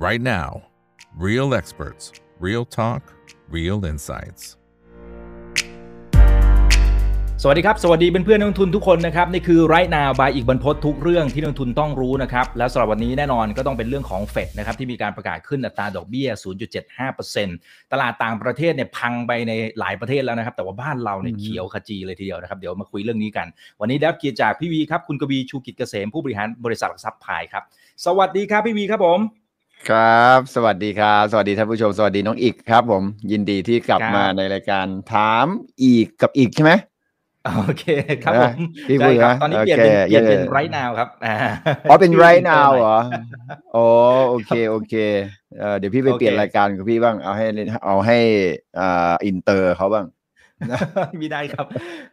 [0.00, 0.62] right now.
[1.14, 3.02] Real experts, real talk,
[3.50, 4.56] real insights.
[7.42, 16.28] สวัสดีครับ สวัสดีเพื่อนๆนักลงทุนทุกคนนะครับ นี่คือไรนาบายอีกบรรพททุกเรื่องที่นักลงทุนต้องรู้นะครับ แล้วสำหรับวันนี้แน่นอนก็ต้องเป็นเรื่องของเฟดนะครับที่มีการประกาศขึ้นอัตราดอกเบี้ย
[17.10, 23.46] 0.75%ตลาดต่างประเทศเนี่ยพังไปในหลายประเทศแล้วนะครับ แต่ว่าบ้านเราเนี่ยเขียวขจีเลยทีเดียวนะครับ เดี๋ยวมาคุยเรื่องนี้กัน
[23.80, 27.62] วันนี้ได้รับเกียรติจากพี่วีครับ คุณกวีชูกิจเกษมผู้บริหารบริษัทหลักทรัพย์พายครับ
[28.04, 29.20] สวัสดีครับพี่วีครับผม
[29.88, 35.46] ครับ สวัสดีครับ สวัสดีท่านผู้ชม สวัสดีน้องอีกครับ ผม ยินดีที่กลับครับ มาในรายการถาม
[35.82, 36.72] อีกกับอีกใช่ไหม
[37.56, 37.84] โอเค
[38.24, 41.36] ครับผมพี่ใช่พูดครับนะตอนนี้เปลี่ยนเป็นโอเคเปลี่ยนเป็นเย้ไรนาวครับอ่า
[41.90, 42.98] อ๋อเป็น ชื่ right อิตอ now ใม่ เหรอ
[43.76, 43.86] อ๋อ
[44.30, 44.94] โอเคโอเค
[45.58, 47.46] เออเดี๋ยวพี่ไปโอเค เปลี่ยนรายการกับพี่บ้างเอาให้
[47.84, 48.18] เอาให้
[48.78, 50.06] อ่าอินเตอร์เขาบ้าง
[51.20, 51.66] มีได้ครับ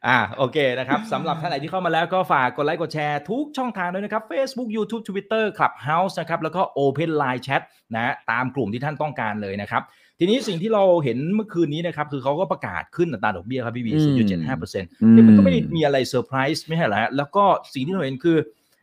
[0.07, 7.61] อ่าโอเคนะครับสำหรับท่านไหนที่เข้ามาแล้วก็ฝากกดไลค์กดแชร์ทุกช่องทางด้วยนะครับ Facebook YouTube Twitter Clubhouse นะครับ แล้วก็ Open Line Chat
[7.95, 9.83] นะตามกลุ่มที่ท่านต้องการเลยนะครับ
[10.19, 14.15] ทีนี้สิ่งที่เราเห็นเมื่อคืนนี้นะครับ คือเขาก็ประกาศขึ้นอัตราดอกเบี้ยครับพี่วีอืม
[14.57, 18.37] 0.75%แต่มันก็ไม่ได้มีอะไรเซอร์ไพรส์ไม่ใช่เหรอฮะแล้วก็สิ่งที่เราเห็นคือ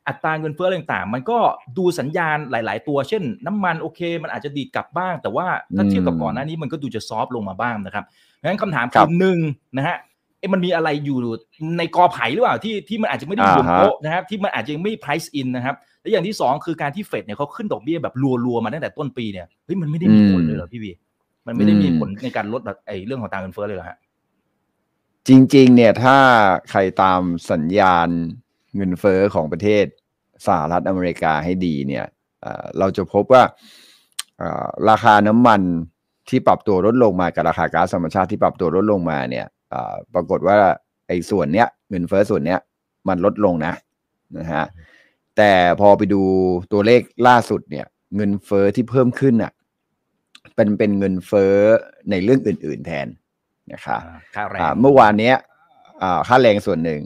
[0.09, 1.39] อัตราเงินเฟ้ออะไรต่างๆ มันก็
[1.79, 8.05] ดูสัญญาณหลาย ๆ ตัว เช่น น้ำมันโอเค มันอาจจะดีดกลับบ้าง แต่ว่าถ้าเทียบกับก่อนหน้านี้มันก็ดูจะ soft ลงมาบ้างนะครับ
[8.43, 9.39] งั้นคำถามครับคือหนึ่ง
[9.77, 9.97] นะฮะ
[10.39, 11.19] เอ๊ะมันมีอะไรอยู่
[11.79, 20.93] ในกอไผ่หรือเปล่าที่ที่มันอาจจะไม่ได้อยู่บนอ่าฮะโต๊ะนะครับที่มันอาจจะยังไม่ price in นะครับและอย่างที่สองคือการที่เฟดเนี่ยเขาขึ้นดอกเบี้ยแบบรัวๆมาตั้งแต่ต้นปีเนี่ยเฮ้ยมันไม่ได้มีผลเลยเหรอพี่วี
[21.47, 23.99] มันไม่ได้มีผลในการลดแบบไอ้เรื่องของตางเงินเฟ้อเลยเหรอฮะ
[25.29, 26.17] จริง ๆ เนี่ยถ้า
[26.71, 28.09] ใครตามสัญญาณ
[28.77, 29.85] เงินเฟ้อของประเทศ
[30.47, 32.05] สหรัฐอเมริกาให้ดีเนี่ย
[32.43, 33.43] เอ่อเราจะพบว่า
[34.39, 35.61] เอ่อราคาน้ำมัน
[36.29, 40.59] ที่ปรับตัวลดลงมากับราคาก๊าซธรรมชาติที่ปรับตัวลดลงมาเนี่ยเอ่อปรากฏว่า
[41.09, 42.61] ไอ้ส่วนเนี้ยเงินเฟ้อส่วนเนี้ย
[43.09, 43.75] มันลดลงนะ
[44.39, 44.65] นะฮะ
[45.37, 46.23] แต่พอไปดู
[46.73, 49.53] ตัวเลขล่าสุดเนี่ยเงินเฟ้อที่เพิ่มขึ้นอะ
[50.55, 51.55] เป็นเป็นเงินเฟ้อ
[52.11, 53.07] ในเรื่องอื่น ๆแทน
[53.73, 54.01] นะครับ
[54.37, 55.37] ค่าแรงอ่าเมื่อวานเนี้ย
[56.03, 57.01] อ่าค่าแรงส่วนหนึ่ง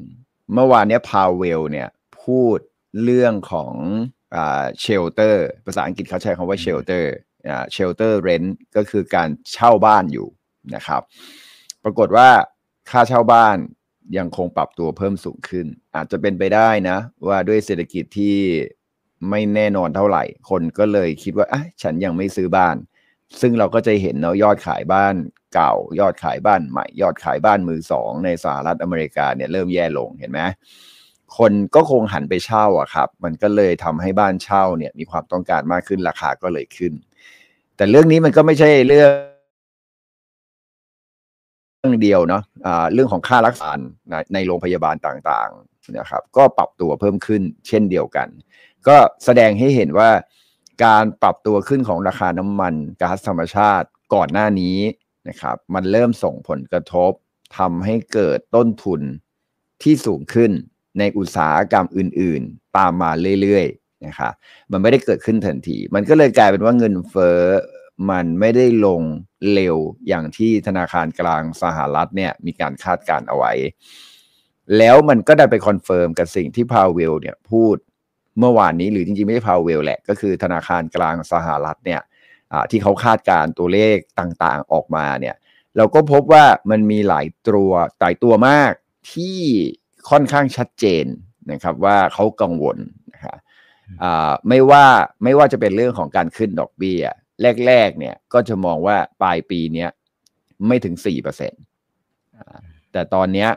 [0.53, 1.89] เมื่อวานเนี้ยพาวเวลเนี่ย
[2.23, 2.59] พูด
[3.05, 3.73] เรื่องของ
[4.35, 7.13] อ่า shelter ภาษาอังกฤษเขาใช้คำว่า shelter
[7.49, 10.29] อ่า shelter rent ก็คือการเช่าบ้านอยู่
[10.75, 11.03] นะครับ
[11.85, 12.29] ปรากฏว่า
[12.91, 13.57] ค่าเช่าบ้าน
[14.19, 16.99] ยังคงปรับตัวเพิ่มสูงขึ้น อาจจะเป็นไปได้นะ
[17.29, 18.37] ว่าด้วยเศรษฐกิจที่
[19.31, 22.77] ไม่แน่นอนเท่าไหร่ คนก็เลยคิดว่าอะฉันยังไม่ซื้อบ้าน
[23.41, 25.15] ซึ่งเราก็จะเห็นเนาะยอดขายบ้าน
[25.55, 30.41] เก่า ยอดขายบ้านใหม่ ยอดขายบ้านมือสองในสหรัฐอเมริกาเนี่ยเริ่มแย่ลงเห็นไหม
[31.39, 36.93] คนก็คงหันไปเช่าอะครับ มันก็เลยทำให้บ้านเช่าเนี่ยมีความต้องการมากขึ้นราคาก็เลยขึ้น
[37.77, 39.13] แต่เรื่องนี้มันก็ไม่ใช่เรื่อง
[41.81, 43.71] เรื่องเดียวเนาะอ่าเรื่องของค่ารักษา
[44.11, 48.29] ในในโรงพยาบาลต่างๆนะครับ ก็ปรับตัวเพิ่มขึ้นเช่นเดียวกัน
[48.89, 50.11] ก็แสดงให้เห็นว่า
[50.85, 54.77] การปรับตัวขึ้นของราคาน้ำมันก๊าซธรรมชาติก่อนหน้านี้
[55.29, 57.13] นะครับ มันเริ่มส่งผลกระทบ
[57.59, 59.01] ทำให้เกิดต้นทุน
[59.83, 60.51] ที่สูงขึ้น
[60.99, 63.11] ในอุตสาหกรรมอื่น ๆ ตามมา
[63.43, 64.33] เรื่อยๆนะครับ
[64.71, 67.41] มันไม่ได้เกิดขึ้นทันที มันก็เลยกลายเป็นว่าเงินเฟ้อ
[68.11, 69.03] มันไม่ได้ลง
[69.53, 69.77] เร็ว
[70.09, 73.53] อย่างที่ธนาคารกลางสหรัฐเนี่ยมีการคาดการณ์เอาไว้
[74.79, 77.77] แล้วมันก็ได้ไป confirm กับสิ่งที่พาวเวลเนี่ยพูด
[78.39, 82.01] เมื่อวานนี้หรือจริงๆ ไม่ใช่พาวเวลแหละ ก็คือธนาคารกลางสหรัฐเนี่ย
[82.71, 85.37] ที่เขาคาดการณ์ตัวเลขต่างๆออกมาเนี่ย
[85.77, 88.73] เราก็พบว่ามันมีหลายตัวหลายตัวมาก
[89.13, 89.39] ที่
[90.11, 91.05] ค่อนข้างชัดเจน
[91.53, 92.79] นะครับว่าเขากังวล
[93.13, 93.39] นะครับ
[94.03, 94.87] อ่าไม่ว่า
[95.25, 97.03] ไม่ว่าจะเป็นเรื่องของการขึ้นดอกเบี้ย
[97.67, 99.91] แรกๆเนี่ยก็จะมองว่าปลายปีเนี้ย
[100.67, 101.63] ไม่ถึง4%เปอร์เซ็นต์
[102.93, 103.51] แต่ตอนเนี้ย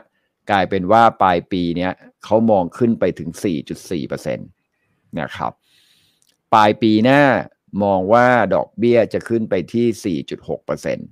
[0.50, 1.92] กลายเป็นว่าปลายปีเนี้ย
[2.24, 3.30] เขามองขึ้นไปถึง
[3.70, 4.48] 4.4%เปอร์เซ็นต์
[5.20, 5.52] นะครับ
[6.54, 7.22] ปลายปีหน้า
[7.82, 11.08] มองว่าดอกเบี้ยจะขึ้นไปที่ 4.6%เปอร์เซ็นต์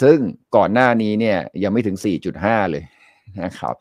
[0.00, 0.18] ซึ่ง
[0.56, 1.96] ก่อนหน้านี้เนี่ยยังไม่ถึง
[2.34, 2.84] 4.5 เลย
[3.44, 3.74] นะครับ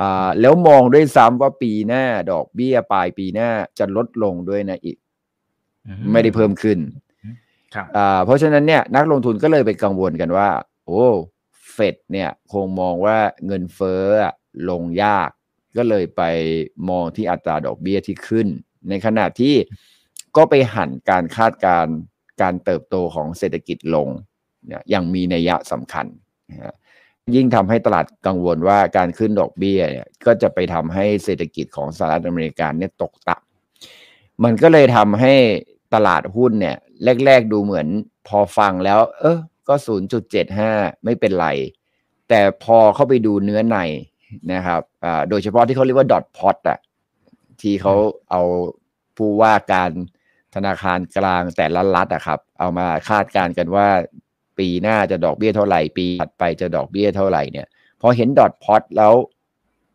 [0.00, 4.98] อ่าแล้วมองด้วยซ้ำว่าปีหน้าดอกเบี้ยปลายปีหน้าจะลดลงด้วยนะอีก
[6.12, 6.78] ไม่ได้เพิ่มขึ้น
[7.74, 10.48] ครับอ่าเพราะฉะนั้นเนี่ยนักลงทุนก็เลยไปกังวลกันว่า
[10.86, 11.04] โอ้
[11.72, 14.34] เฟดเนี่ยคงมองว่าเงินเฟ้ออะ
[14.70, 15.30] ลงยาก
[15.76, 16.22] ก็เลยไป
[16.88, 18.48] มองที่อัตราดอกเบี้ยที่ขึ้น
[18.88, 19.54] ในขณะที่
[20.36, 21.86] ก็ไปหันการคาดการ
[22.42, 24.08] การเติบโตของเศรษฐกิจลง
[24.66, 26.06] เนี่ยอย่างมีนัยยะสำคัญ
[26.50, 26.74] นะฮะ
[27.34, 35.34] ยิ่งทำให้ตลาดกังวลว่าการขึ้นดอกเบี้ยเนี่ยก็จะไปทำให้เศรษฐกิจของสหรัฐอเมริกาเนี่ยตกต่ำมันก็เลยทำให้
[35.94, 36.76] ตลาดหุ้นเนี่ย
[37.24, 37.86] แรก ๆ ดูเหมือน
[38.28, 39.38] พอฟังแล้ว เออ
[39.68, 39.74] ก็
[40.38, 41.48] 0.75 ไม่เป็นไร
[42.28, 43.78] แต่พอเข้าไปดูเนื้อใน
[44.52, 44.82] นะครับ
[45.28, 46.78] โดยเฉพาะที่เขาเรียกว่าดอทพอตอะ
[47.60, 47.94] ที่เขา
[48.30, 48.42] เอา
[49.16, 49.90] ผู้ว่าการ
[50.66, 53.88] นาคารกลางแต่ละรัฐอะครับ เอามาคาดการณ์กันว่า
[54.58, 57.66] ปีหน้าจะดอกเบี้ยเท่าไหร่ ปีถัดไปจะดอกเบี้ยเท่าไหร่เนี่ย
[58.00, 59.14] พอเห็นดอทพอตแล้ว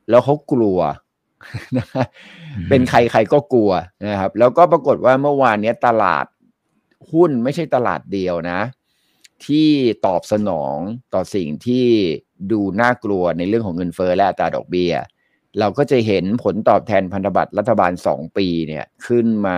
[0.10, 0.80] แล้วเขากลัว
[1.78, 1.86] นะ
[2.70, 3.72] เป็นใครใครก็กลัว
[4.06, 6.26] นะครับ แล้วก็ปรากฏว่าเมื่อวานเนี้ยตลาด
[7.12, 8.60] หุ้นไม่ใช่ตลาดเดียวนะ
[9.46, 9.70] ที่
[10.06, 10.78] ตอบสนอง
[11.14, 11.88] ต่อสิ่งที่
[12.52, 14.94] ดูน่ากลัวในเรื่องของเงินเฟ้อและอัตราดอกเบี้ย
[15.60, 19.58] เราก็จะเห็นผลตอบแทนพันธบัตรรัฐบาล 2 ปีเนี่ยขึ้นมา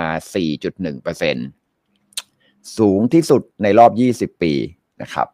[1.57, 3.91] 4.1%สูงที่สุดในรอบ
[4.35, 4.53] 20 ปี
[5.01, 5.27] นะครับ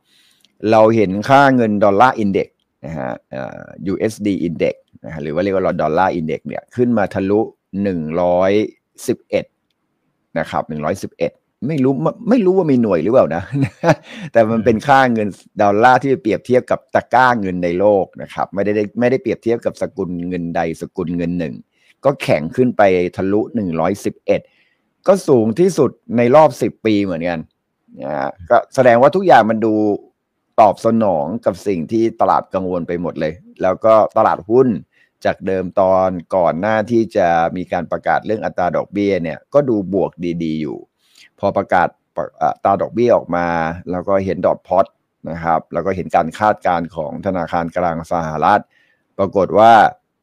[0.71, 2.49] เราเห็นค่าเงิน Dollar Index
[2.85, 4.75] นะฮะเอ่อ USD Index
[5.05, 7.39] นะฮะหรือว่าเรียกว่า Dollar Index เนี่ยขึ้นมาทะลุ
[8.69, 10.63] 111 นะครับ
[11.09, 13.43] 111 ไม่รู้ไม่ไม่รู้ว่ามีหน่วยหรือเปล่านะ
[14.31, 15.27] แต่มันเป็นค่าเงิน
[15.61, 21.53] ดอลลาร์ที่เปรียบเทียบกับตะกร้าเงินในโลกนะครับ ไม่ได้ไม่ได้เปรียบเทียบกับสกุลเงินใดสกุลเงินหนึ่ง
[22.05, 22.81] ก็แข็งขึ้นไป
[23.17, 23.41] ทะลุ
[24.23, 27.39] 111ก็สูงที่สุดในรอบ10ปีเหมือนกัน
[28.03, 29.73] นะฮะก็แสดงว่าทุกอย่างมันดู
[30.61, 34.67] ตอบสนองกับสิ่งที่ตลาดกังวลไปหมดเลย แล้วก็ตลาดหุ้น
[35.25, 37.27] จากเดิมตอนก่อนหน้าที่จะ
[37.57, 40.11] มีการประกาศเรื่องอัตราดอกเบี้ยเนี่ย ก็ดูบวก
[40.43, 40.77] ดี ๆ อยู่
[41.41, 41.87] พอประกาศ
[42.63, 43.47] ตาดอกเบี้ยออกมา
[43.91, 44.85] แล้วก็เห็นดอทพอต
[45.29, 48.61] นะครับ แล้วก็เห็นการคาดการณ์ของธนาคารกลางสหรัฐ
[49.17, 49.71] ปรากฏว่า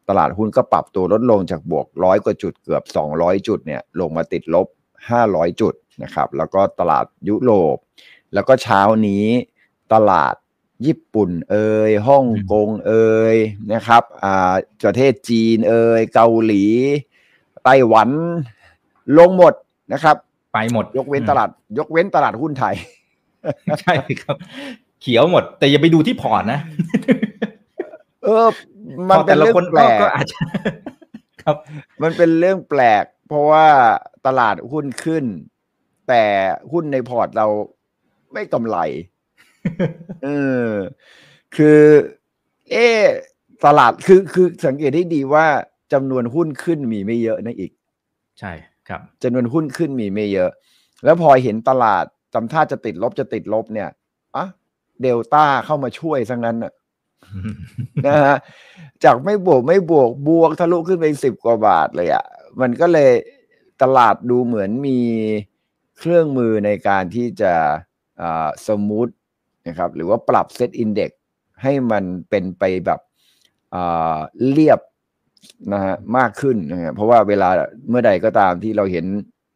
[0.09, 2.83] ตลาดหุ้นก็ปรับตัวลดลงจากบวกร้อยกว่าจุดเกือบ
[3.17, 4.67] 200 จุดเนี่ยลงมาติดลบ
[5.13, 7.77] 500 จุดนะครับแล้วก็ตลาดยุโรป
[8.35, 9.27] แล้วก็เช้านี้
[9.95, 10.35] ตลาด
[10.87, 13.37] ญี่ปุ่นเอ่ยฮ่องกงเอ่ย
[13.73, 14.55] นะครับอ่า
[14.85, 16.65] ประเทศจีนเอ่ยเกาหลี
[17.65, 18.11] ไต้หวัน
[19.19, 19.55] ลงหมด
[19.93, 20.17] นะครับ
[20.53, 21.49] ไปหมด ยกเว้นตลาด
[21.79, 22.75] ยกเว้นตลาดหุ้นไทย
[23.81, 24.37] ใช่ครับ
[25.01, 26.61] เขียวหมด แต่อย่าไปดูที่พอร์ตนะ
[28.25, 28.49] เออ
[29.11, 30.39] มันเป็นพอแต่ละเรื่องคนแปลกก็อาจจะ
[31.43, 31.57] ครับ
[32.03, 33.67] มันเป็นเรื่องแปลก เพราะว่า
[34.27, 35.25] ตลาดหุ้นขึ้น
[36.09, 36.25] แต่
[36.73, 37.47] หุ้นในพอร์ตเรา
[38.33, 38.77] ไม่กำไร
[40.25, 40.29] เอ
[40.67, 40.69] อ
[41.57, 41.81] คือ
[42.71, 43.07] เอะ
[43.67, 45.47] ตลาดคือคือสังเกตได้ดีว่า
[45.93, 47.71] จำนวนหุ้นขึ้นมีไม่เยอะนะอีก
[48.41, 48.78] ใช่ครับ
[49.23, 50.51] จำนวนหุ้นขึ้นมีไม่เยอะ
[51.05, 52.05] แล้วพอเห็นตลาด
[52.35, 53.89] ทำท่าจะติดลบจะติดลบเนี่ย
[54.37, 54.47] อะ
[55.03, 56.73] เดลต้าเข้ามาช่วยซะงั้นน่ะ
[58.07, 58.37] นะฮะ
[59.05, 62.25] จากไม่บวกไม่บวกบวกทะลุขึ้นไปสิบกว่าบาทเลยอะ่ะ
[62.61, 63.13] มันก็เลย
[63.83, 64.99] ตลาดดูเหมือนมี
[65.99, 67.53] เครื่องมือในการที่จะ
[68.67, 69.09] smooth
[69.69, 71.11] นะครับหรือว่าปรับ SET Index
[71.63, 73.01] ให้มันเป็นไปแบบ
[73.75, 74.19] อ่า
[74.51, 74.81] เรียบ
[75.73, 77.49] นะฮะมากขึ้นนะฮะเพราะว่าเวลา
[77.91, 79.05] เมื่อใดก็ตามที่เราเห็น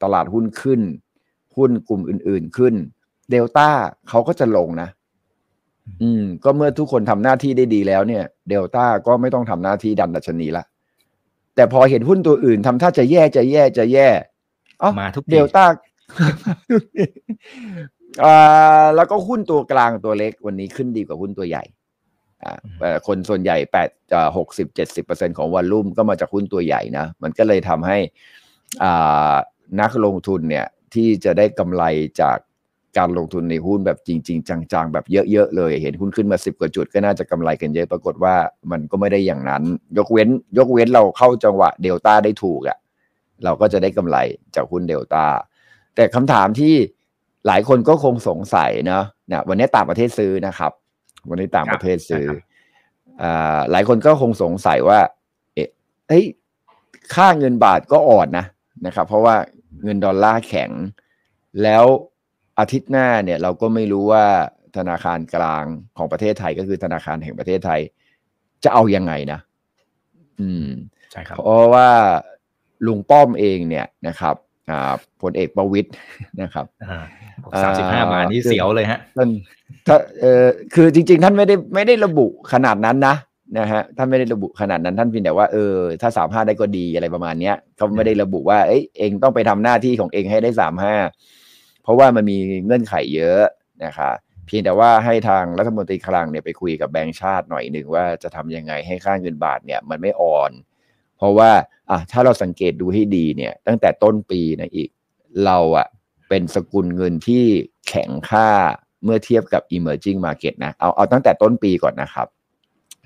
[0.03, 0.81] ตลาดหุ้นขึ้น
[1.57, 2.75] หุ้นกลุ่มอื่น ๆขึ้น
[3.31, 3.71] เดลต้า
[4.09, 4.89] เขาก็จะลงนะ
[6.03, 10.65] อืม ก็เมื่อทุกคนทำหน้าที่ได้ดีแล้วเนี่ย เดลต้าก็ไม่ต้องทำหน้าที่ดันดัชนีละ
[11.55, 14.09] แต่พอเห็นหุ้นตัวอื่นทำท่าจะแย่จะแย่จะแย่
[14.83, 15.65] อ๋อมาทุกทีเดลต้า
[18.25, 21.82] อ่าแล้วก็หุ้นตัวกลางตัวเล็กวันนี้ขึ้นดีกว่าหุ้นตัวใหญ่อ่าเอ่อ
[23.07, 23.91] คนส่วนใหญ่แปด
[24.37, 27.99] หกสิบเจ็ดสิบเปอร์เซ็นของวอลลุ่มก็มาจากหุ้นตัวใหญ่นะ มันก็เลยทำให้
[28.83, 29.35] อ่า
[29.81, 31.85] นักลงทุนเนี่ยที่จะได้กำไร
[32.21, 32.39] จาก
[32.99, 38.35] การลงทุนในหุ้นแบบจริง ๆ จังๆ แบบเยอะ ๆ เลย เห็นหุ้นขึ้นมาสิบกว่าจุดก็น่าจะกำไรกันเยอะ ปรากฏว่า
[38.71, 39.63] มันก็ไม่ได้อย่างนั้น
[39.99, 40.29] ยกเว้น
[40.59, 42.79] ยกเว้นเราเข้าจังหวะเดลต้าได้ถูกอะ่ะ
[43.45, 44.17] เราก็จะได้กำไร
[44.55, 45.25] จากหุ้นเดลต้า
[45.95, 46.75] แต่คำถามที่
[47.47, 50.73] หลายคนก็คงสงสัยเนาะเนี่ยวันนี้ต่างประเทศซื้อนะครับ
[51.29, 52.39] วันนี้ต่างประเทศซื้อครับ
[53.23, 55.01] อ่าหลายคนก็คงสงสัยว่า
[55.55, 55.69] เอ๊ะ
[56.09, 56.25] เฮ้ย
[57.15, 58.47] ค่าเงินบาทก็อ่อนนะ
[58.87, 59.37] นะครับ เพราะว่า
[59.85, 60.71] เงินดอลลาร์แข็ง
[61.63, 61.85] แล้ว
[62.59, 64.25] อาทิตย์หน้าเนี่ย เราก็ไม่รู้ว่า
[64.77, 65.65] ธนาคารกลาง
[65.97, 67.81] ของประเทศไทยก็คือธนาคารแห่งประเทศไทย
[68.65, 69.41] จะเอายังไงนะ
[70.41, 70.67] อืม
[71.11, 71.89] ใช่ครับเพราะว่า
[72.87, 74.37] ลุงป้อมเองเนี่ยนะครับ
[74.71, 75.91] อ่าพลเอกประวิตย
[76.43, 76.67] นะครับ
[77.63, 79.29] สามสิบห้าบาทนี่เสียวเลยฮะท่าน
[79.87, 83.17] ถ้าเออคือจริง ๆ ท่านไม่ได้ไม่ได้ระบุขนาดนั้นนะ
[83.59, 90.95] นะฮะท่านไม่ได้ระบุขนาดนั้นท่านเพียงแต่ว่าเออถ้าสามห้าได้ก็ดีอะไรประมาณเนี้ยเขาไม่ได้ระบุว่าเอ้ยเองต้องไปทำหน้าที่ของเองให้ได้สามห้า
[91.83, 93.43] เพราะว่ามันมีเงื่อนไขเยอะ
[93.85, 94.11] นะคะ
[94.47, 100.51] เพียงแต่ว่าให้ทางรัฐมนตรีคลังเนี่ยไปคุยกับแบงก์ชาติหน่อยหนึ่งว่าจะทำยังไงให้ค่าเงินบาทเนี่ยมันไม่อ่อน
[101.19, 101.51] เพราะว่า
[101.91, 104.89] อะถ้าเราสังเกตดูให้ดีเนี่ย ตั้งแต่ต้นปีนะอีก
[105.45, 105.87] เราอะ
[106.33, 107.45] เป็นสกุลเงินที่
[107.89, 108.49] แข็งค่า
[109.05, 112.29] เมื่อเทียบกับ emerging market นะ เอาเอาตั้งแต่ต้นปีก่อนนะครับ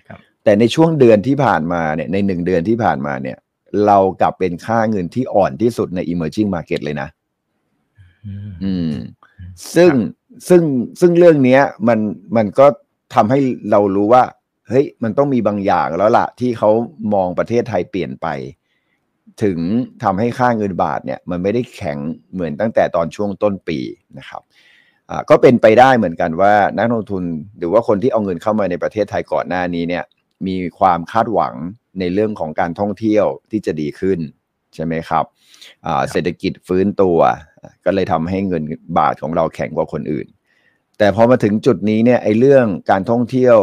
[0.08, 3.38] ครับ แต่ในช่วงเดือนที่ผ่านมาเนี่ยในหนึ่งเดือนที่ผ่านมาเนี่ย
[3.86, 7.08] เรากลับเป็นค่าเงินที่อ่อนที่สุดใน emerging market เลยนะ
[8.64, 8.92] อืม
[9.74, 9.92] ซึ่ง
[10.48, 10.62] ซึ่ง
[11.00, 11.98] ซึ่งเรื่องเนี้ยมัน
[12.36, 12.66] มันก็
[13.14, 13.38] ทำให้
[13.70, 14.24] เรารู้ว่า
[14.68, 16.70] เฮ้ย มันต้องมีบางอย่างแล้วล่ะ ที่เขา
[17.14, 18.26] มองประเทศไทยเปลี่ยนไป
[19.42, 19.58] ถึง
[20.02, 21.98] ทำให้ค่าเงินบาทเนี่ยมันไม่ได้แข็ง
[22.32, 23.78] เหมือนตั้งแต่ตอนช่วงต้นปี
[24.18, 24.42] นะครับ
[25.30, 27.24] ก็เป็นไปได้เหมือนกันว่านักลงทุน
[27.58, 30.04] หรือว่าคนที่เอาเงินเข้ามาในประเทศไทยก่อนหน้านี้เนี่ย
[30.46, 31.54] มีความคาดหวัง
[32.00, 34.18] ในเรื่องของการท่องเที่ยวที่จะดีขึ้น
[34.74, 35.24] ใช่ไหมครับ
[36.10, 37.18] เศรษฐกิจฟื้นตัว
[37.84, 38.62] ก็เลยทำให้เงิน
[38.98, 40.26] บาทของเราแข็งกว่าคนอื่น
[40.98, 43.58] แต่พอมาถึงจุดนี้เนี่ยไอ้เรื่องการท่องเที่ยว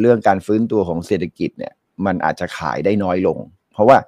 [0.00, 1.72] เรื่องการฟื้นตัวของเศรษฐกิจเนี่ย
[2.06, 3.38] มันอาจจะขายได้น้อยลง
[3.72, 3.98] เพราะว่า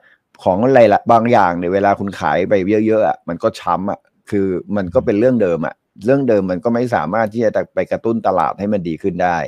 [0.42, 2.54] ของอะไรละบางอย่างเนี่ยเวลาคุณขายไป
[2.86, 4.00] เยอะๆอะมันก็ช้ำอะ
[4.30, 5.74] คือมันก็เป็นเรื่องเดิมอะ
[6.04, 9.38] เรื่องเดิมมันก็ไม่สามารถที่จะไปกระตุ้นตลาดให้มันดีขึ้นได้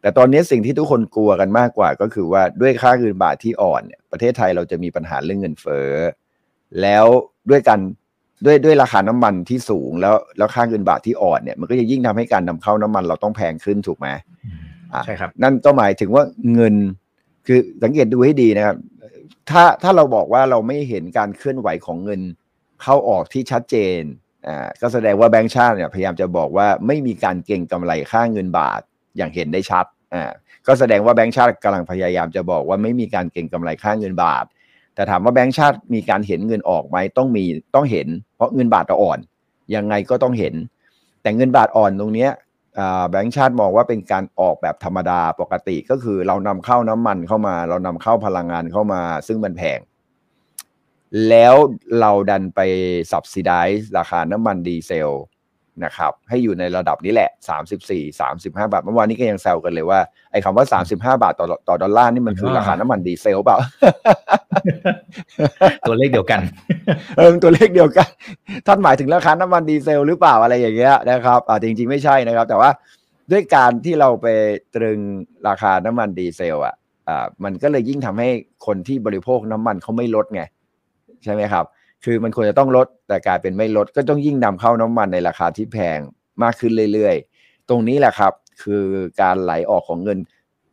[0.00, 5.90] แต่ตอนนี้สิ่งที่ทุกคนกลัวกันมากกว่าก็คือว่าด้วยค่าเงินบาทที่อ่อนเนี่ยประเทศไทยเราจะมีปัญหาเรื่องเงินเฟ้อ
[6.82, 7.06] แล้ว
[7.50, 7.78] ด้วยกัน
[8.44, 14.08] ด้วยด้วยราคาน้ำมันที่สูงแล้วแล้วค่าเงินบาทที่อ่อนเนี่ยมันก็จะยิ่งทำให้การนำเข้าน้ำมันเราต้องแพงขึ้นถูกไหม
[15.04, 16.24] ใช่ครับ นั่นก็หมายถึงว่า
[16.54, 16.74] เงิน
[17.46, 18.76] คือสังเกตดูให้ดีนะครับ
[19.50, 22.20] ถ้าถ้าเราบอกว่าเราไม่เห็นการเคลื่อนไหวของเงิน
[22.82, 24.02] เข้าออกที่ชัดเจน
[24.46, 28.80] อ่าก็แสดงว่าแบงก์ชาติเนี่ยพยายามจะบอกว่าไม่มีการเก็งกำไรค่าเงินบาท
[29.16, 30.30] อย่างเห็นได้ชัดอ่า
[30.66, 34.44] ก็แสดงว่าแบงก์ชาติกำลังพยายามจะบอกว่าไม่มีการเก็งกำไรค่าเงินบาท
[34.94, 37.44] แต่ถามว่าแบงก์ชาติมีการเห็นเงินออกไหมต้องมี
[37.74, 39.18] ต้องเห็น เพราะเงินบาทอ่อน
[39.74, 40.54] ยังไงก็ต้องเห็น
[41.22, 42.30] แต่เงินบาทอ่อนตรงเนี้ย
[43.10, 49.80] แบงค์ชาติมองว่าเป็นการออกแบบธรรมดาปกติก็คือเรานำเข้าน้ำมันเข้ามา เรานำเข้าพลังงานเข้ามา ซึ่งมันแพง
[51.28, 51.54] แล้ว
[52.00, 52.60] เราดันไป
[53.12, 55.10] subsidize ราคาน้ำมันดีเซล
[55.84, 57.30] นะครับให้อยู่ในระดับนี้แหละ
[57.78, 60.00] 34 35 บาท เมื่อวานนี้ก็ยังแซวกันเลยว่า
[60.32, 63.58] ไอ้คำว่า 35 บาทต่อต่อดอลลาร์นี่มันคือราคาน้ำมันดีเซลเปล่า
[65.88, 66.40] ตัวเลขเดียวกัน
[67.16, 68.08] เออตัวเลขเดียวกัน
[68.66, 72.70] ท่านหมายถึงราคาน้ำมันดีเซลหรือเปล่าอะไรอย่างเงี้ยนะครับอ่าจริง ๆ ไม่ใช่นะครับ แต่ว่า
[73.32, 74.26] ด้วยการที่เราไป
[74.74, 74.98] ตรึง
[75.48, 76.74] ราคาน้ำมันดีเซลอะ
[77.08, 78.28] อ่ามันก็เลยยิ่งทำให้
[78.66, 80.42] คนที่บริโภคน้ำมันเขาไม่ลดไง
[81.24, 81.64] ใช่ไหมครับ
[82.04, 85.98] คือมันควรจะต้องลดแต่กลายเป็นไม่ลด ก็ต้องยิ่งนำเข้าน้ำมันในราคาที่แพง
[86.42, 88.84] มากขึ้นเรื่อยๆ ตรงนี้แหละครับ คือ
[89.22, 90.18] การไหลออกของเงิน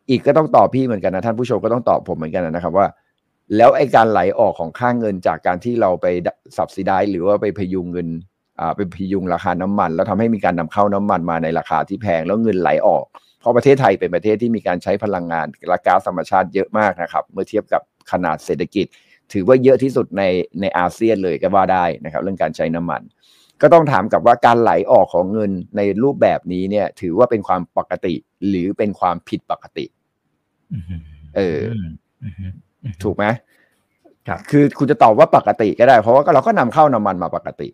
[0.10, 2.88] อีกก็ต้องตอบพี่เหมือนกันนะท่านผู้ชมก็ต้องตอบผมเหมือนกันนะครับว่า
[3.58, 6.06] แล้วไอ้การไหลออกของค่างเงินจากการที่เราไป
[6.58, 8.08] สับซิได้หรือว่าไปพยุงเงิน
[8.60, 13.04] อ่าไปพยุงราคาน้ำมัน แล้วทำให้มีการนำเข้าน้ำมันมาในราคาที่แพงแล้วเงินไหลออก
[13.40, 17.82] เพราะประเทศไทยเป็นประเทศที่มีการใช้พลังงานและก๊าซธรรมชาติเยอะมากนะครับ เมื่อเทียบกับ
[18.12, 18.86] ขนาดเศรษฐกิจ
[19.34, 20.24] ถือว่าเยอะที่สุดใน
[20.62, 23.02] ในอาเซียนเลยก็ว่าได้นะครับ เรื่องการใช้น้ำมัน
[23.62, 28.14] ก็ต้องถามกับว่าการไหลออกของเงินในรูปแบบนี้เนี่ย ถือว่าเป็นความปกติ
[28.48, 29.86] หรือเป็นความผิดปกติ
[31.36, 31.60] เออ
[33.04, 33.26] ถูกไหม
[34.28, 37.70] ครับคือคุณจะตอบว่าปกติก็ได้ เพราะว่าเราก็นำเข้าน้ำมันมาปกติ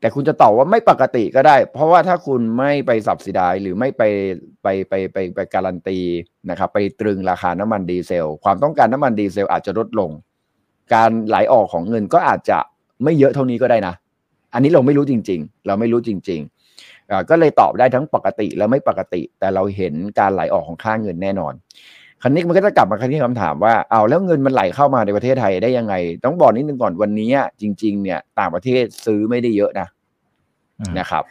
[0.00, 4.02] แต่คุณจะตอบว่าไม่ปกติก็ได้ เพราะว่าถ้าคุณไม่ไปสับสิดายหรือไม่ไป
[4.62, 5.98] ไปไปไปไปการันตี
[6.50, 10.10] นะครับ ไปตรึงราคาน้ำมันดีเซล ความต้องการน้ำมันดีเซลอาจจะลดลง
[10.94, 12.58] การไหลออกของเงินก็อาจจะ
[13.04, 13.94] ไม่เยอะเท่านี้ก็ได้นะ
[14.54, 21.54] อันนี้เราไม่รู้จริง ๆ เราไม่รู้จริงๆ ก็เลยตอบได้ทั้งปกติและไม่ปกติ แต่เราเห็นการไหลออกของค่าเงินแน่นอน
[22.22, 27.30] คราวนี้มันก็จะกลับมาที่คำถามว่าเอาแล้วเงินมันไหลเข้ามาในประเทศไทยได้ยังไง ต้องบอกนิดนึงก่อนวันนี้
[27.62, 29.88] จริง ๆ เนี่ย ต่างประเทศซื้อไม่ได้เยอะนะ
[30.98, 31.24] นะครับ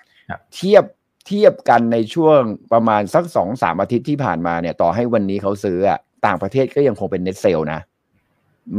[0.55, 0.83] เทียบ
[1.27, 2.39] เทียบกันในช่วง
[2.73, 7.79] ประมาณสักสองสามอาทิตย์ที่ผ่านมาเนี่ย ต่อให้วันนี้เขาซื้ออะต่างประเทศก็ยังคงเป็น net sell นะ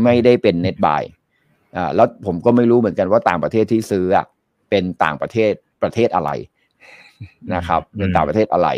[0.05, 1.03] ไม่ได้เป็น net buy
[1.77, 4.27] อ่าแล้วผมก็ไม่รู้เหมือนกันว่าต่างประเทศที่ซื้ออะ
[4.71, 6.31] เป็นต่างประเทศประเทศอะไร
[7.55, 8.69] นะครับเป็นต่างประเทศอะไร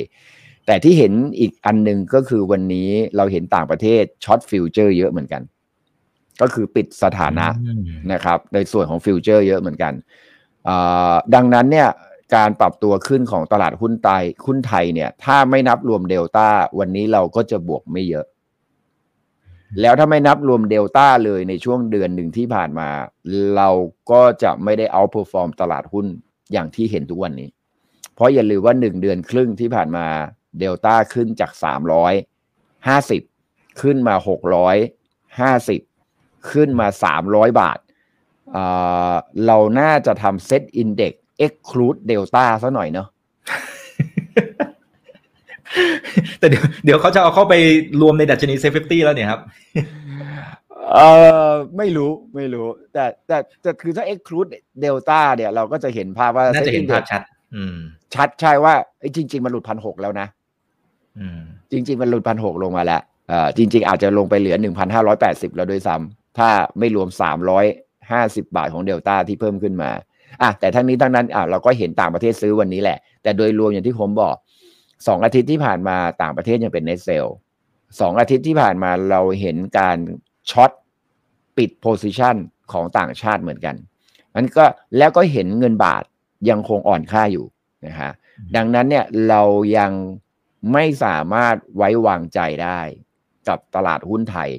[0.67, 5.43] แต่ที่เห็นอีกอันหนึ่งก็คือวันนี้เราเห็นต่างประเทศ short futures เยอะเหมือนกัน
[6.41, 7.47] ก็คือปิดสถานะ
[8.13, 9.93] นะครับ ในส่วนของฟิวเจอร์เยอะเหมือนกัน
[11.35, 11.89] ดังนั้นเนี่ย
[12.37, 18.27] การปรับตัวขึ้นของตลาดหุ้นไทยหุ้นไทยเนี่ย ถ้าไม่นับรวมเดลต้าวันนี้เราก็จะบวกไม่เยอะ
[19.81, 22.89] แล้วถ้าไม่นับรวมเดลต้าเลยในช่วงเดือนหนึ่งที่ผ่านมา
[23.57, 23.69] เรา
[24.11, 26.07] ก็จะไม่ได้ outperform ตลาดหุ้น
[26.53, 27.49] อย่างที่เห็นทุกวันนี้
[28.15, 30.07] เพราะอย่าลืมว่าหนึ่งเดือนครึ่งที่ผ่านมา
[30.59, 32.15] เดลต้าขึ้นจากสามร้อย
[32.89, 33.23] ห้าสิบ
[33.81, 34.77] ขึ้นมาหกร้อย
[35.41, 35.81] ห้าสิบ
[36.51, 37.79] ขึ้นมาสามร้อยบาท
[39.47, 43.09] เราน่าจะทำ SET Index exclude เดลต้าซะหน่อยเนาะ
[46.39, 47.55] แต่เดี๋ยวเดี๋ยวเขาจะเอาเข้าไป
[48.01, 49.41] รวมในดัชนี SET Fifty แล้วเนี่ยครับ
[50.93, 50.99] เอ
[51.49, 54.47] อไม่รู้ไม่รู้ แต่แต่แต่คือถ้า exclude
[54.81, 57.23] เดลต้าเนี่ย เราก็จะเห็นภาพว่าน่าจะเห็นภาพชัด
[57.57, 57.79] อืม
[58.15, 58.75] ชัดใช่ว่า
[59.17, 60.27] จริง ๆ มันหลุดพันหกแล้วนะ
[61.19, 61.41] อืม
[61.73, 63.01] จริง ๆ มันหลุดพันหกลงมาแล้ว
[63.33, 67.65] อ่าจริง ๆ อาจจะลงไปเหลือหนึ่งพันห้าร้อยแปดสิบแล้วด้วยซ้ำถ้าไม่รวมสามร้อย
[68.13, 69.91] ห้าสิบบาทของเดลต้าที่เพิ่มขึ้นมา
[70.43, 74.35] อะแต่ทั้งนี้ทั้งนั้นอะเราก็เห็นต่างประเทศซื้อวันนี้แหละ แต่โดยรวมอย่างที่ผมบอก
[75.07, 77.27] สองอาทิตย์ที่ผ่านมาต่างประเทศยังเป็น net sell
[78.01, 79.97] สองอาทิตย์ที่ผ่านมาเราเห็นการ
[80.51, 80.71] short
[81.57, 82.37] ปิด position
[82.73, 83.77] ของต่างชาติเหมือนกัน
[84.37, 84.65] นั้นก็
[84.99, 86.05] แล้วก็เห็นเงินบาท
[86.49, 87.47] ยังคงอ่อนค่าอยู่
[87.87, 88.13] นะฮะ
[88.57, 89.43] ดังนั้นเนี่ยเรา
[89.79, 89.93] ยัง
[90.73, 92.81] ไม่สามารถไว้วางใจได้
[93.49, 94.51] กับตลาดหุ้นไทย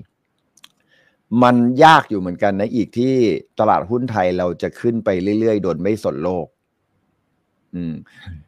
[1.44, 3.16] มันยากอยู่เหมือนกันนะอีกที่
[3.60, 5.10] ตลาดหุ้นไทยเราจะขึ้นไป
[5.40, 6.48] เรื่อยๆ โดยไม่สนโลก
[7.76, 7.94] อืม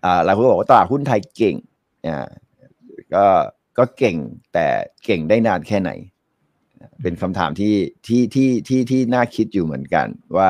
[0.06, 1.56] อ่าเราก็บอกว่าตลาดหุ้นไทยเก่ง
[2.06, 2.28] อ่า
[3.14, 3.26] ก็
[3.78, 4.18] ก็เก่ง
[4.54, 4.68] แต่
[5.06, 5.92] เก่งได้นานแค่ไหน
[7.02, 7.76] เป็นคำถามที่
[8.08, 10.50] ที่ที่ที่ที่น่าคิดอยู่เหมือนกัน ว่า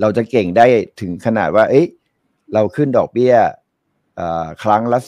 [0.00, 0.66] เราจะเก่งได้
[1.00, 1.86] ถึงขนาดว่า เอ้ย
[2.54, 3.34] เราขึ้นดอกเบี้ย
[4.62, 4.98] ครั้งละ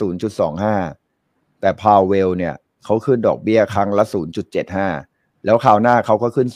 [0.76, 2.54] 0.25 แต่พาวเวลเนี่ย
[2.84, 4.04] เขาขึ้นดอกเบี้ยครั้งละ
[4.74, 6.48] 0.75 แล้วคราวหน้าเขาก็ขึ้น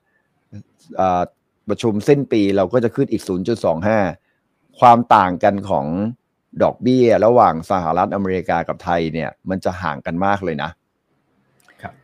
[0.00, 3.22] 0.75ประชุมสิ้นปีเราก็จะขึ้นอีก
[4.00, 5.86] 0.25 ความต่างกันของ
[6.62, 10.70] ดอกเบี้ยระหว่างสหรัฐอเมริกากับไทยเนี่ย มันจะห่างกันมากเลยนะ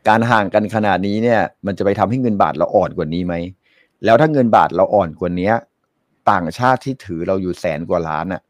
[0.09, 3.35] การห่างกันขนาดนี้เนี่ย มันจะไปทำให้เงินบาทเราอ่อนกว่านี้ไหม
[4.05, 5.53] แล้วถ้าเงินบาทเราอ่อนกว่านี้
[6.31, 8.43] ต่างชาติที่ถือเราอยู่แสนกว่าล้านอะ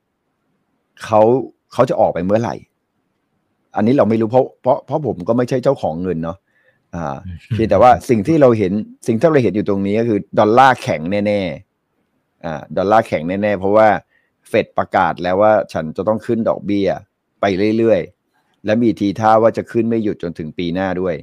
[1.04, 1.20] เขา
[1.72, 2.54] เขาจะออกไปเมื่อไหร่
[3.76, 6.38] อันนี้เราไม่รู้เพราะเพราะเพราะผมก็ไม่ใช่เจ้าของเงินเนาะ
[6.94, 7.16] อ่า
[7.54, 8.72] เพียงแต่ว่าสิ่งที่เราเห็น
[9.06, 13.88] สิ่งที่เราเห็นอยู่ตรงนี้ก็คือ ดอลลาร์แข็งแน่ๆอ่าดอลลาร์แข็งแน่ๆเพราะว่า
[14.48, 16.88] เฟดประกาศแล้วว่าฉันจะต้องขึ้นดอกเบี้ย
[17.40, 17.44] ไป
[17.78, 21.14] เรื่อยๆ และมีทีท่าว่าจะขึ้นไม่หยุดจนถึงปีหน้าด้วย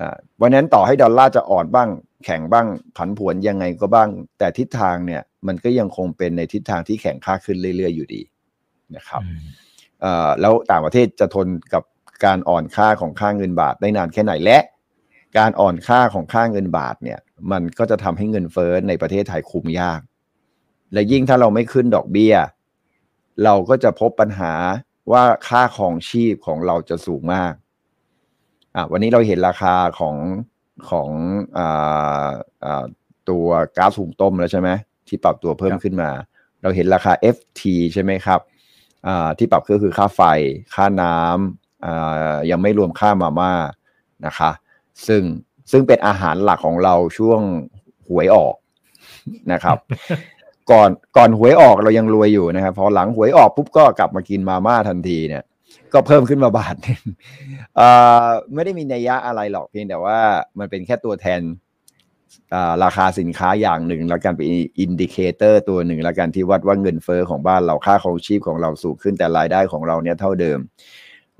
[0.00, 1.88] อ่าวันนั้นต่อให้ดอลลาร์จะอ่อนบ้าง
[2.24, 8.22] แข็งบ้างผันผวนยังไงก็บ้าง แต่ทิศทางเนี่ยมันก็ยังคงเป็นในทิศทางที่แข็งค่าขึ้นเรื่อยๆ อยู่ดี
[8.96, 9.22] นะครับ
[10.40, 11.82] แล้วต่างประเทศจะทนกับ
[12.24, 14.58] การอ่อนค่าของค่าเงินบาทได้นานแค่ไหนและ
[15.38, 17.18] การอ่อนค่าของค่าเงินบาทเนี่ย
[17.52, 20.00] มันก็จะทำให้เงินเฟ้อในประเทศไทยคุมยาก
[20.92, 22.34] และยิ่งถ้าเราไม่ขึ้นดอกเบี้ย
[23.44, 24.52] เราก็จะพบปัญหา
[25.12, 27.52] ว่าค่าของชีพของเราจะสูงมาก
[28.74, 30.16] อะวันนี้เราเห็นราคาของ
[30.90, 31.08] ของ
[31.58, 32.28] อ่า
[32.64, 32.84] อ่า
[33.28, 34.70] ตัวก๊าซหุงต้มแล้วใช่ไหม
[35.08, 36.10] ที่ปรับตัวเพิ่มขึ้นมา
[36.62, 37.60] เราเห็นราคา FT
[37.94, 38.40] ใช่ไหมครับ
[39.38, 40.22] ที่ปรับก็คือค่าไฟ
[40.74, 43.52] ค่าน้ำยังไม่รวมค่ามาม่า
[44.26, 44.50] นะคะ
[45.06, 45.22] ซึ่ง
[45.70, 47.40] ซึ่งเป็นอาหารหลักของเราช่วง
[48.08, 48.54] หวยออก
[49.52, 49.78] นะครับ
[50.70, 55.44] ก่อนก่อนหวยออกเรายังรวยอยู่นะครับพอหลังหวยออกปุ๊บก็กลับมากินมาม่าทันทีเนี่ย
[55.92, 57.00] ก็เพิ่มขึ้นมาบาทนึง
[58.54, 60.18] ไม่ได้มีนัยยะอะไรหรอกเพียงแต่ว่า
[60.58, 61.40] มันเป็นแค่ตัวแทน
[62.84, 64.46] ราคาสินค้าอย่างหนึ่ง แล้วกันเป็น
[64.80, 70.58] indicator ตัวหนึ่งแล้วกันที่วัดว่าเงินเฟ้อของบ้านเราค่าครองชีพของเราสูงขึ้นแต่รายได้ของเราเนี่ยเท่าเดิม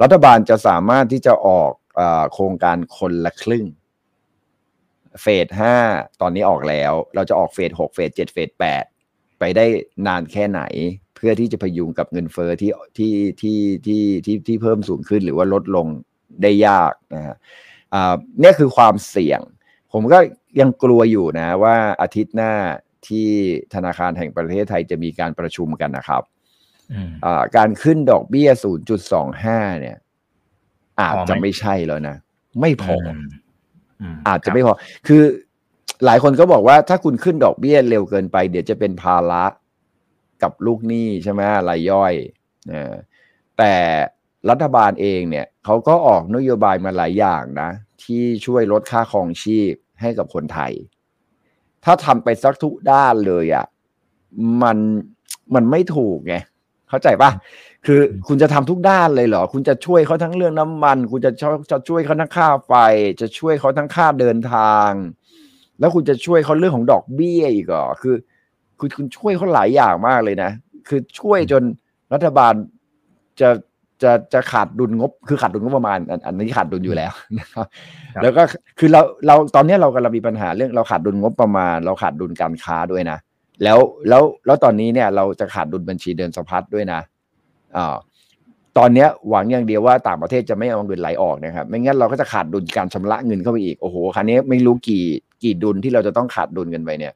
[0.03, 3.65] รัฐบาลจะสามารถที่จะออกอโครงการคนละครึ่ง
[5.23, 5.77] เฟสห้า
[6.21, 8.85] ตอนนี้ออกแล้ว เราจะออกเฟสหกเฟสเจ็ดเฟสแปด
[9.39, 9.65] ไปได้
[10.07, 10.63] นานแค่ไหน
[11.15, 15.87] เพื่อที่จะพยุงกับเงินเฟ้อที่ที่ที่ที่ที่ที่เพิ่มสูงขึ้นหรือว่าลดลง
[16.43, 17.37] ได้ยากนะฮะ
[18.43, 19.41] นี่คือความเสี่ยง
[19.93, 20.19] ผมก็
[20.61, 22.53] ยังกลัวอยู่นะว่าอาทิตย์หน้า
[23.09, 23.27] ที่
[23.75, 26.23] ธนาคารแห่งประเทศไทยจะมีการประชุมกันนะครับ
[27.57, 28.51] การขึ้นดอกเบี้ย
[29.15, 29.97] 0.25 เนี่ย
[31.01, 32.17] อาจจะไม่ใช่แล้วนะ
[32.61, 32.95] ไม่พอ
[34.29, 34.73] อาจจะไม่พอ
[35.07, 35.23] คือ
[36.05, 39.45] หลายคนก็บอกว่าถ้าคุณขึ้นดอกเบี้ยเร็วเกินไป เดี๋ยวจะเป็นภาระ
[40.43, 42.15] กับลูกหนี้ใช่ไหมรายย่อย
[43.59, 43.75] แต่
[44.51, 47.71] รัฐบาลเองเนี่ยเขาก็ออกนโยบายมาหลายอย่างนะ
[48.03, 50.73] ที่ช่วยลดค่าครองชีพให้กับคนไทย
[51.85, 53.67] ถ้าทำไปสักทุกด้านเลยอะ่ะ
[54.63, 54.79] มัน
[55.55, 56.35] มันไม่ถูกไง
[56.89, 57.31] เข้าใจปะ
[57.87, 61.33] คือคุณจะทำทุกด้านเลยเหรอ คุณจะช่วยเขาทั้งเรื่องน้ำมัน คุณจะ
[61.71, 62.73] จะช่วยเขาทั้งค่าไฟ
[63.21, 64.91] จะช่วยเขาทั้งค่าเดินทาง
[65.79, 68.15] แล้วคุณจะช่วยเขาเรื่องของดอกเบี้ยอีกเหรอคือ
[68.81, 70.51] คุณคุณช่วยเขาหลายอย่างมากเลยนะ
[70.89, 71.63] คือช่วยจน
[72.13, 72.55] รัฐบาล
[73.41, 73.49] จะ
[74.03, 77.67] จะจะขาดดุลงบ คือขาดดุลงบประมาณ อันนี้ขาดดุลอยู่แล้วนะครับ
[78.23, 78.43] แล้วก็
[78.79, 83.19] คือเราเราตอนนี้เรากำลังมีปัญหาเรื่องเราขาดดุลงบประมาณ เราขาดดุลการค้าด้วยนะ
[83.63, 87.01] แล้วแล้วแล้วตอนนี้เนี่ยเราจะขาดดุลบัญชีเดินสะพัดด้วยนะ
[87.77, 87.97] อ่า
[88.79, 95.05] ตอนนี้หวังอย่างเดียวว่าต่างประเทศจะไม่เอาเงินไหลออกนะครับ ไม่งั้นเราก็จะขาดดุลการชำระเงินเข้าไปอีก โอ้โหครั้นี้ไม่รู้กี่
[95.43, 97.15] กี่ดุลที่เราจะต้องขาดดุลกันไปเนี่ย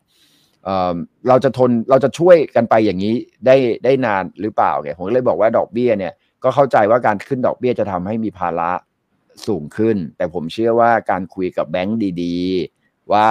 [1.28, 3.14] เราจะทนเราจะช่วยกันไปอย่างนี้
[3.46, 6.12] ได้ได้นานหรือเปล่าเนี่ยผมเลยบอกว่าดอกเบี้ยเนี่ย
[6.44, 8.70] ก็เข้าใจว่าการขึ้นดอกเบี้ยจะทำให้มีภาระ
[9.46, 13.26] สูงขึ้น แต่ผมเชื่อว่าการคุยกับแบงก์ดีๆ ว่า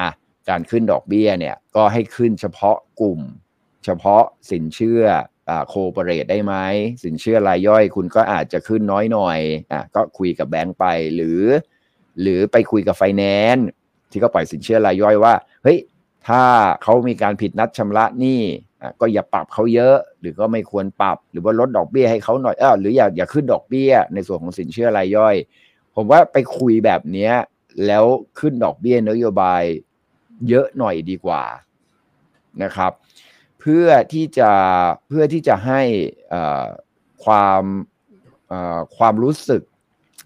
[0.00, 0.08] อะ
[0.48, 3.20] การขึ้นดอกเบี้ยเนี่ยก็ให้ขึ้นเฉพาะกลุ่ม
[3.84, 5.02] เฉพาะสินเชื่อ
[5.68, 6.54] โคเปเรตได้ไหม
[7.04, 9.38] สินเชื่อรายย่อยคุณก็อาจจะขึ้นน้อยหน่อย
[9.72, 11.40] อะก็คุยกับแบงก์ไปหรือ
[12.20, 13.22] หรือไปคุยกับไฟแน
[13.54, 13.66] นซ์
[14.10, 15.78] ที่เขาปล่อยสินเชื่อรายย่อยว่าเฮ้ย
[16.28, 16.42] ถ้า
[16.82, 18.42] เขามีการผิดนัดชำระหนี้
[19.00, 25.34] ก็อย่าปรับเขาเยอะ หรือก็ไม่ควรปรับ หรือว่าลดดอกเบี้ยให้เขาหน่อยเออหรืออย่าอย่าขึ้นดอกเบี้ย ในส่วนของสินเชื่อรายย่อย
[25.96, 27.32] ผมว่าไปคุยแบบเนี้ย
[27.86, 28.04] แล้ว
[28.38, 29.62] ขึ้นดอกเบี้ยนโยบาย
[30.48, 31.42] เยอะหน่อยดีกว่า
[32.62, 32.92] นะครับ
[33.66, 34.50] เพื่อที่จะ
[35.08, 35.80] เพื่อที่จะให้
[37.24, 37.62] ความ
[38.96, 39.62] ความรู้สึก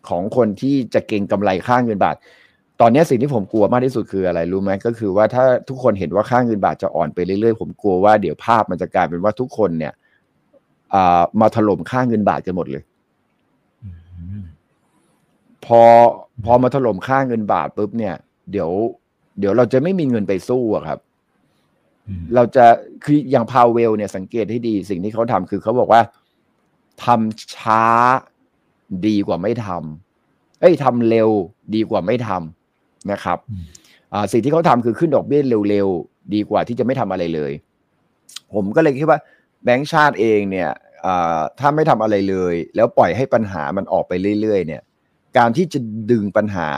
[0.09, 2.17] ของคนที่จะเก่งกำไรค่าเงินบาท
[2.81, 9.93] ตอนนี้สิ่งที่ผมกลัวมากที่สุดคืออะไรรู้ไหมก็คือว่าถ้าทุกคนเห็นว่าค่าเงินบาทจะอ่อนไปเรื่อยๆผมกลัวว่าเดี๋ยวภาพมันจะกลายเป็นว่าทุกคนเนี่ย
[11.41, 12.83] มาถล่มค่าเงินบาทกันหมดเลย
[15.65, 15.83] พอ
[16.45, 18.15] พอมาถล่มค่าเงินบาทปุ๊บเนี่ย
[18.51, 18.71] เดี๋ยว
[19.39, 20.99] เดี๋ยวเราจะไม่มีเงินไปสู้อะครับ
[22.35, 22.65] เราจะ
[23.05, 26.03] คืออย่างพาวเวลเนี่ยสังเกตให้ดีสิ่งที่เขาทำคือเขาบอกว่า
[27.05, 27.85] ทำช้า
[29.07, 31.31] ดีกว่าไม่ทำเอ้ยทำเร็ว
[31.75, 33.39] ดีกว่าไม่ทำนะครับ
[34.33, 37.53] สิ่งที่เขาทำคือขึ้นดอกเบี้ยเร็วๆ ดีกว่าที่จะไม่ทำอะไรเลย
[38.55, 39.19] ผมก็เลยคิดว่า
[39.65, 40.71] แบงก์ชาติเองเนี่ย
[41.59, 44.83] ถ้าไม่ทำอะไรเลย แล้วปล่อยให้ปัญหามันออกไปเรื่อยๆ เนี่ย
[45.37, 45.79] การที่จะ
[46.11, 46.71] ดึงปัญหา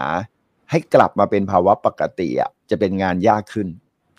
[0.70, 3.68] ให้กลับมาเป็นภาวะปกติอะจะเป็นงานยากขึ้น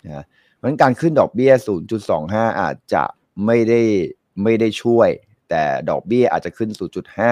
[0.06, 1.52] นะเพ ราะการขึ้นดอกเบี้ย
[2.06, 3.02] 0.25 อาจจะ
[3.46, 3.80] ไม่ได้
[4.42, 5.08] ไม่ได้ช่วย
[5.50, 6.70] แต่ดอกเบี้ยอาจจะขึ้น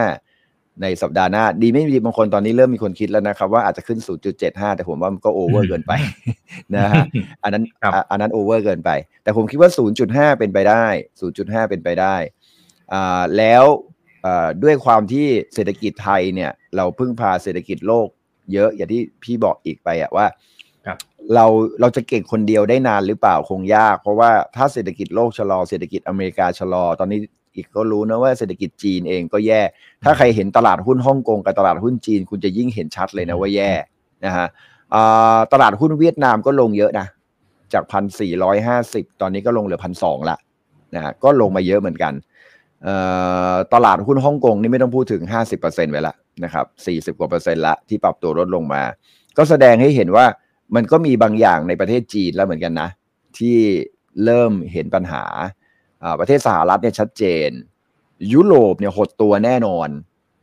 [0.09, 3.99] 0.5 ในสัปดาห์หน้า ดีไม่ดีบางคนตอนนี้เริ่มมีคนคิดแล้วนะครับ ว่าอาจจะขึ้น
[4.39, 5.93] 0.75 แต่ผมว่ามันก็โอเวอร์เกินไป
[6.75, 7.05] นะฮะ
[7.43, 7.65] อันนั้น
[8.11, 8.91] อันนั้นโอเวอร์เกินไป
[9.23, 9.71] แต่ผมคิดว่า
[10.05, 10.87] 0.5 เป็นไปได้
[11.29, 12.17] 0.5 เป็นไปได้
[13.37, 13.65] แล้ว
[14.63, 18.09] ด้วยความที่เศรษฐกิจไทยเนี่ย เราพึ่งพาเศรษฐกิจโลก
[18.53, 20.27] เยอะอย่างที่พี่บอกอีกไปอะว่า
[21.35, 21.47] เรา
[21.81, 27.21] เราจะเก่งคนเดียวได้นานหรือเปล่าคงยาก เพราะว่าถ้าเศรษฐกิจโลกชะลอเศรษฐกิจอเมริกาชะลอ ตอนนี้
[27.55, 29.61] อีกก็รู้นะว่าเศรษฐกิจจีนเองก็แย่
[30.05, 33.71] ถ้าใครเห็นตลาดหุ้นฮ่องกงกับตลาดหุ้นจีน คุณจะยิ่งเห็นชัดเลยนะว่าแย่
[34.25, 34.47] นะฮะ
[35.53, 37.07] ตลาดหุ้นเวียดนามก็ลงเยอะนะ
[37.73, 40.37] จากพันสี่ร้อยห้าสิบตอนนี้ก็ลงเหลือพันสองละ
[40.95, 42.13] นะฮะก็ลงมาเยอะเหมือนกัน
[43.75, 45.23] ตลาดหุ้นฮ่องกงนี่ไม่ต้องพูดถึง
[45.57, 46.67] 50%ไว้ละนะครับ
[47.15, 48.83] 40 กว่าเปอร์เซ็นต์ละที่ปรับตัวลดลงมา
[49.37, 50.27] ก็แสดงให้เห็นว่า
[50.75, 52.89] มันก็มีบางอย่างในประเทศจีนแล้วเหมือนกันนะ
[53.39, 53.59] ที่
[54.25, 55.25] เริ่มเห็นปัญหา
[56.21, 57.49] ประเทศสหรัฐเนี่ยชัดเจน
[58.33, 59.89] ยุโรปเนี่ยหดตัวแน่นอน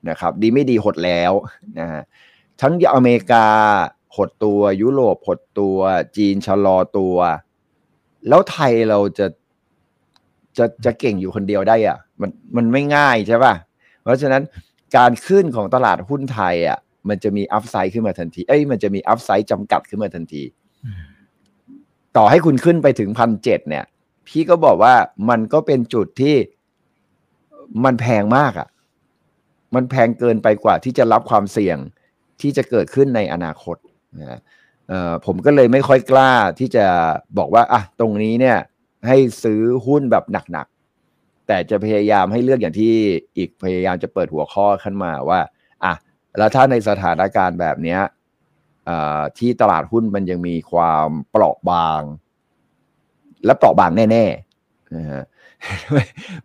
[0.10, 1.32] นะครับ ดีไม่ดีหดแล้ว
[1.80, 2.02] นะฮะ
[2.62, 3.48] ทั้งอเมริกา
[4.18, 5.78] หดตัวยุโรปหดตัว
[6.18, 7.16] จีนชะลอตัว
[8.28, 9.28] แล้วไทยเราจะ
[10.58, 13.54] จะจะเก่งอยู่คนเดียวได้อะมันมันไม่ง่ายใช่ป่ะ
[14.04, 14.44] เพราะฉะนั้น
[14.98, 20.44] การขึ้นของตลาดหุ้นไทยอะ มันจะมีอัพไซด์ขึ้นมาทันทีเอ้ยมันจะมีอัพไซด์จำกัดขึ้นมาทันที
[22.18, 23.86] ต่อให้คุณขึ้นไปถึงพันเจ็ดเนี่ย
[24.28, 24.96] พี่ก็บอกว่า
[25.30, 26.36] มันก็เป็นจุดที่
[27.84, 28.70] มันแพงมากอะ
[29.76, 31.78] มันแพงเกินไปกว่าที่จะรับความเสี่ยง
[32.42, 33.78] ที่จะเกิดขึ้นในอนาคต
[34.20, 34.40] นะ
[35.26, 36.86] ผมก็เลยไม่ค่อยกล้าที่จะ
[37.38, 38.58] บอกว่าอะตรงนี้เนี่ย
[39.08, 42.94] ให้ซื้อหุ้นแบบหนักๆแต่จะพยายามให้เลือกอย่างที่
[43.38, 45.40] อีกพยายามจะเปิดหัวข้อขึ้นมาว่า
[45.86, 45.94] อะ
[46.38, 48.02] แล้วถ้าในสถานการณ์แบบเนี้ย
[49.38, 52.02] ที่ตลาดหุ้นมันยังมีความเปราะบาง
[53.46, 55.24] และเปราะบางแน่ๆนะฮะ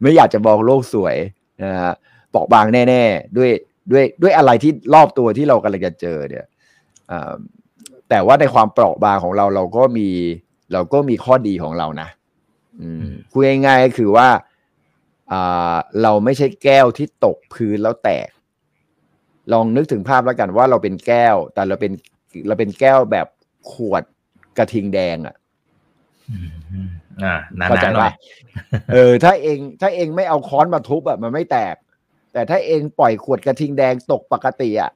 [0.01, 1.17] ไม่อยากจะบอกโลกสวย
[1.65, 1.93] นะฮะ
[2.31, 3.51] เปราะบางแน่ๆด้วย
[3.91, 6.47] ด้วยด้วยอะไรที่รอบตัวที่เรากำลังจะเจอเนี่ย
[8.09, 10.09] แต่ว่าในความเปราะบางของเราเราก็มี
[10.73, 12.09] เราก็มีข้อดีของเรานะ
[13.33, 14.29] คุยง่ายๆก็คือว่า
[16.03, 18.29] เราไม่ใช่แก้วที่ตกพื้นแล้วแตก
[19.53, 21.93] ลองนึกถึงภาพแล้วกันว่าเราเป็นแก้ว แต่เราเป็น
[22.47, 23.27] เราเป็นแก้วแบบ
[23.73, 24.03] ขวด
[24.59, 25.37] กระทิงแดงอะ
[27.25, 27.35] อ่า
[27.69, 28.11] เข้าใจป่ะ
[28.93, 31.75] เออ ถ้าเอง ถ้าเองไม่เอาค้อนมาทุบอะมันไม่แตก
[32.33, 34.91] แต่ถ้าเองปล่อยขวดกระทิงแดงตกปกติอะ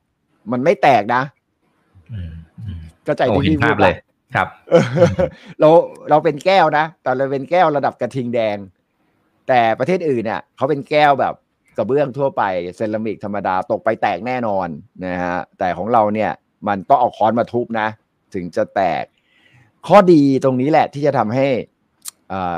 [0.53, 1.23] มันไม่แตกนะ
[3.07, 3.95] ก็ใจที่พี่พูดเลย
[4.35, 4.49] ครับ
[5.61, 5.69] เรา
[6.11, 8.57] เราเป็นแก้วนะแต่เราเป็นแก้วระดับกระทิงแดง
[9.49, 11.35] แต่ประเทศอื่นเนี่ยเขาเป็นแก้วแบบ
[11.79, 12.43] กระเบื้องทั่วไป
[12.77, 14.69] เซรามิกธรรมดาตกไปแตกแน่นอน
[15.07, 16.31] นะฮะแต่ของเราเนี่ย
[16.69, 17.89] มันต้องเอาค้อนมาทุบนะ
[18.35, 19.05] ถึงจะแตก
[19.87, 21.47] ข้อดีตรงนี้แหละที่จะทำให้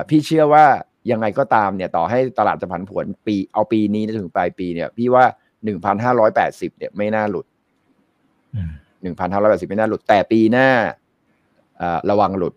[0.08, 0.64] พี่เชื่อว่า
[1.10, 5.24] ยังไงก็ตามเนี่ยต่อให้ตลาดจะผันผวนปีเอาปีนี้ถึงปลายปีเนี่ย พี่ว่า
[5.64, 7.46] หนึ่งพันห้าร้อยแปดสิบเนี่ยไม่น่าหลุด
[9.02, 10.68] หนึ่งพันห้าร้อยแปดสิบไม่น่าหลุด แต่ปีหน้า
[12.10, 12.54] ระวังหลุด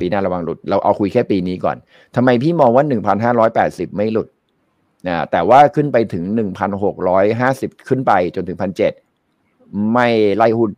[0.00, 1.76] ปีหน้าระวังหลุด เราเอาคุยแค่ปีนี้ก่อน
[2.16, 4.28] ทำไมพี่มองว่าหนึ่งพันห้าร้อยแปดสิบไม่หลุด
[5.06, 8.92] นะแต่ว่าขึ้นไปถึงหนึ่งพันหกร้อยห้าสิบขึ้นไปจนถึงพันเจ็ด
[9.92, 10.70] ไม่ไล่หุ้น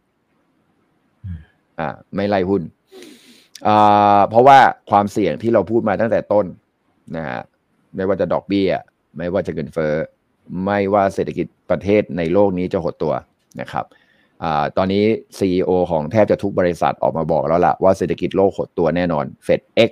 [1.78, 2.62] อ่าไม่ไล่หุ้น
[3.66, 4.58] อ่าเพราะว่า
[4.90, 6.46] ความเสี่ยงที่เราพูดมาตั้งแต่ต้น
[7.16, 7.40] นะฮะ
[7.96, 8.70] ไม่ว่าจะดอกเบี้ย
[9.16, 9.94] ไม่ว่าจะเงินเฟ้อ
[10.64, 13.14] ไม่ว่าเศรษฐกิจประเทศในโลกนี้จะหดตัว
[13.60, 13.84] นะครับ
[14.76, 15.04] ตอนนี้
[15.38, 19.90] CEO ของแทบจะทุกบริษัทออกมาบอกแล้วล่ะว่าเศรษฐกิจโลกหดตัวแน่นอนเฟดเอ็ก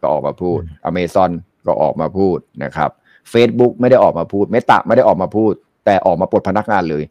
[0.00, 1.32] ก็ออกมาพูดอเมซอน
[1.66, 2.90] ก็ออกมาพูดนะครับ
[3.32, 5.52] Facebook ไม่ได้ออกมาพูดเมตาไม่ได้ออกมาพูด
[5.84, 7.04] แต่ออกมาปลดพนักงานเลย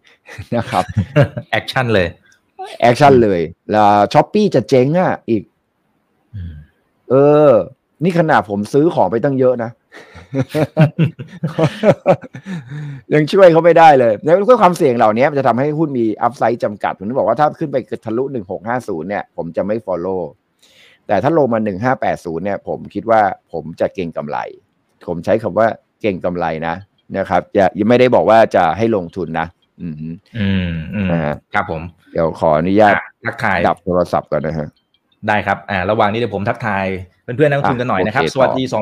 [0.55, 0.83] นะครับ
[1.51, 2.07] action เลย
[2.81, 5.43] action เลยแล้ว Shopee จะเจ๊งอะอีก
[6.35, 6.53] อืม
[7.09, 7.15] เอ
[7.49, 7.51] อ
[8.03, 9.71] นี่ขนาดผมซื้อของไปตั้งเยอะนะ
[13.13, 20.21] ยังช่วยเขาไม่ได้เลยแล้วก็ความเสี่ยงเหล่านี้มันจะทำให้หุ้นมี upside จำกัด ผมถึงบอกว่าถ้าขึ้นไปทะลุหนึ่งหกห้าศูนย์เนี่ย ผมจะไม่ follow
[21.07, 23.21] แต่ถ้าลงมาหนึ่งห้าแปดศูนย์เนี่ย ผมคิดว่า
[23.51, 24.37] ผมจะเก็งกำไร
[25.07, 25.67] ผมใช้คำว่า
[26.03, 26.75] เก่งกำไรนะ
[27.17, 29.47] นะครับจะยังไม่ได้บอกว่าจะให้ลงทุนนะ
[29.81, 34.67] อืมฮึอืมอืมนะฮะครับผม เดี๋ยวขออนุญาตอะทักทายดับโทรศัพท์ก่อนนะฮะ
[35.27, 36.85] ได้ครับ อ่า ระหว่างนี้เดี๋ยวผมทักทาย
[37.23, 38.81] เพื่อนๆนักลงทุนกันหน่อยนะครับโอเคสวัสดีต่อ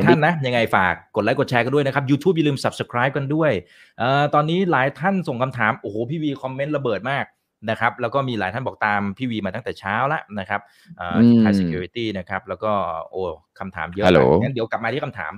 [0.00, 3.50] 2,100 ท่านนะ ยังไงฝากกดไลค์กดแชร์กันด้วยนะครับ YouTube อย่าลืม Subscribe กันด้วย
[3.98, 7.24] เอ่อตอนนี้หลายท่านส่งคำถาม โอ้โห พี่วีคอมเมนต์ระเบิดมาก
[7.70, 10.60] นะครับ แล้วก็มีหลายท่านบอกตามพี่วีมาตั้งแต่เช้าแล้วนะครับ
[10.98, 12.72] เอ่อที่ Thai Security นะครับ แล้วก็
[13.10, 13.22] โอ้
[13.58, 15.32] คำถามเยอะฮัลโหลมากงั้นเดี๋ยวกลับมาที่คำถาม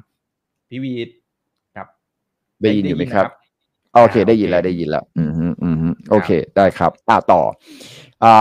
[0.70, 1.21] พี่วีครับ
[2.62, 7.42] ได้ยินอยู่ไหมครับนะโอเคอ่าได้ยินโอเคแล้วได้ยินแล้วอืมฮึอืมฮึโอเค ได้ครับอ่าต่อ
[8.24, 8.32] อ่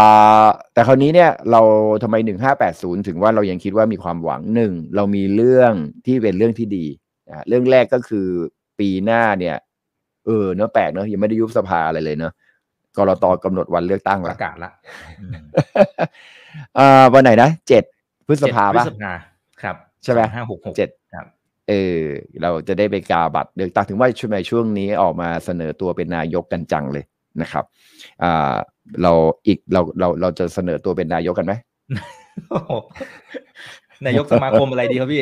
[0.43, 1.61] าแต่คราวนี้เนี่ยเรา
[2.03, 5.73] ทำไมหนึ่งห้าแปดศูนย์ถึงว่าเรายังคิดว่ามีความหวังหนึ่งเรามีเรื่อง
[6.05, 6.85] ที่เป็นเรื่องที่ดี
[7.29, 8.27] อ่าเรื่องแรกก็คือ
[8.79, 9.57] ปีหน้าเนี่ย
[10.25, 12.33] เออเนอะแปลกเนอะยังไม่ได้ยุบสภาอะไรเลยเนอะ
[12.97, 14.71] กรตกำหนดวันเลือกตั้งปละระกาศละ
[15.21, 15.37] อืม
[16.79, 17.83] อ่าวันไหนนะเจ็ด
[18.27, 19.11] พฤษภาเจ็ดพฤปะษภา
[19.61, 21.00] ครับ ใช่ไหมห้าหกหกเจ็ดครับ
[21.71, 21.99] เออ
[22.41, 27.03] เราจะได้ไปกาบัตรเลือกตั้งถึงว่าช่วงในช่วงนี้ออกมาเสนอตัวเป็นนายกกันจังเลย
[27.41, 27.65] นะครับ
[28.23, 28.55] อ่า
[29.01, 29.11] เรา
[29.47, 31.53] อีกเราเราเราจะเสนอตัวเป็นนายกกันไหม
[32.49, 32.71] โอ้โห
[34.05, 35.21] นายกสมาคมอะไรดีครับพี่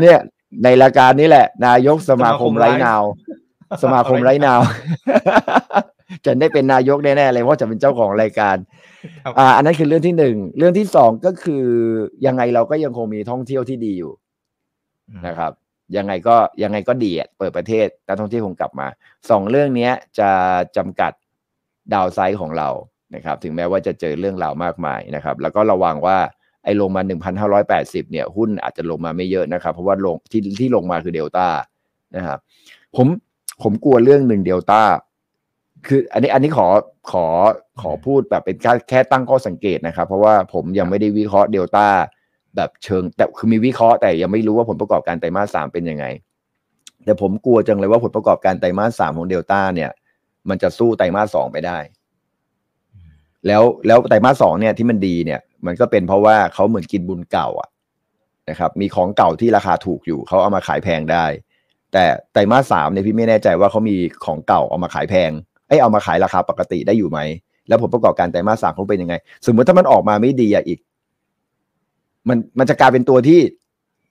[0.00, 0.18] เนี่ย
[0.64, 3.02] ในรายการนี้แหละ นายกสมาคมสมาคมไร้ไร้นาว
[3.82, 4.60] สมาคมไร้นาว
[6.26, 8.56] จะได้เป็นนายกแน่ๆเลยเพราะจะเป็นเจ้าของรายการ
[9.24, 11.64] ครับอ่า อันนั้นคือเรื่องที่หนึ่งเรื่องที่สองก็คือ
[12.26, 14.12] ยังไงเราก็ยังคงมีท่องเที่ยวที่ดีอยู่
[15.26, 15.52] นะครับ
[15.96, 18.86] ยังไงก็ยังไงก็ดีเปิดประเทศนักท่องเที่ยวคงกลับมา
[19.30, 20.30] สองเรื่องนี้จะ
[20.76, 21.12] จำกัด
[21.92, 22.68] ดาวไซด์ของเรา
[23.14, 26.18] นะครับ ถึงแม้ว่าจะเจอเรื่องราวมากมายนะครับ แล้วก็ระวังว่า
[26.64, 27.02] ไอ้ลงมา
[27.56, 31.48] 1,580 เนี่ย หุ้นอาจจะลงมาไม่เยอะนะครับ เพราะว่าลงที่ที่ลงมาคือเดลต้า
[32.16, 32.38] นะครับ
[32.96, 33.06] ผม
[33.62, 34.82] ผมกลัวเรื่องหนึ่งเดลต้า
[35.86, 36.66] คืออันนี้อันนี้ขอ
[37.10, 37.26] ขอ
[37.82, 41.88] ขอพูดแบบเป็นแค่แค่ตั้งข้อสังเกตนะครับ เพราะว่าผมยังไม่ได้วิเคราะห์เดลต้า
[42.56, 46.04] แบบเชิง แต่คือมีวิเคราะห์แต่ยังไม่รู้ว่าผลประกอบการไตรมาสสามเป็นยังไง
[47.04, 49.90] แต่ผมกลัวจังเลยว่าผลประกอบการไตรมาสสามของเดลต้าเนี่ย
[50.48, 51.78] มันจะสู้ไตรมาสสองไปได้
[53.46, 57.68] แล้วแล้วไตรมาสสองเนี่ยที่มันดีเนี่ย มันก็เป็นเพราะว่าเขาเหมือนกินบุญเก่าอะ
[58.50, 61.24] นะครับ มีของเก่าที่ราคาถูกอยู่เขาเอามาขายแพงได้
[61.92, 65.30] แต่ไตรมาสสามเนี่ยพี่ไม่แน่ใจว่าเขามีของเก่าเอามาขายแพง
[65.68, 67.18] ไอ้เอามาขายราคาปกติได้อยู่ไหม
[67.68, 69.14] แล้วผลประกอบการไตรมาสสามเขาเป็นยังไง
[69.46, 70.78] สมมติถ้ามันออกมาไม่ดีอะอีก
[72.28, 73.40] มันมันจะกลายเป็นตัวที่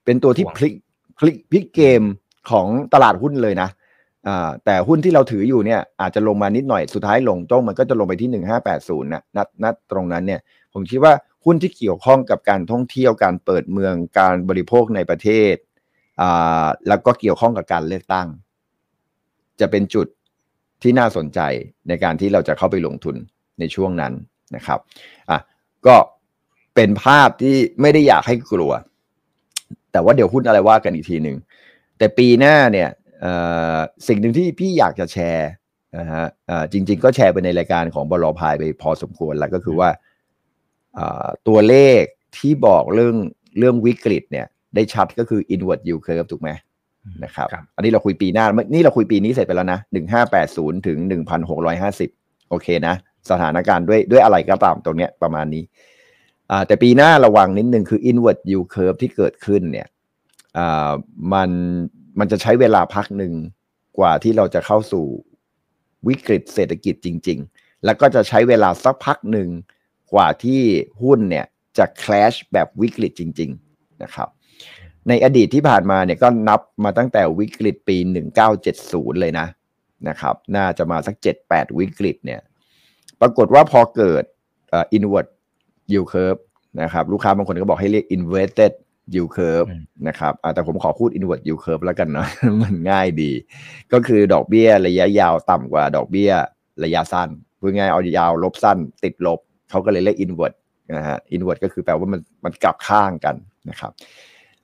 [0.04, 0.74] เป็นตัวที่ห่วงพลิก
[1.18, 2.02] พลิกพลิกเกม
[2.50, 3.68] ของตลาดหุ้นเลยนะ
[4.28, 10.40] อ่าแต่หุ้นที่เราถืออยู่เนี่ยอาจจะลงมานิดหน่อยสุดท้ายลงจ้องมันก็จะลงไปที่หนึ่งห้าแปดศูนย์นะนัดนัดตรงนั้นเนี่ย
[10.72, 11.12] ผมคิดว่า
[11.44, 15.54] หุ้นที่เกี่ยวข้องกับการท่องเที่ยวการเปิดเมืองการบริโภคในประเทศ
[16.20, 18.28] อ่าแล้วก็เกี่ยวข้องกับการเลือกตั้ง
[19.60, 20.06] จะเป็นจุด
[20.82, 21.40] ที่น่าสนใจ
[21.88, 23.16] ในการที่เราจะเข้าไปลงทุน
[23.58, 24.12] ในช่วงนั้น
[24.56, 24.78] นะครับ
[25.30, 25.38] อะ
[25.86, 25.94] ก็
[26.74, 28.72] เป็นภาพที่ไม่ได้อยากให้กลัว
[29.92, 31.36] แต่ว่าเดี๋ยวหุ้นอะไรว่ากันอีกทีหนึ่ง
[31.98, 32.88] แต่ปีหน้าเนี่ย
[33.20, 33.32] เอ่
[33.76, 35.50] อสิ่งหนึ่งที่พี่อยากจะแชร์
[35.98, 39.90] นะฮะเอ่อจริง ๆ ก็แชร์ไปในรายการของบลพายไปพอสมควรแล้วก็คือว่า
[40.94, 42.02] เอ่อตัวเลข
[42.36, 43.16] ที่บอกเรื่อง
[43.58, 46.50] เรื่องวิกฤตเนี่ย ได้ชัดก็คือ inward yield curve ถูกไหม
[47.24, 52.10] นะครับครับอันนี้เราคุยปีหน้าเมื่อนี่เราคุยปีนี้เสร็จไปแล้วนะหนึ่งห้าแปดศูนย์ถึงหนึ่งพันหกร้อยห้าสิบ
[52.50, 52.94] โอเคนะ
[53.30, 55.91] สถานการณ์ด้วยด้วยอะไรก็ตามตรงเนี้ยประมาณนี้อ่า
[56.66, 59.88] แต่ปีหน้าระวังนิดนึงคือ inward yield curve ที่เกิดขึ้นเนี่ย
[61.32, 61.50] มัน
[62.18, 63.32] มันจะใช้เวลาพักหนึ่ง
[63.98, 65.04] กว่าที่เราจะเข้าสู่
[66.08, 69.48] วิกฤตเศรษฐกิจจริง ๆ แล้วก็จะใช้เวลาสักพักหนึ่ง
[70.12, 70.62] กว่าที่
[71.02, 71.46] หุ้นเนี่ย
[71.78, 74.28] จะคล s h แบบวิกฤตจริง ๆ นะครับ
[75.08, 77.96] ในอดีตที่ผ่านมาเนี่ยก็นับมาตั้งแต่วิกฤตปี
[78.58, 79.46] 1970 เลยนะ
[80.08, 81.14] นะครับ น่าจะมาสัก
[81.46, 82.40] 7-8 วิกฤตเนี่ย
[83.20, 84.24] ปรากฏว่าพอเกิด
[84.72, 85.26] อ่อ inward
[85.92, 86.40] yield curve
[86.82, 88.72] นะครับลูกค้าบางคนก็บอกให้เรียก inverted
[89.14, 92.28] yield curve อืมนะครับอ่าแต่ผมขอพูด inward yield curve แล้วกันเนาะ
[92.62, 93.32] มันง่ายดี
[93.92, 96.30] ก็คือดอกเบี้ยระยะยาวต่ำกว่าดอกเบี้ย
[96.84, 97.28] ระยะสั้น
[97.58, 99.38] พูดง่ายๆเอายาวลบสั้น ติดลบ
[99.70, 100.52] เขาก็เลยเรียก inward
[100.96, 103.36] นะฮะ inward ก็คือแปลว่ามันมันกลับข้างกัน
[103.70, 103.92] นะครับ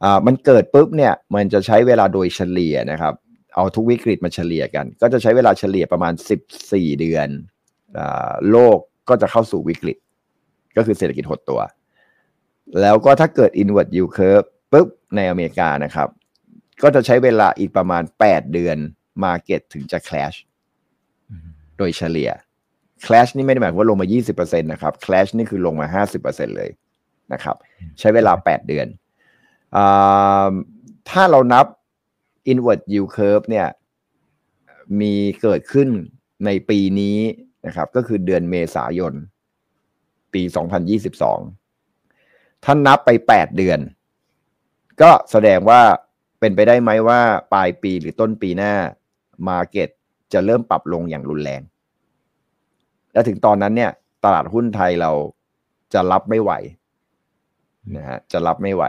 [0.03, 3.15] อ่ามันเกิดปุ๊บเนี่ยมันจะใช้เวลาโดยเฉลี่ยนะครับ
[3.55, 6.13] เอาทุกวิกฤตมาเฉลี่ยกัน ก็จะใช้เวลาเฉลี่ยประมาณ
[6.57, 7.29] 14 เดือน
[7.99, 9.97] อาโลกก็จะเข้าสู่วิกฤต
[10.79, 11.61] ก็คือเศรษฐกิจหดตัว
[12.81, 16.09] แล้วก็ถ้าเกิด inward yield curve ปุ๊บในอเมริกานะครับ
[16.83, 18.77] ก็จะใช้เวลาอีกประมาณ 8 เดือน
[19.25, 20.37] Market ถึงจะ crash
[21.79, 22.31] โดยเฉลี่ย
[23.05, 26.71] crash นี่ไม่ได้หมายว่าลงมา 20%นะครับ crash นี่คือลงมา 50%เลย
[27.33, 27.57] นะครับ
[27.99, 28.87] ใช้เวลา 8 เดือน
[29.77, 29.79] อ
[31.11, 31.67] ถ้าเรานับ
[32.53, 33.67] inward yield curve เนี่ย
[35.01, 35.89] มีเกิดขึ้น
[36.45, 37.19] ในปีนี้
[37.67, 39.15] นะครับ ก็คือเดือนเมษายน
[40.35, 40.43] ปี
[41.69, 43.79] 2022 ท่านนับไป 8 เดือน
[45.03, 45.81] ก็แสดงว่า
[46.41, 47.21] เป็นไปได้ไหมว่า
[47.53, 48.73] ปลายปีหรือต้นปีหน้า
[49.49, 49.89] Market
[50.33, 51.63] จะเริ่มปรับลงอย่างรุนแรง
[53.13, 53.91] และถึงตอนนั้นเนี่ย
[54.25, 55.13] ตลาดหุ้นไทยเรา
[55.95, 56.53] จะรับไม่ไหว
[57.97, 58.85] นะฮะจะรับไม่ไหว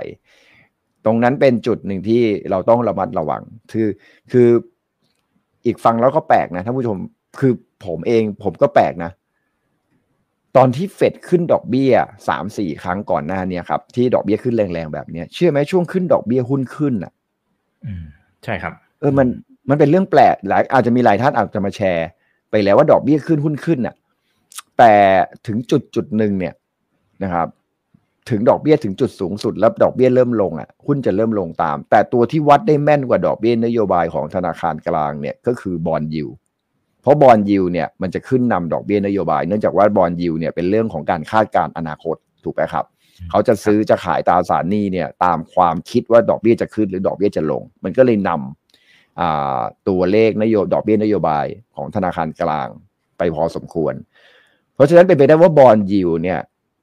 [1.05, 3.87] ตรงนั้นเป็นจุดหนึ่งที่เราต้องระมัดระวัง คือ
[4.31, 4.47] คือ
[5.65, 6.97] อีกฟังแล้วก็แปลกนะท่านผู้ชม
[7.39, 7.53] คือ
[7.85, 9.11] ผมเองผมก็แปลกนะ
[10.57, 11.93] ตอนที่เฟดขึ้นดอกเบี้ย
[12.27, 17.11] สามสี่ครั้งก่อนหน้านี้ครับที่ดอกเบี้ยขึ้นแรงๆแบบนี้เชื่อไหมช่วงขึ้นดอกเบี้ยหุ้นขึ้นอะ
[18.43, 19.27] ใช่ครับ เออมัน
[19.69, 22.07] มันเป็นเรื่องแปลกหลายอาจจะมีหลายท่านอาจจะมาแชร์
[22.51, 23.95] ไปแล้วว่าดอกเบี้ยขึ้นหุ้นขึ้นอะ
[24.77, 24.93] แต่
[25.47, 26.53] ถึงจุดจุดหนึ่งเนี่ย
[27.23, 27.47] นะครับ
[28.29, 36.25] ถึงดอกเบี้ยถึงจุดสูงสุด แล้วดอกเบี้ยเริ่มลงอะหุ้นจะเริ่มลงตาม แต่ตัวที่วัดได้แม่นกว่าดอกเบี้ยนโยบายของธนาคารกลางเนี่ยก็คือ bond yield
[37.01, 42.85] เพราะ bond yield เนี่ยมันจะขึ้นนำดอกเบี้ยนโยบาย เนื่องจากว่า bond yield เนี่ยเป็นเรื่องของการคาดการณ์อนาคตถูกไหมครับ
[43.29, 52.67] เขาจะซื้อจะขายตราสารหนี้เนี่ยตามความคิดว่าดอกเบี้ยจะขึ้นหรือดอกเบี้ยจะลง มันก็เลยนำตัวเลขนโยดอกเบี้ยนโยบายของธนาคารกลาง
[53.17, 53.93] ไปพอสมควร
[54.75, 56.39] เพราะฉะนั้นเป็นไปได้ว่า bond yield เนี่ย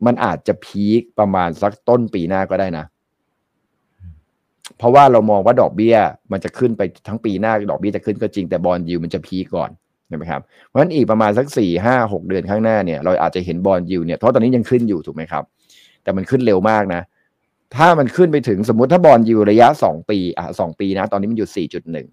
[0.07, 2.85] มันอาจจะ peak ประมาณสักต้นปีหน้าก็ได้นะ
[4.79, 5.97] เพราะว่าเรามองว่าดอกเบี้ย
[6.33, 9.71] มันจะขึ้นไปทั้งปีหน้าดอกเบี้ยจะขึ้นก็จริงแต่ bond yield มันจะ peak ก่อน
[10.09, 15.45] ใช่ไหมครับเพราะฉะนั้นอีกประมาณสักสี่ห้าหกเดือนข้างหน้าเนี่ยเราอาจจะเห็น bond yield เนี่ยเพราะตอนนี้ยังขึ้นอยู่ถูกไหมครับ
[16.03, 17.03] แต่มันขึ้นเร็วมากนะ
[17.77, 22.07] ถ้ามันขึ้นไปถึงสมมติถ้า bond yield ระยะสองปีอะสองปีนะ ตอนนี้มันอยู่สี่จุดหนึ่ง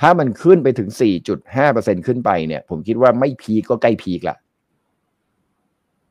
[0.00, 4.36] ถ้ามันขึ้นไปถึงสี่จุดห้าเปอร์เซ็นต์ขึ้นไปเนี่ย ผมคิดว่าไม่ peak ก็ใกล้ peak ละ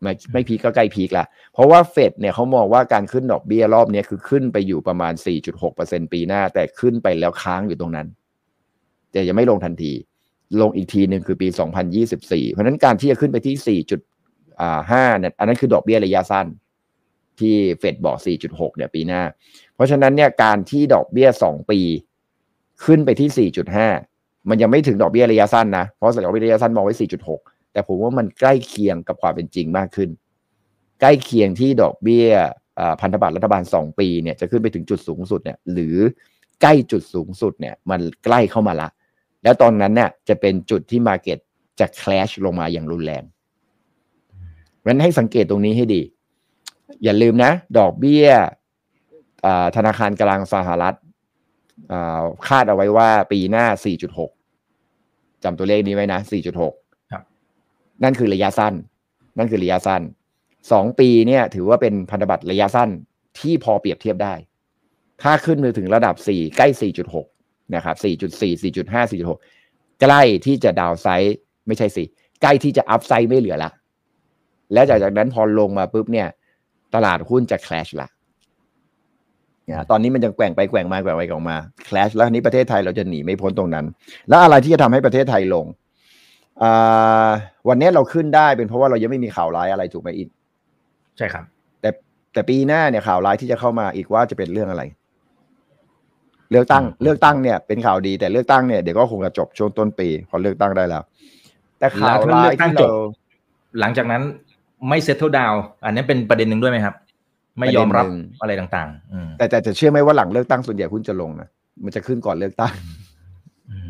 [0.01, 5.13] ไม่ไม่พีก็ใกล้พีกละเพราะว่าเฟดเนี่ยเขามองว่าการขึ้นดอกเบี้ยรอบนี้คือขึ้นไปอยู่ประมาณ
[5.63, 8.07] 4.6%ปีหน้า แต่ขึ้นไปแล้วค้างอยู่ตรงนั้น
[9.11, 9.93] แต่ยังไม่ลงทันที
[10.61, 11.47] ลงอีกทีหนึ่งคือปี
[12.01, 13.81] 2024 เพราะนั้นการที่จะขึ้นไปที่
[14.29, 16.47] 4.5เนี่ยอันนั้นคือดอกเบี้ยระยะสั้น
[17.39, 19.21] ที่เฟดบอก 4.6 เนี่ยปีหน้า
[19.75, 21.79] เพราะฉะนั้นเนี่ยการที่ดอกเบี้ย 2 ปี
[22.85, 23.49] ขึ้นไปที่
[23.99, 26.95] 4.5 มันยังไม่ถึงดอกเบี้ยระยะสั้นนะ เพราะดอกเบี้ยระยะสั้นมองไว้
[27.33, 30.09] 4.6 แต่ผมว่ามันใกล้เคียงกับความเป็นจริงมากขึ้น
[31.01, 32.27] ใกล้เคียงที่ดอกเบี้ย
[33.01, 35.97] พันธบัตรรัฐบาล 2 ปีเนี่ยจะขึ้นไปถึงจุดสูงสุดเนี่ยหรือ
[36.61, 38.89] ใกล้จุดสูงสุดเนี่ยมันใกล้เข้ามาละ
[39.43, 41.39] แล้วตอนนั้นเนี่ยจะเป็นจุดที่มาเก็ต
[41.79, 43.23] จะคลชลงมาอย่างรุนแรง
[44.85, 46.01] งั้นให้สังเกตตรงนี้ให้ดี
[47.03, 48.27] อย่าลืมนะ ดอกเบี้ย
[49.75, 50.95] ธนาคารกลางสหรัฐ
[52.47, 53.65] คาดเอาไว้ว่าปีหน้า
[54.53, 56.19] 4.6จำตัวเลขนี้ไว้นะ
[56.91, 58.73] 4.6 นั่นคือระยะสั้น
[59.37, 60.01] นั่นคือระยะสั้น
[60.71, 62.89] สองปีเนี่ย ถือว่าเป็นพันธบัตรระยะสั้น
[63.39, 64.33] ที่พอเปรียบเทียบได้
[65.21, 67.25] ถ้าขึ้นมาถึงระดับสี่ใกล้สี่จุดหก
[67.75, 69.39] นะครับสี่จุดสี่สี่จุดห้าสี่จุดหก
[70.01, 72.03] ใกล้ที่จะดาวไซด์ไม่ใช่สิ
[72.41, 73.71] ใกล้ที่จะอัพไซด์ไม่เหลือละ
[74.73, 76.27] แล้วจากจากนั้นพอลงมาปุ๊บเนี่ย
[76.95, 78.07] ตลาดหุ้นจะคลชละ
[79.65, 81.57] เนี่ยตอนนี้มันจะแกว่งไปแกว่งมาแกว่งไปแกว่งมา
[81.89, 83.85] คลชแล้วนี้ประเทศไทยเราจะหนีไม่พ้นตรงนั้น
[84.29, 85.65] แล้วอะไรที่จะทำให้ประเทศไทยลง
[87.69, 90.29] วันนี้เราขึ้นได้เป็นเพราะว่าเรายังไม่มีข่าวร้ายอะไรถูกไหมอิน
[91.17, 91.43] ใช่ครับ
[91.81, 91.89] แต่
[92.33, 94.83] แต่ปีหน้าเนี่ยข่าวร้ายที่จะเข้ามาอีกว่าจะเป็นเรื่องอะไร
[96.51, 101.03] เลือกตั้งเลือกตั้งเนี่ยเป็นข่าวดีแต่เลือกตั้งเนี่ยเดี๋ยวก็คงจะจบช่วงต้นปีพอเลือกตั้งได้แล้ว
[101.79, 102.89] แต่ข่าวร้ายที่เรา
[103.79, 104.21] หลังจากนั้น
[104.89, 105.53] ไม่เซ็ตเทิลดาว
[105.85, 106.95] อันนี้เป็นประเด็นหนึ่งด้วยไหมครับ
[107.59, 108.05] ไม่ยอมรับ
[108.41, 111.49] อะไรต่างๆแต่แต่จะเชื่อไหมว่าหลังเลือกตั้งส่วนใหญ่หุ้นจะลงนะ
[111.83, 112.73] มันจะขึ้นก่อนเลือกตั้ง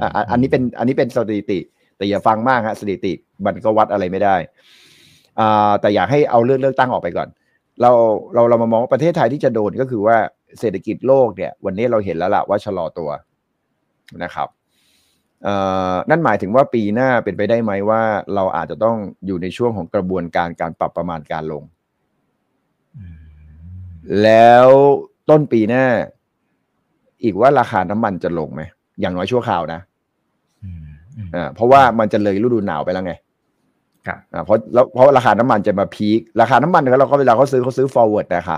[0.01, 1.59] อ่าอันนี้เป็นอันนี้เป็นสถิติ
[1.97, 3.13] แต่อย่าฟังมากฮะสถิติ
[3.45, 4.35] มันก็วัดอะไรไม่ได้
[5.39, 7.27] อ่าแต่อยากให้เอาเรื่องเลือกตั้งออกไปก่อน
[7.81, 7.91] เรา
[8.33, 10.17] เราเรามามองประเทศไทยที่จะโดนก็คือว่า
[10.59, 13.09] เศรษฐกิจโลกเนี่ย วันนี้เราเห็นแล้วล่ะว่าชะลอตัว
[14.23, 14.47] นะครับ
[16.09, 18.01] นั่นหมายถึงว่าปีหน้าเป็นไปได้ไหมว่า
[18.35, 21.63] เราอาจจะต้องอยู่ในช่วงของกระบวนการการปรับประมาณการลง
[24.23, 24.67] แล้ว
[25.29, 25.85] ต้นปีหน้า
[27.23, 28.61] อีกว่าราคาน้ำมันจะลงไหม
[29.01, 29.79] อย่างน้อยชั่วคราวนะ
[31.35, 33.13] อ่าเพราะว่ามันจะเลยฤดูหนาวไปแล้วไง
[34.07, 38.57] ครับอ่าเพราะแล้วเพราะราคาน้ำมันจะมาพีคราคาน้ำมันเราก็เวลาเขาซื้อเขาซื้อ forward นะคะ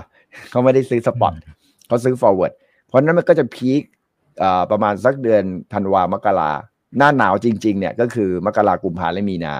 [0.50, 1.32] เขาไม่ได้ซื้อสปอต
[1.90, 2.52] เขาซื้อ forward
[2.86, 3.82] เพราะนั้นมันก็จะพีค
[4.42, 6.52] อ่าประมาณสักเดือนธันวามกรา
[6.98, 9.54] หน้าหนาวจริง ๆ เนี่ยก็คือมกรากุมภาและมีนา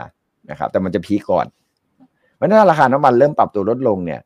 [0.50, 1.46] นะครับ แต่มันจะพีคก่อน
[2.34, 4.20] เพราะนั้นราคาน้ำมันเริ่มปรับตัวลดลงเนี่ย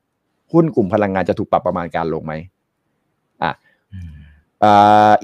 [0.53, 2.33] หุ้นกลุ่มพลังงานจะถูกปรับประมาณการลงไหม
[3.43, 3.53] อะ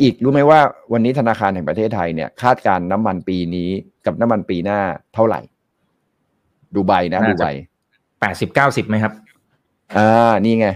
[0.00, 0.60] อีกรู้ไหมว่า
[0.92, 3.70] วันนี้ธนาคารแห่งประเทศไทยเนี่ย คาดการน้ำมันปีนี้
[4.06, 4.80] กับน้ำมันปีหน้า
[5.14, 5.40] เท่าไหร่
[6.74, 7.48] ดูไบนะน่าจะดูไบ
[8.20, 9.12] แปดสิบเก้าสิบไหมครับ
[9.96, 10.68] อ่านี่ไง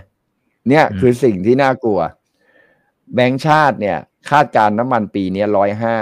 [0.69, 2.01] เนี่ยอืมคือสิ่งที่น่ากลัว
[3.15, 3.99] แบงก์ชาติเนี่ย
[4.31, 5.97] คาดการณ์น้ำมันปีเนี้ยร้อยห้า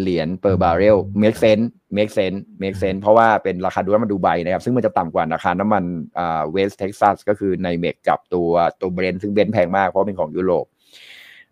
[0.00, 5.84] เหรียญ per barrel make sense make sense make sense เพราะว่าเป็นราคาดูน้ำมันดูไบนะครับ ซึ่งมันจะต่ำกว่าราคาน้ำมัน
[6.18, 10.66] อ่า West Texas ก็คือในเมกากับตัวตัว Brent ซึ่ง Brent แพงมากเพราะเป็นของยุโรป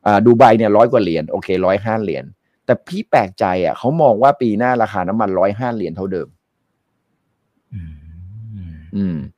[0.06, 2.24] อ่าดูไบเนี่ยร้อยกว่าเหรียญโอเคร้อยห้าเหรียญ
[2.64, 6.28] แต่พี่แปลกใจอะเขามองว่าปีหน้าราคาน้ำมันร้อยห้าเหรียญเท่าเดิม
[7.74, 7.92] อืม
[8.96, 9.37] อืมอ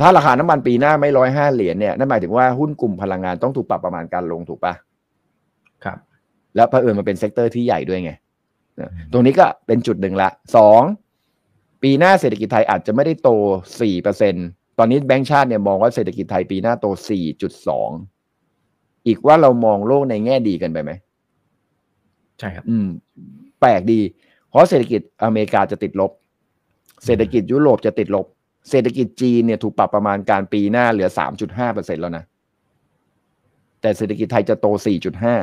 [0.00, 4.74] ถ้าราคาน้ำมันปีหน้าไม่ร้อยห้าเหรียญเนี่ยนั่นหมายถึงว่าหุ้นกลุ่มพลังงานต้องถูกปรับประมาณการลงถูกปะ
[5.84, 5.98] ครับ
[6.56, 8.12] แล้วเผอิญมันเป็น sector ที่ใหญ่ด้วยไง
[8.80, 10.82] นะตรงนี้ก็เป็นจุดหนึ่งละสอง
[11.82, 13.28] ปีหน้าเศรษฐกิจไทยอาจจะไม่ได้โต
[13.80, 14.34] สี่เปอร์เซ็น
[14.78, 17.90] ต์ตอนนี้แบงก์ชาติเนี่ยมองว่าเศรษฐกิจไทยปีหน้าโตสี่จุดสอง
[19.06, 20.90] อีกว่าเรามองโลกในแง่ดีกันไปไหม
[22.38, 22.86] ใช่ครับ อืม
[23.60, 24.00] แปลกดี
[24.48, 26.10] เพราะเศรษฐกิจอเมริกาจะติดลบ
[27.04, 28.26] เศรษฐกิจยุโรปจะติดลบ
[28.70, 32.24] เศรษฐกิจจีนเนี่ยถูกปรับประมาณการปีหน้าเหลือสามจุดห้าเปอร์เซ็นแล้วนะ
[33.80, 35.36] แต่เศรษฐกิจไทยจะโตสี่จุดห้า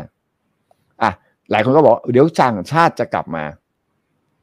[1.03, 1.11] อะ
[1.51, 3.43] หลายคนก็บอก เดี๋ยวต่างชาติจะกลับมา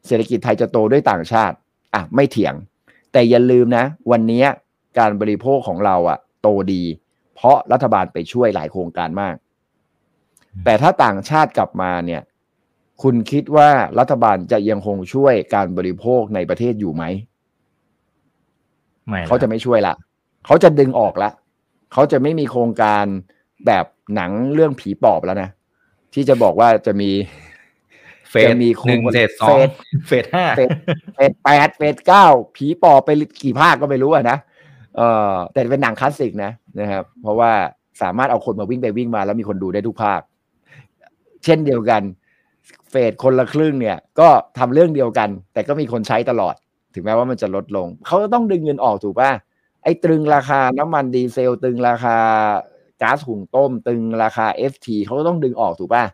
[0.07, 1.57] เศรษฐกิจไทยจะโตด้วยต่างชาติ
[1.95, 2.55] อะ ไม่เถียง
[3.13, 4.45] แต่อย่าลืมนะ วันนี้
[4.99, 6.83] การบริโภคของเราอะโตดี
[7.35, 9.37] เพราะรัฐบาลไปช่วยหลายโครงการมาก
[10.65, 12.23] แต่ถ้าต่างชาติกลับมาเนี่ย
[13.03, 17.05] คุณคิดว่ารัฐบาลจะยังคงช่วยการบริโภคในประเทศอยู่ไหม
[19.29, 19.95] เขาจะไม่ช่วยละ
[20.47, 21.31] เขาจะดึงออกละ
[21.93, 23.05] เขาจะไม่มีโครงการ
[23.67, 23.85] แบบ
[24.15, 25.49] หนังเรื่องผีปอบแล้วนะ
[26.15, 27.11] ที่จะบอกว่าจะมี
[28.31, 29.71] phase จะมีโครงหนึ่ง phase สอง phase
[30.09, 30.69] phase ห้า phase
[31.15, 32.27] phase แปด phase เก้า
[32.57, 33.11] ผีปอบไป
[33.43, 34.39] กี่ภาคก็ไม่รู้อะนะ
[34.97, 35.01] เอ
[35.31, 37.53] อแต่เป็นหนังคลาสสิกนะนะครับ เพราะว่า
[38.03, 40.21] สามารถเอาคนมาวิ่งไปวิ่งมาแล้วมีคนดูได้ทุกภาค
[41.45, 42.03] เช่นเดียวกัน
[42.91, 44.29] เฟสคนละครึ่งเนี่ย ก็
[44.59, 46.55] ทำเรื่องเดียวกัน แต่ก็มีคนใช้ตลอด
[46.95, 49.31] ถึงแม้ว่ามันจะลดลง เขาก็ต้องดึงเงินออกถูกป่ะ
[49.83, 52.17] ไอ้ตรึงราคาน้ำมันดีเซลตึงราคา
[53.03, 56.05] ก๊าซหุงต้มตึงราคา FT เขาก็ต้องดึงออกถูกป่ะ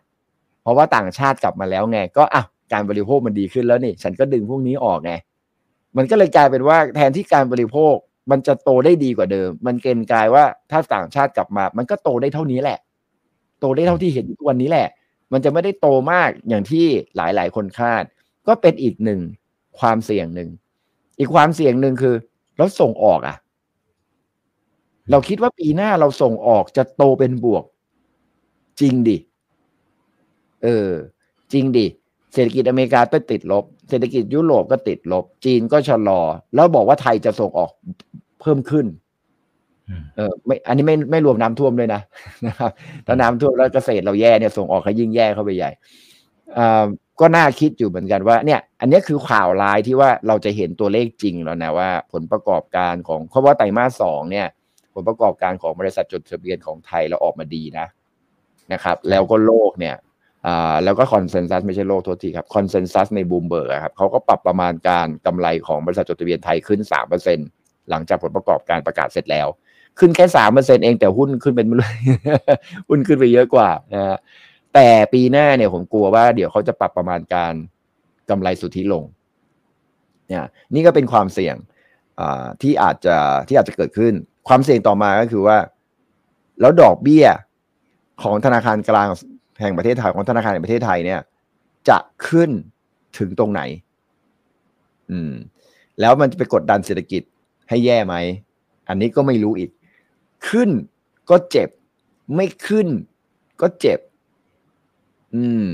[0.61, 2.43] เพราะว่าต่างชาติกลับมาแล้วไง ก็อะ
[2.73, 5.13] การบริโภคมันดีขึ้นแล้วนี่ ฉันก็ดึงพวกนี้ออกไง
[5.97, 7.95] มันก็เลยกลายเป็นว่าแทนที่การบริโภค
[8.31, 12.79] มันจะโตได้ดีกว่าเดิม มันเกณฑ์กลายว่าถ้าต่างชาติกลับมา มันก็โตได้เท่านี้แหละ
[13.59, 14.87] โตได้เท่าที่เห็นทุกวันนี้แหละ
[15.33, 18.03] มันจะไม่ได้โตมากอย่างที่หลายๆ คนคาด
[18.47, 19.19] ก็เป็นอีกหนึ่ง
[19.79, 20.49] ความเสี่ยงหนึ่ง
[21.23, 22.15] อีกความเสี่ยงหนึ่งคือ
[22.57, 23.35] เราส่งออกอะ
[25.11, 27.63] เราคิดว่าปีหน้าเราส่งออกจะโตเป็นบวก
[28.79, 29.17] จริงดิ
[30.63, 30.89] เออ
[31.53, 31.85] จริงดิ
[32.33, 36.21] เศรษฐกิจอเมริกาก็ติดลบ เศรษฐกิจยุโรปก็ติดลบ จีนก็ชะลอ
[36.55, 37.71] แล้วบอกว่าไทยจะส่งออก
[38.41, 38.85] เพิ่มขึ้น
[39.89, 42.01] อืมเออไม่ อันนี้ไม่ไม่รวมน้ำท่วมด้วยนะ
[42.47, 42.71] นะครับ
[43.05, 45.71] ถ้าน้ำท่วมแล้วเกษตรเราแย่เนี่ยส่งออกเขายิ่งแย่เข้าไปใหญ่
[46.57, 46.85] อ่า
[47.19, 54.47] ก็น่าคิดอยู่เหมือนกันว่าเนี่ย อันนี้คือข่าวร้ายที่ว่าเราจะเห็นตัวเลขจริงแล้วนะว่า ผลประกอบการของเพราะว่าไตรมาสสองเนี่ย
[54.93, 57.87] ผลประกอบการของบริษัทจดทะเบียนของไทยเราออกมาดีนะ
[58.73, 59.95] นะครับ แล้วก็โลกเนี่ย
[60.45, 67.39] อ่าแล้วก็ consensus ไม่ใช่โลกโทษทีครับ consensus ในบูมเบิร์กครับเขาก็ปรับประมาณการกำไรของบริษัทจดทะเบียนไทยขึ้นสามเปอร์เซ็นต์
[67.89, 69.47] หลังจากผลประกอบการประกาศเสร็จแล้ว
[69.99, 71.67] ขึ้นแค่สามเปอร์เซ็นต์เองแต่หุ้นขึ้นเป็น
[72.89, 74.17] หุ้นขึ้นไปเยอะกว่านะฮะ
[74.73, 77.53] แต่ปีหน้าเนี่ยผมกลัวว่าเดี๋ยวเขาจะปรับประมาณการ
[78.29, 79.03] กำไรสุทธิลง
[80.27, 80.43] เนี่ย
[80.73, 81.55] นี่ก็เป็นความเสี่ยง
[82.61, 83.17] ที่อาจจะ
[83.47, 84.13] ที่อาจจะเกิดขึ้น
[84.47, 85.57] ความเสี่ยงต่อมาก็คือว่า
[86.61, 87.25] แล้วดอกเบี้ย
[88.23, 89.07] ของธนาคารกลาง
[89.61, 91.21] แห่งประเทศไทยของธนาคารแห่งประเทศไทยเนี่ย
[91.89, 91.97] จะ
[92.27, 92.49] ขึ้น
[93.17, 93.61] ถึงตรงไหน
[95.11, 95.33] อืม
[95.99, 97.21] แล้วมันจะไปกดดันเศรษฐกิจ
[97.69, 98.15] ให้แย่ไหม
[98.89, 99.69] อันนี้ก็ไม่รู้อีก
[100.49, 100.69] ขึ้น
[101.29, 101.69] ก็เจ็บ
[102.35, 102.87] ไม่ขึ้น
[103.61, 103.99] ก็เจ็บ
[105.35, 105.65] อืม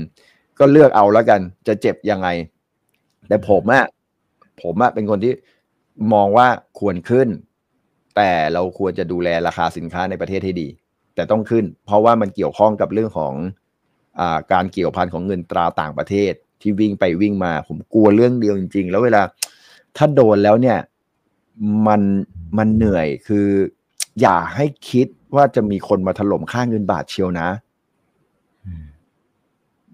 [0.58, 2.28] ก็เลือกเอาแล้วกัน จะเจ็บยังไง
[3.28, 3.84] แต่ผมอะ
[4.62, 5.32] ผมอะเป็นคนที่
[6.12, 6.46] มองว่า
[6.78, 7.28] ควรขึ้น
[8.16, 10.68] แต่เราควรจะดูแลราคาสินค้าในประเทศให้ดี
[11.14, 13.34] แต่ต้องขึ้น เพราะว่ามันเกี่ยวข้องกับเรื่องของ
[14.20, 19.22] อ่าการเกี่ยวพันของเงินตราต่างประเทศที่วิ่งไปวิ่งมา ผมกลัวเรื่องเดียวจริง ๆ แล้วเวลา
[19.96, 20.78] ถ้าโดนแล้วเนี่ย
[21.86, 22.02] มัน
[22.58, 23.48] มันเหนื่อยคือ
[24.20, 27.48] อย่าให้คิดว่าจะมีคนมาถล่มค่าเงินบาทเชียวนะ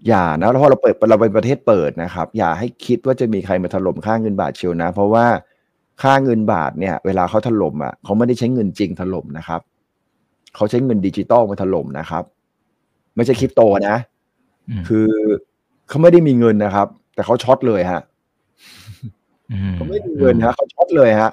[0.07, 5.25] อย่านะเพราะเราเปิดเราเป็นประเทศเปิดนะครับ อย่าให้คิดว่าจะมีใครมาถล่มค่าเงินบาทเชียวนะ เพราะว่า
[6.01, 9.61] ค่าเงินบาทเนี่ย เวลาเขาถล่มอะเขาไม่ได้ใช้เงินจริงถล่มนะครับ
[10.55, 12.23] เขาใช้เงินดิจิตอลมาถล่มนะครับ
[13.15, 13.97] ไม่ใช่คริปโตนะ
[14.79, 15.07] มคือ
[15.87, 18.01] เขาไม่ได้มีเงินนะครับ แต่เขา short เลยฮะ
[19.69, 21.31] มเขาไม่มีเงินฮะเขา short เลยฮะ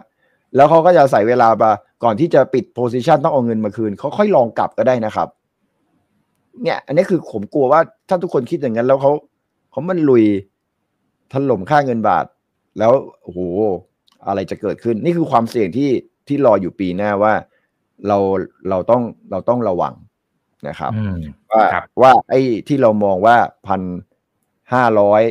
[0.56, 1.70] แล้วเขาก็จะใส่เวลามา
[2.04, 5.28] ก่อนที่จะปิด position ต้องเอาเงินมาคืนเขาค่อยลองกลับก็ได้นะครับ
[6.62, 9.12] เนี่ย อันนี้คือผมกลัวว่าถ้าทุกคนคิดอย่างนั้น แล้วเขา
[9.70, 10.24] เขามันลุย
[11.32, 12.26] ถล่มค่าเงินบาท
[12.78, 12.92] แล้ว
[13.22, 13.40] โอ้โห
[14.26, 15.90] อะไรจะเกิดขึ้น นี่คือความเสี่ยงที่
[16.28, 17.34] ที่รออยู่ปีหน้าว่า
[18.08, 18.18] เรา
[18.68, 19.94] เราต้องเราต้องระวัง
[20.68, 21.18] นะครับอืม
[21.52, 23.36] ว่าครับว่าไอ้ที่เรามองว่า
[23.68, 23.82] พัน
[24.72, 25.22] ห้าร้อย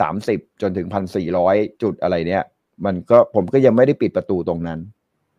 [0.00, 2.44] สามสิบจนถึงพันสี่ร้อยจุดอะไรเนี้ย
[2.84, 4.80] มันก็ผมก็ยังไม่ได้ปิดประตูตรงนั้น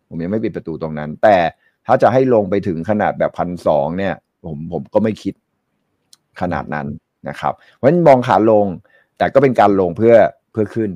[0.10, 1.38] ผมยังไม่ปิดประตูตรงนั้น แต่
[1.88, 4.14] ถ้าจะให้ลงไปถึงขนาดแบบพันสองเนี่ย
[4.46, 5.34] ผมผมก็ไม่คิด
[6.42, 6.88] ขนาดนั้น
[7.30, 8.66] นะครับ เพราะฉะนั้นมองขาลง
[9.18, 10.16] แต่ก็เป็นการลงเพื่อ
[10.52, 10.92] เพื่อขึ้น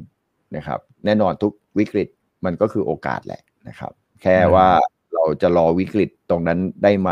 [0.56, 2.08] นะครับ แน่นอนทุกวิกฤต
[2.46, 3.92] มันก็คือโอกาสแหละนะครับ
[4.22, 4.68] แค่ว่า
[5.14, 7.12] เราจะรอวิกฤตตรงนั้นได้ไหม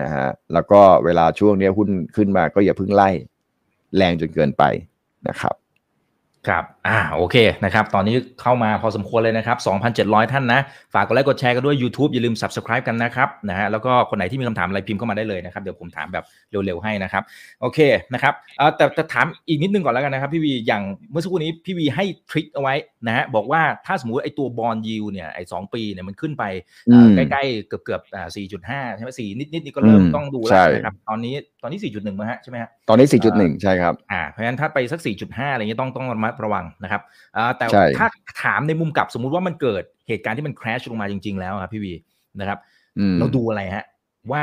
[0.00, 3.10] นะฮะแล้วก็เวลาช่วงนี้หุ้นขึ้นมาก็อย่าเพิ่งไล่
[3.96, 4.64] แรงจนเกินไป
[5.28, 5.54] นะครับ
[6.48, 9.58] ครับ อ่าโอเคนะครับ ตอนนี้เข้ามาพอสมควรเลยนะครับ
[9.94, 10.60] 2,700 ท่านนะ
[10.94, 17.22] ฝากกดไลค์กดแชร์กันด้วย YouTube อย่าลืม Subscribe กันนะครับนะฮะแล้วก็คนไหนที่มีคำถามอะไรพิมพ์เข้ามาได้เลยนะครับ เดี๋ยวผมถามแบบเร็วๆให้นะครับ
[17.60, 17.78] โอเค
[18.12, 22.74] นะครับเอ่อแต่แต่ถามอีกนิดนึงก่อนแล้วกันนะครับ พี่วีอย่างเมื่อสักครู่นี้พี่วีให้ทริคเอาไว้
[23.06, 26.44] นะฮะบอกว่าถ้าสมมติไอ้ตัวบอลยิวเนี่ยไอ้สองปีเนี่ยมันขึ้นไป
[26.84, 28.28] เอ่ออืมใกล้ๆเกือบๆอ่า
[28.68, 37.02] 4.5 ใช่ไหม4นิดๆนี่ก็เริ่มอืมต้องดูใช่แล้วนะครับตอนนี้ตอนนี้ 4.1มั้งฮะใช่ไหมฮะตอนนี้ 4.1 ใช่ครับอ่าเพราะฉะนั้นถ้าไปสัก 4.5 อะไรเงี้ยต้องต้องระมัดระวังนะครับ
[37.36, 38.06] อ่าแต่ใช่ถ้า
[38.42, 41.92] ถามในมุมกลับสมมุติว่ามันเกิดเหตุการณ์ที่มัน crash ลงมาจริง ๆ แล้วครับพี่วี
[42.40, 42.58] นะครับ
[42.98, 43.84] อืมเราดูอะไรฮะ
[44.32, 44.42] ว่า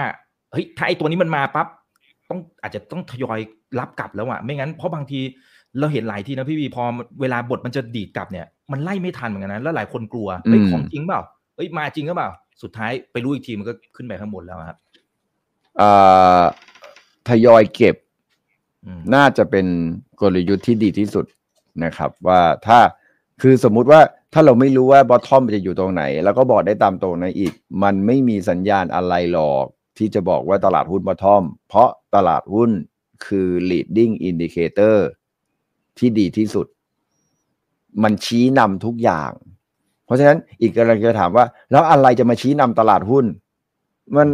[0.51, 1.67] เฮ้ยถ้าไอ้ตัวนี้มันมาปั๊บ
[2.29, 3.39] ต้องอาจจะต้องทยอย
[3.79, 5.19] รับกลับแล้วอะไม่งั้นเพราะบางที
[5.79, 6.83] เราเห็นหลายทีนะพี่วีพอ
[7.21, 11.21] เวลาบทมันจะดีดกลับเนี่ยมันไล่ไม่ทันเหมือนกันนะแล้วหลายคนกลัวเฮ้ยอืมของจริงเปล่า
[11.55, 12.29] เฮ้ยมาจริงก็เปล่า
[12.61, 14.77] สุดท้ายไปรู้อีกทีมันก็ขึ้นไปข้างบนแล้วอะครับ
[15.81, 16.43] อ่า
[17.27, 17.95] ทยอยเก็บ
[18.85, 19.65] อืมน่าจะเป็น
[20.21, 21.25] กลยุทธ์ที่ดีที่สุด
[21.83, 22.79] นะครับว่าถ้า
[23.41, 24.01] คือสมมุติว่า
[24.33, 27.53] ถ้าเราไม่รู้ว่าบอททอมจะอยู่ตรงไหน แล้วก็บอกได้ตามตรงนั้นอีก
[27.83, 29.65] มันไม่มีสัญญาณอะไรหรอก
[29.97, 32.71] ที่จะบอกว่าตลาดหุ้นบอททอม เพราะตลาดหุ้น
[33.25, 34.97] คือ leading indicator
[35.97, 36.67] ที่ดีที่สุด
[38.03, 39.31] มันชี้นำทุกอย่าง
[40.05, 43.25] เพราะฉะนั้นอีกกำลังจะถามว่า แล้วอะไรจะมาชี้นำตลาดหุ้น
[44.15, 44.27] มัน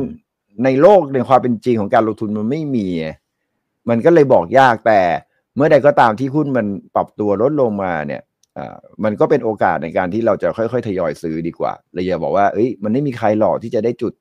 [0.64, 2.88] ในโลกในความเป็นจริงของการลงทุนมันไม่มี
[3.90, 5.02] มันก็เลยบอกยากแต่
[5.56, 8.22] เมื่อใดก็ตามที่หุ้นมันปรับตัวลดลงมาเนี่ย
[8.58, 14.14] อ่ามันก็เป็นโอกาสในการที่เราจะค่อยๆ ทยอยซื้อดีกว่าเลยอย่าบอกว่าเอ้ยมันไม่มีใครหรอกที่จะได้จุด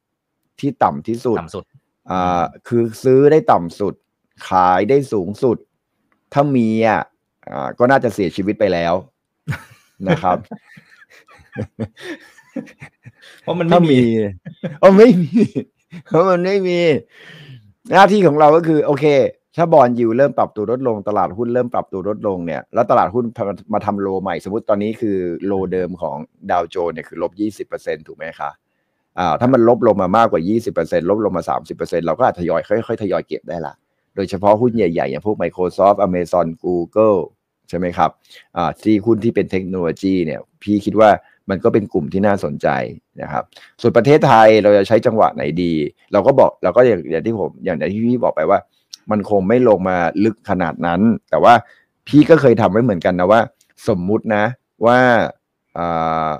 [0.61, 1.65] ที่ต่ำที่สุดต่ำสุด
[2.11, 3.95] อ่าคือซื้อได้ต่ำสุด
[4.49, 5.57] ขายได้สูงสุด
[6.33, 7.03] ถ้ามีอะ
[7.51, 8.95] อ่าก็น่าจะเสียชีวิตไปแล้ว
[10.09, 10.39] นะครับ
[13.43, 14.03] เพราะมันถ้าไม่มีมี
[14.81, 15.43] เออไม่มี
[16.07, 16.79] เพราะมันไม่มี
[17.93, 19.05] หน้าที่ของเราก็คือ โอเค
[19.57, 23.25] ถ้าบอลยูเริ่มปรับตัวลดลงตลาดหุ้นเริ่มปรับตัวลดลงเนี่ยแล้วตลาดหุ้น
[23.75, 26.17] มาทำโลใหม่ สมมติตอนนี้คือโลเดิมของ
[26.51, 28.51] ดาวโจนส์เนี่ยคือลบยี่สิบเปอร์เซ็นถูกไหมคะ
[29.19, 30.43] อ่าถ้ามันลบลงมามากกว่า
[30.75, 31.43] 20%ลบลงมา
[31.75, 33.75] 30%เราก็อาจทยอยค่อยๆ ทยอยเก็บได้ละ
[34.17, 37.19] โดยเฉพาะหุ้นใหญ่ๆ อย่างพวก Microsoft Amazon Google
[37.69, 38.11] ใช่ไหมครับ
[38.57, 41.11] อ่าที่หุ้นที่เป็นเทคโนโลยีเนี่ย พี่คิดว่า
[41.51, 42.69] มันก็เป็นกลุ่มที่น่าสนใจ
[43.23, 43.45] นะครับ
[43.81, 45.73] ส่วนประเทศไทยเราจะใช้จังหวะไหนดี
[46.13, 48.59] เราก็บอกเราก็อย่างอย่างที่ผมอย่างที่พี่บอกไปว่า
[49.11, 51.01] มันคงไม่ลงมาลึกขนาดนั้น
[51.31, 51.55] แต่ว่า
[52.09, 53.41] พี่ก็เคยทำไว้เหมือนกันนะว่า
[53.89, 54.45] สมมุตินะ
[54.87, 54.99] ว่า
[55.79, 56.31] อ่า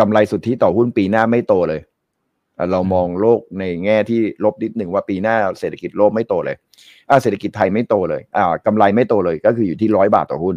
[0.00, 1.80] กำไรสุทธิต่อหุ้นปีหน้าไม่โตเลย
[2.72, 6.56] เรามองโลกในแง่ที่ลบนิดหนึ่งว่าปีหน้าเศรษฐกิจโลกไม่โตเลย
[7.08, 10.56] อ่าเศรษฐกิจไทยไม่โตเลยอ่ากำไรไม่โตเลยก็คืออยู่ที่ร้อยบาทต่อหุ้น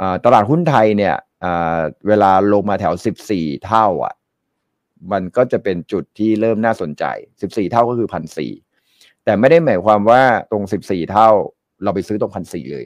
[0.00, 4.14] อ่าตลาดหุ้นไทยเนี่ยอ่าเวลาลงมาแถวสิบสี่เท่าอะ
[5.12, 7.04] มันก็จะเป็นจุดที่เริ่มน่าสนใจ
[7.42, 8.52] สิบสี่เท่าก็คือพันสี่
[9.24, 11.28] แต่ไม่ได้หมายความว่าตรงสิบสี่เท่า
[11.82, 12.84] เราไปซื้อตรงพันสี่เลย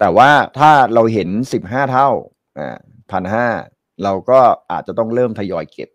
[0.00, 2.08] แต่ว่าถ้าเราเห็นสิบห้าเท่า
[2.58, 2.76] อ่า
[3.12, 3.46] พันห้า
[4.04, 5.88] เราก็อาจจะต้องเริ่มทยอยเก็บ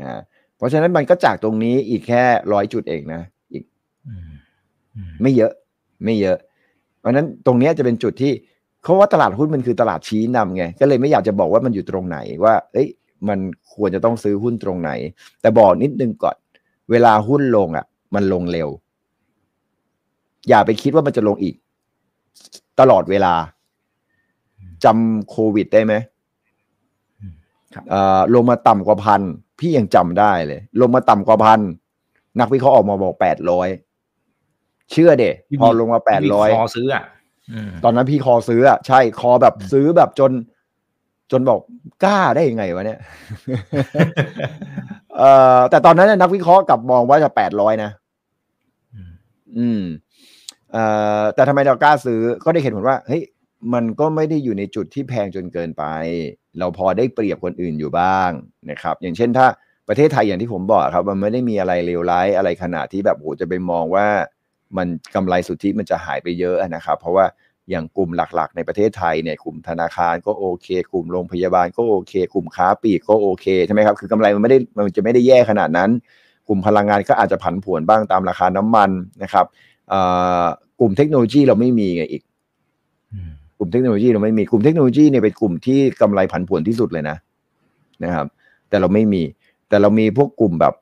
[0.00, 0.20] อ่า
[0.56, 3.64] เพราะฉะนั้นมันก็จากตรงนี้อีกแค่ร้อยจุดเองนะอีก
[4.08, 4.22] อืม
[4.96, 5.52] อืมไม่เยอะ
[6.04, 6.38] ไม่เยอะ
[6.98, 8.32] เพราะฉะนั้นตรงเนี้ยจะเป็นจุดที่
[8.82, 12.88] เขาว่าตลาดหุ้นมันคือตลาดชี้นำไงก็เลยไม่อยากจะบอกว่ามันอยู่ตรงไหนว่า เอ้ย
[13.28, 13.38] มัน
[13.74, 14.90] ควรจะต้องซื้อหุ้นตรงไหน
[15.40, 16.36] แต่บอกนิดนึงก่อน
[16.92, 18.68] เวลาหุ้นลงอะ มันลงเร็ว
[20.48, 21.54] อย่าไปคิดว่ามันจะลงอีก
[22.80, 23.34] ตลอดเวลา
[24.84, 25.94] จำโควิดได้ไหม
[27.74, 29.22] ครับเอ่อลงมาต่ำกว่าพัน
[29.58, 31.60] พี่ยังจำได้เลย ลงมาต่ำกว่าพัน
[32.40, 33.68] นักวิเคราะห์ออกมาบอกแปดร้อย
[34.90, 37.04] เชื่อเดพี่พอลงมาแปดพี่ร้อยคอซื้ออะ
[37.52, 40.30] อืมตอนนั้นพี่คอซื้ออะใช่คอแบบซื้อแบบจน
[41.32, 41.60] จนบอก
[42.04, 42.98] กล้าได้ยังไงวะเนี่ย
[45.16, 47.90] เอ่อแต่ตอนนั้นน่ะนักวิเคราะห์กลับมองว่าจะแปดร้อยนะ
[48.94, 49.12] อืม
[49.58, 49.82] อืม
[50.72, 50.84] เอ่
[51.20, 53.22] อแต่ทำไมเรากล้าซื้อก็ได้เห็นผลว่า เฮ้ย
[53.72, 55.84] มันก็ไม่ได้อยู่ในจุดที่แพงจนเกินไป
[56.58, 58.30] เราพอได้เปรียบคนอื่นอยู่บ้าง
[58.70, 59.46] นะครับ อย่างเช่นถ้า
[59.88, 64.06] ประเทศไทยอย่างที่ผมบอกครับ มันไม่ได้มีอะไรเลวร้ายอะไรขนาดที่แบบโหจะไปมองว่า
[64.76, 67.26] มันกำไรสุทธิมันจะหายไปเยอะนะครับ เพราะว่า
[67.70, 75.90] อย่างกลุ่มหลักๆ ในประเทศไทยเนี่ยกลุ่มธนาคารก็โอเค กลุ่มโรงพยาบาลก็โอเค กลุ่มค้าปลีกก็โอเคใช่ไหมครับคือกำไรมันไม่ได้มันจะไม่ได้แย่ขนาดนั้น
[76.48, 78.90] กลุ่มพลังงานก็อาจจะผันผวนบ้างตามราคาน้ำมัน
[79.22, 79.46] นะครับ
[80.80, 82.22] กลุ่มเทคโนโลยีเราไม่มีไงอีก
[83.58, 87.16] กลุ่มเทคโนโลยีเราไม่มีกลุ่มเทคโนโลยีเนี่ยเป็นกลุ่มที่กำไรผันผวนที่สุดเลยนะ
[88.04, 88.26] นะครับ
[88.68, 89.22] แต่เราไม่มี
[89.68, 90.74] แต่เรามีพวกกลุ่มแบบ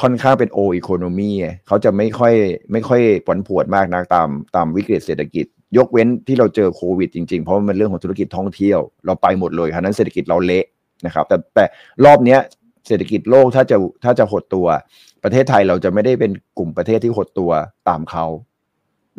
[0.00, 1.30] ค่อนข้างเป็นโออีโคโนมี
[1.66, 2.34] เขาจะไม่ค่อย
[2.72, 10.64] ไม่ค่อยผันผวนมากนะตามตามวิกฤตเศรษฐกิจ ยกเว้นที่เราเจอโควิดจริงๆ เพราะมันเป็นเรื่องของธุรกิจท่องเที่ยว เราไปหมดเลยครับนั้นเศรษฐกิจเราเละ
[11.06, 11.64] นะครับ แต่แต่
[12.04, 12.40] รอบเนี้ย
[12.86, 14.66] เศรษฐกิจโลกถ้าจะถ้าจะหดตัว
[15.24, 17.50] ประเทศไทยเราจะไม่ได้เป็นกลุ่มประเทศที่หดตัว
[17.88, 18.26] ตามเขา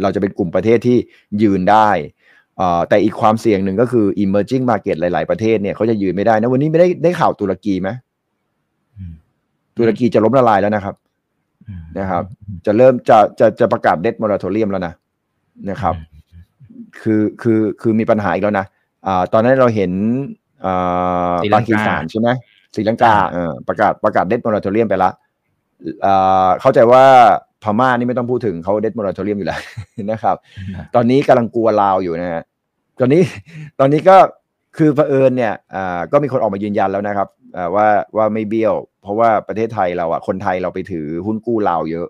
[0.01, 0.97] เราจะเป็นกลุ่มประเทศที่
[1.41, 1.89] ยืนได้
[2.89, 7.89] แต่อีกความเสี่ยงหนึ่งก็คือ emerging market หลาย ๆ ประเทศเนี่ยเขาจะยืนไม่ได้นะ วันนี้ไม่ได้ได้ข่าวตุรกีไหม
[9.77, 10.95] ตุรกีจะล้มละลายแล้วนะครับ
[11.99, 12.23] นะครับ
[12.65, 14.93] จะเริ่มจะจะจะประกาศเดดมอร์ทอเรียมแล้วนะ
[15.69, 15.95] นะครับ
[16.99, 18.65] คือคือคือมีปัญหาอีกแล้วนะ
[19.07, 19.91] อ่าตอนนั้นเราเห็น
[20.65, 22.29] อ่าปากีสถานใช่ไหม
[22.75, 25.11] ศรีลังกาเออประกาศประกาศ debt moratorium ไปละ
[26.05, 27.03] อ่าเข้าใจว่า
[27.63, 29.59] พม่านี่ไม่ต้องพูดถึงเขา debt moratorium อยู่แล้ว
[30.11, 30.35] นะครับ
[30.95, 32.43] ตอนนี้กำลังกลัวลาวอยู่นะฮะ
[32.99, 33.21] ตอนนี้
[33.79, 34.17] ตอนนี้ก็
[34.77, 37.87] คือเผอิญเนี่ยอ่าก็มีคนออกมายืนยันแล้วนะครับอ่าว่า
[38.17, 42.07] ว่าไม่เบี้ยว เพราะว่าประเทศไทยเราอะคนไทยเราไปถือหุ้นกู้ลาวเยอะ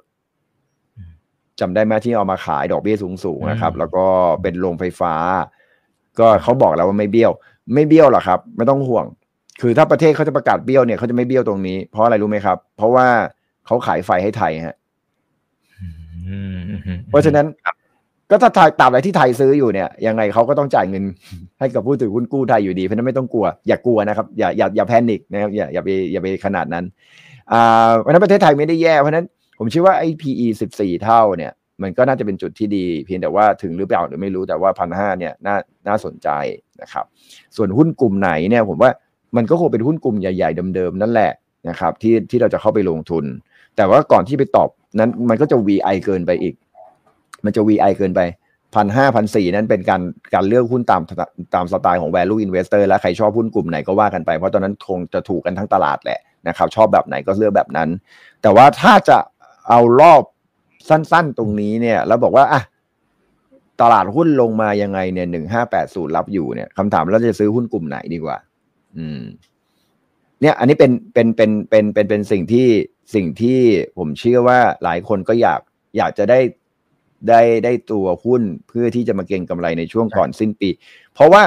[1.62, 4.05] จำได้ไหมที่เอามาขายดอกเบี้ยสูงๆนะครับ แล้วก็
[4.41, 5.14] เป็นโรงไฟฟ้า
[6.20, 7.32] ก็เขาบอกแล้วว่าไม่เบี้ยว
[7.74, 9.05] ไม่เบี้ยวหรอกครับ ไม่ต้องห่วง
[9.62, 13.07] คือถ้าประเทศเขาจะประกาศเบี้ยวเนี่ยเขาจะไม่เบี้ยวตรงนี้ เพราะอะไรรู้ไหมครับ เพราะว่า
[13.66, 14.76] เขาขายไฟให้ไทยฮะ
[17.09, 17.45] เพราะฉะนั้น
[18.30, 21.03] ก็ถ้าตราบใดที่ไทยซื้ออยู่เนี่ยยังไงเขาก็ต้องจ่ายเงิน
[21.59, 26.86] ให้กับผู้ถือหุ้นกู้ไทยอยู่ดี เพราะนั้นไม่ต้องกลัว อย่ากลัวนะครับ อย่าอย่าอย่าแพนิคนะครับอย่าอย่าไปอย่าไปขนาดนั้น
[27.51, 29.26] อ่าเพราะนั้นประเทศไทยไม่ได้แย่เพราะนั้น
[29.64, 31.51] ผมเชื่อว่าไอ้ PE สิบสี่เท่าเนี่ย
[31.82, 35.55] มันก็น่าจะเป็นจุดที่ดี เพียงแต่ว่าถึงหรือเปล่าหรือไม่รู้แต่ว่าพันห้าเนี่ยน่า
[35.88, 36.30] น่าสนใจ
[36.82, 37.05] นะครับ
[37.55, 38.91] ส่วนหุ้นกลุ่มไหนเนี่ยผมว่า
[39.36, 41.32] มันก็คงเป็นหุ้นกลุ่มใหญ่ๆเดิมๆนั่นแหละ
[41.70, 43.26] นะครับที่ที่เราจะเข้าไปลงทุน
[43.76, 46.55] แต่ว่าก่อนที่ไปตอบนั้นมันก็จะ VI เกินไปอีก
[47.45, 48.22] มันจะ VI เกินไป
[48.76, 50.01] พันห้าพันสี่นั้นเป็นการ
[50.34, 51.01] การเลือกหุ้นตาม
[51.55, 57.89] ตามสไตล์ของ value investor และใครชอบหุ้นกลุ่มไหนก็ว่ากันไป เพราะตอนนั้นคงจะถูกกันทั้งตลาดแหละนะครับชอบแบบไหนก็เลือกแบบนั้น
[58.41, 59.18] แต่ว่าถ้าจะ
[59.70, 60.24] เอารอบ
[60.89, 62.62] สั้นๆตรงนี้เนี่ย แล้วบอกว่าอะ
[63.82, 68.38] ตลาดหุ้นลงมายังไงเนี่ยหนึ่งห้าแปดศูนย์รับอยู่เนี่ยคำถามเราจะซื้อหุ้นกลุ่มไหนดีกว่า
[68.97, 69.22] อืม
[70.41, 72.68] เนี่ย อันนี้เป็นเป็นเป็นเป็นเป็นเป็นสิ่งที่
[73.16, 73.59] สิ่งที่
[73.97, 75.59] ผมเชื่อว่าหลายคนก็อยาก
[75.97, 76.39] อยากจะได้
[77.30, 80.70] ได้ได้ตัวหุ้นเพื่อที่จะมาเก็งกำไรในช่วงก่อนสิ้นปี
[81.14, 81.43] เพราะว่า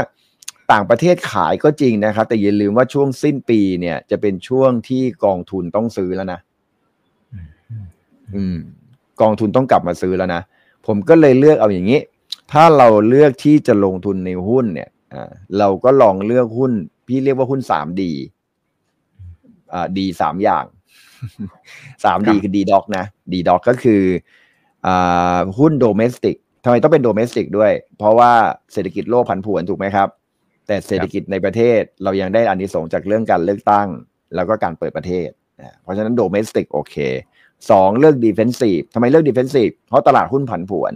[0.73, 6.41] ต่างประเทศขายก็จริงนะครับ แต่อย่าลืมว่าช่วงสิ้นปีเนี่ย จะเป็นช่วงที่กองทุนต้องซื้อแล้วนะ
[8.37, 8.57] อืม
[9.21, 10.43] กองทุนต้องกลับมาซื้อแล้วนะ
[10.87, 12.01] ผมก็เลยเลือกเอาอย่างนี้
[12.53, 16.73] ถ้าเราเลือกที่จะลงทุนในหุ้นเนี่ยอ่าเราก็ลองเลือกหุ้น
[17.07, 18.13] พี่เรียกว่าหุ้นสามดี
[19.73, 20.65] อ่าดีสามอย่าง
[22.05, 24.03] สามดีคือดีด็อกนะดีด็อกก็คือ
[25.59, 28.33] หุ้นโดเมสติกทำไมต้องเป็น domestic ด้วย เพราะว่า
[28.73, 30.09] เศรษฐกิจโลกผันผวนถูกไหมครับ
[30.67, 33.89] แต่เศรษฐกิจในประเทศเรายังได้อานิสงส์จากเรื่องการเลือกตั้ง
[34.35, 35.29] แล้วก็การเปิดประเทศ
[35.83, 36.97] เพราะฉะนั้น domestic โอเค
[37.71, 40.95] สองเลือก defensive ทำไมเลือก defensive เพราะตลาดหุ้นผันผวน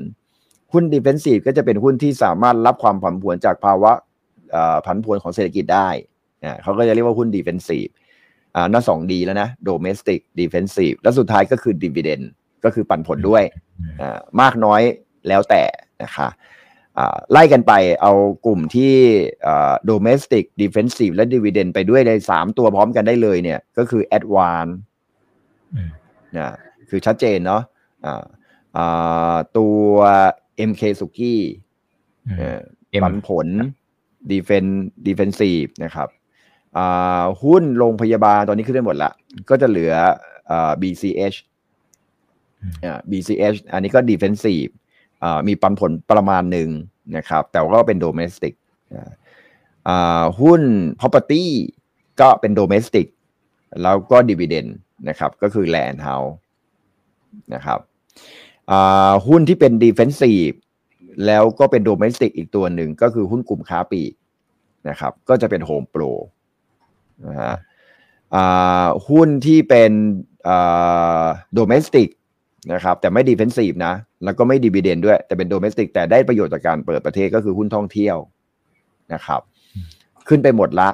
[0.73, 3.93] หุ้น defensive ก็จะเป็นหุ้นที่สามารถรับความผันผวนจากภาวะ
[4.87, 5.89] ผันผวนของเศรษฐกิจได้
[6.63, 7.87] เขาก็จะเรียกว่าหุ้น defensive
[8.57, 12.21] อ่าน่าสองดีแล้วนะ domestic defensive แล้วสุดท้ายก็คือ dividend
[12.65, 13.43] ก็คือปันผลด้วย
[14.41, 14.83] มากน้อย
[15.29, 15.63] แล้วแต่
[16.03, 16.29] นะคะ
[17.33, 18.13] ไล่กันไปเอา
[18.47, 18.95] กลุ่มที่
[19.91, 24.73] domestic defensive และ dividend ไปด้วยเลยสามตัวพร้อมกันได้เลยเนี่ย ก็คือ advance
[26.37, 26.49] นะ
[26.89, 27.63] คือชัดเจนเนาะ
[29.59, 29.91] ตัว
[30.71, 31.41] MK สุกี้
[33.03, 33.47] ปันผล
[34.31, 34.75] defense
[35.07, 36.09] defensive นะครับ
[37.43, 39.11] หุ้นโรงพยาบาลตอนนี้ขึ้นได้หมดละ
[39.51, 39.93] ก็จะเหลือ
[40.83, 41.37] BCH
[43.11, 44.71] BCH อันนี้ก็ defensive
[45.49, 46.69] มีปันผลประมาณหนึ่ง
[47.17, 48.55] นะครับ แต่ว่าก็เป็น domestic
[50.41, 50.63] หุ้น
[51.01, 51.45] property
[52.21, 53.07] ก็เป็น domestic
[53.83, 56.33] แล้วก็ dividend นะครับก็คือ land house
[57.55, 57.81] นะครับ
[59.27, 60.57] หุ้นที่เป็น defensive
[61.27, 64.03] แล้วก็เป็น domestic อีกตัวหนึ่งก็คือหุ้นกลุ่มค้าปี
[64.89, 66.11] นะครับก็จะเป็น HomePro
[67.27, 67.55] นะฮะ
[69.09, 69.93] หุ้นที่เป็น
[71.55, 72.09] domestic
[72.73, 73.95] นะครับแต่ไม่ defensive นะ
[74.25, 78.17] แล้วก็ไม่ dividend ด้วย แต่เป็น domestic แต่ได้ประโยชน์จากการเปิดประเทศก็คือหุ้นท่องเที่ยว
[79.15, 79.41] นะครับ
[80.29, 80.89] ขึ้นไปหมดละ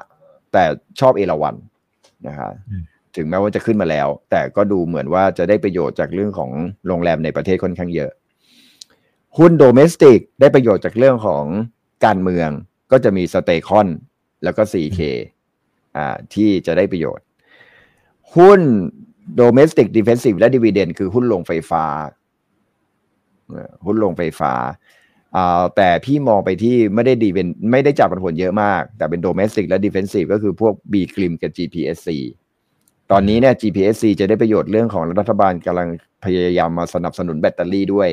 [0.52, 0.64] แต่
[1.00, 1.57] ชอบเอราวัณ
[2.26, 2.52] นะครับ
[3.17, 6.51] ถึงแม้ว่าจะขึ้นมาแล้ว แต่ก็ดูเหมือนว่าจะได้ประโยชน์จากเรื่องของ
[6.87, 8.11] โรงแรมในประเทศค่อนข้างเยอะ
[9.39, 11.45] หุ้นโดเมสติกได้ประโยชน์จากเรื่องของ
[12.05, 12.49] การเมือง
[12.93, 13.89] ก็จะมีสเตคอน
[14.45, 15.01] แล้วก็ 4K
[15.97, 17.25] อ่าที่จะได้ประโยชน์
[18.37, 18.61] หุ้น
[19.41, 21.85] domestic defensive และ dividend คือหุ้นลงไฟฟ้า
[23.87, 24.53] หุ้นลงไฟฟ้า
[25.77, 32.09] แต่พี่มองไปที่ไม่ได้ดีเป็นไม่ได้จับผลเยอะมาก แต่เป็น domestic และ defensive ก็คือพวก B กริมกับ GPSC
[33.11, 35.88] ตอนนี้เนี่ย GPSC จะได้ประโยชน์เรื่องของรัฐบาลกำลัง
[36.24, 38.09] พยายามมาสนับสนุนแบตเตอรี่ด้วย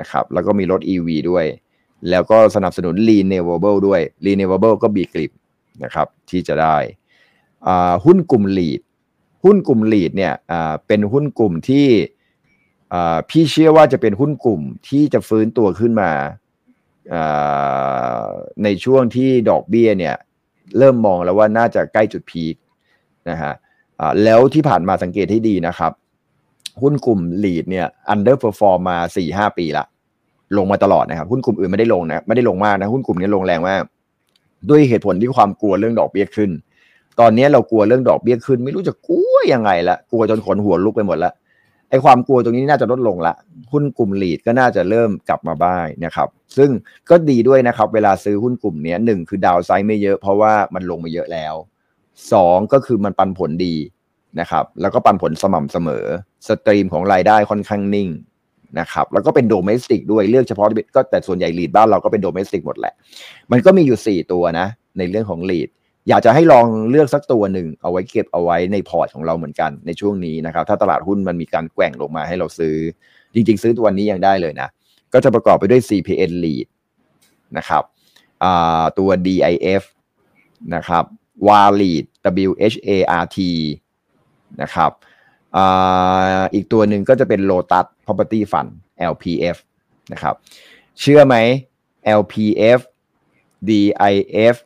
[0.00, 1.44] นะครับ แล้วก็มีรถ EV ด้วย
[2.10, 5.32] แล้วก็สนับสนุน renewable ด้วย renewable ก็ B กริม
[5.84, 6.76] นะครับที่จะได้
[8.04, 8.80] หุ้นกลุ่ม lead
[9.44, 10.34] หุ้นกลุ่ม lead เนี่ย
[10.86, 11.86] เป็นหุ้นกลุ่มที่
[13.30, 16.10] พี่เชื่อว่าจะเป็นหุ้นกลุ่มที่จะฟื้นตัวขึ้นมา
[18.62, 20.16] ในช่วงที่ดอกเบี้ยเนี่ย
[20.78, 22.54] เริ่มมองแล้วว่าน่าจะใกล้จุดพีค
[23.30, 23.52] นะฮะ
[24.24, 25.92] แล้วที่ผ่านมาสังเกตให้ดีนะครับ
[26.82, 29.84] หุ้นกลุ่ม lead เนี่ย underperform มาสี่ห้าปีละ
[30.56, 33.82] ลงมาตลอดนะครับ หุ้นกลุ่มอื่นไม่ได้ลงนะไม่ได้ลงมากนะหุ้นกลุ่มนี้ลงแรงมาก
[34.68, 36.50] ด้วยเหตุผลที่ความกลัวเรื่องดอกเบี้ยขึ้น
[37.20, 41.34] ตอนนี้เรากลัวเรื่องดอกเบี้ยขึ้น ไม่รู้จะกลัวยังไงละกลัวจนขนหัวลุกไปหมดล้ว
[41.90, 43.34] ไอความกลัวตรงนี้น่าจะลดลงละ
[43.72, 46.70] หุ้นกลุ่มลีดก็น่าจะเริ่มกลับมาบ้างนะครับ ซึ่ง
[47.10, 51.54] ก็ดีด้วยนะครับ เวลาซื้อหุ้นกลุ่มนี้หนึ่งคือดาวไซด์ไม่เยอะเพราะว่ามันลงมาเยอะแล้ว
[52.32, 53.76] สองก็คือมันปันผลดี
[54.40, 56.04] นะครับ แล้วก็ปันผลสม่ำเสมอ
[56.48, 58.08] stream ของรายได้ค่อนข้างนิ่ง
[58.80, 62.94] นะครับ แล้วก็เป็น domestic ด้วยเลือกเฉพาะก็แต่ส่วนใหญ่ REIT บ้านเราก็เป็น domestic หมดแหละ
[63.52, 64.66] มันก็มีอยู่ 4 ตัวนะ
[64.98, 65.68] ในเรื่องของ REIT
[66.08, 72.76] อยากจะให้ลองเลือกสักตัวหนึ่งเอาไว้เก็บเอาไว้ในพอร์ตของเราเหมือนกันในช่วงนี้นะครับ ถ้าตลาดหุ้นมันมีการแกว่งลงมาให้เราซื้อ
[73.34, 74.68] จริง ๆ ซื้อตัวนี้ยังได้เลยนะ
[75.12, 76.66] ก็จะประกอบไปด้วย CPN REIT
[77.58, 77.82] นะครับ
[78.98, 79.82] ตัว DIF
[80.74, 81.04] นะครับ
[81.46, 82.04] WAR lead
[82.48, 83.38] WHART
[84.62, 84.90] นะครับ
[86.54, 88.70] อีกตัวหนึ่งก็จะเป็น Lotus Property Fund
[89.12, 89.56] LPF
[90.12, 90.34] นะครับ
[91.00, 91.36] เชื่อไหม
[92.20, 92.80] LPF
[93.68, 94.56] DIF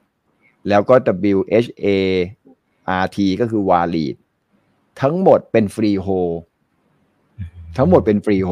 [0.69, 0.95] แล้วก็
[1.37, 4.15] WHART ก็คือ w a l i d
[5.01, 6.09] ทั้งหมดเป็นฟรีโฮ
[7.77, 8.51] ทั้งหมดเป็นฟรีโฮ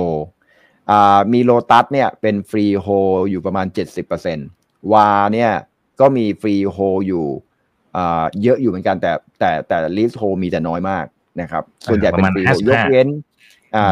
[1.32, 2.86] มีโลตัสเนี่ยเป็น freehold
[3.30, 3.66] อยู่ประมาณ
[4.28, 5.50] 70% WHA เนี่ย
[6.00, 7.26] ก็มี freehold อยู่
[8.42, 11.04] เยอะอยู่เหมือนกันแต่แต่แต่ leasehold มีแต่น้อยมาก
[11.40, 13.08] นะครับ ส่วนใหญ่เป็น freehold ยกเว้น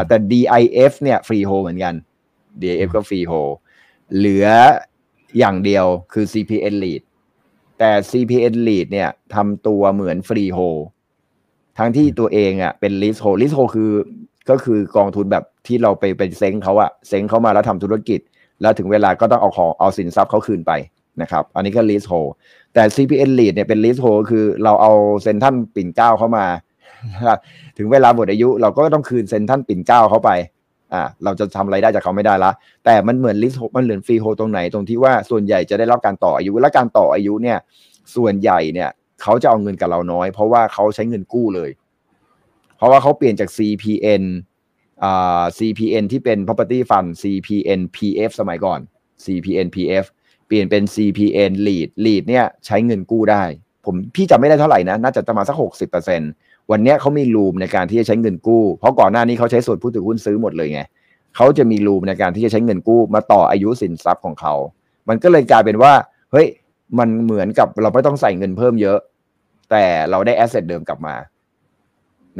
[0.07, 1.93] แต่ DIF เนี่ย freehold เหมือนกัน
[2.61, 3.33] DIF ก็ freehold
[4.17, 4.47] เหลือ
[5.37, 7.01] อย่างเดียวคือ CPN REIT
[7.79, 10.59] แต่ CPN REIT เนี่ยทำตัวเหมือน freehold
[11.77, 13.91] ทั้งที่ตัวเองอะเป็น leasehold leasehold คือ
[14.49, 18.19] ก็คือกองทุนแบบที่เราไปไปเซ้งเขาอะเซ้งเขามาแล้วทำธุรกิจ
[18.61, 20.71] แล้วถึงเวลาก็ต้องเอาของเอาสินทรัพย์เขาคืนไป
[21.21, 22.13] นะครับ อันนี้ก็ leasehold
[22.73, 24.93] แต่ CPN REIT เนี่ยเป็น leasehold คือเราเอา
[25.23, 26.45] เซ็นทรัลปิ่นเกล้าเข้ามา
[27.77, 30.29] ถึงเวลาหมดอายุ เราก็ต้องคืนเซ็นทรัลปิ่นเกล้าเข้าไป
[30.93, 32.51] อ่าเราจะทำอะไรได้จากเขาไม่ได้ละ
[32.85, 37.57] แต่มันเหมือน lease มันเหมือน freehold ตรงไหนตรงที่ว่าส่วนใหญ่จะได้รับการต่ออายุ และการต่ออายุเนี่ย
[38.15, 38.89] ส่วนใหญ่เนี่ย
[39.21, 41.69] เขาจะเอาเงินกับเราน้อย เพราะว่าเขาใช้เงินกู้เลย
[42.77, 44.23] เพราะว่าเขาเปลี่ยนจาก CPN
[45.03, 48.79] อ่า CPN ที่เป็น property fund CPN PF สมัยก่อน
[49.25, 50.05] CPN PF
[50.53, 53.43] ปลี่ยนเป็น CPN lead lead เนี่ยใช้เงินกู้ได้
[53.85, 56.31] ผมพี่จำไม่ได้เท่าไหร่นะ น่าจะประมาณสักหกสิบเปอร์เซ็นต์
[56.71, 60.81] วันนี้เขามีรูมในการที่จะใช้เงินกู้ เพราะก่อนหน้านี้เขาใช้ส่วนผู้ถือหุ้นซื้อหมดเลยไง
[61.35, 64.53] เขาจะมีรูมในการที่จะใช้เงินกู้มาต่ออายุสินทรัพย์ของเขา
[65.09, 65.93] มันก็เลยกลายเป็นว่า
[66.31, 66.47] เฮ้ย
[66.99, 68.99] มันเหมือนกับเราไม่ต้องใส่เงินเพิ่มเยอะ
[69.71, 71.15] แต่เราได้ asset เดิมกลับมา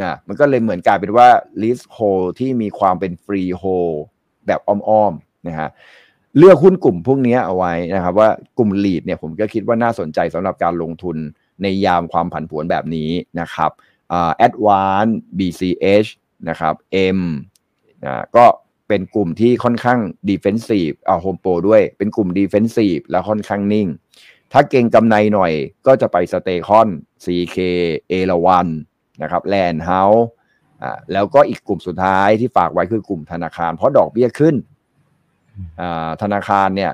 [0.01, 1.27] นะมันก็เลยเหมือนกลายเป็นว่า
[1.61, 1.97] leasehold
[2.39, 3.63] ที่มีความเป็น freehold
[4.47, 5.69] แบบอ้อมๆนะฮะ
[6.37, 11.17] เลือกหุ้นกลุ่มพวกนี้เอาไว้นะครับว่ากลุ่ม REIT เนี่ยผมก็คิดว่าน่าสนใจสำหรับการลงทุน
[11.61, 13.09] ในยามความผันผวนแบบนี้
[13.39, 13.71] นะครับ
[14.37, 15.07] แอดวาน
[15.37, 16.09] BCH
[16.49, 16.73] นะครับ
[17.17, 17.21] M
[18.05, 18.45] นะก็
[18.87, 23.87] เป็นกลุ่มที่ค่อนข้าง defensive อ่าโฮมโปรด้วยเป็นกลุ่ม defensive แล้วค่อนข้างนิ่ง
[24.51, 25.53] ถ้าเก่งกำไรหน่อย
[25.87, 26.89] ก็จะไปสเตคอน
[27.25, 27.57] CK
[28.09, 28.67] เอราวัน
[29.21, 30.27] นะครับแลนด์เฮาส์
[31.13, 34.55] แล้วก็อีกกลุ่มสุดท้ายที่ฝากไว้คือกลุ่มธนาคาร เพราะดอกเบี้ยขึ้น
[36.21, 36.91] ธนาคารเนี่ย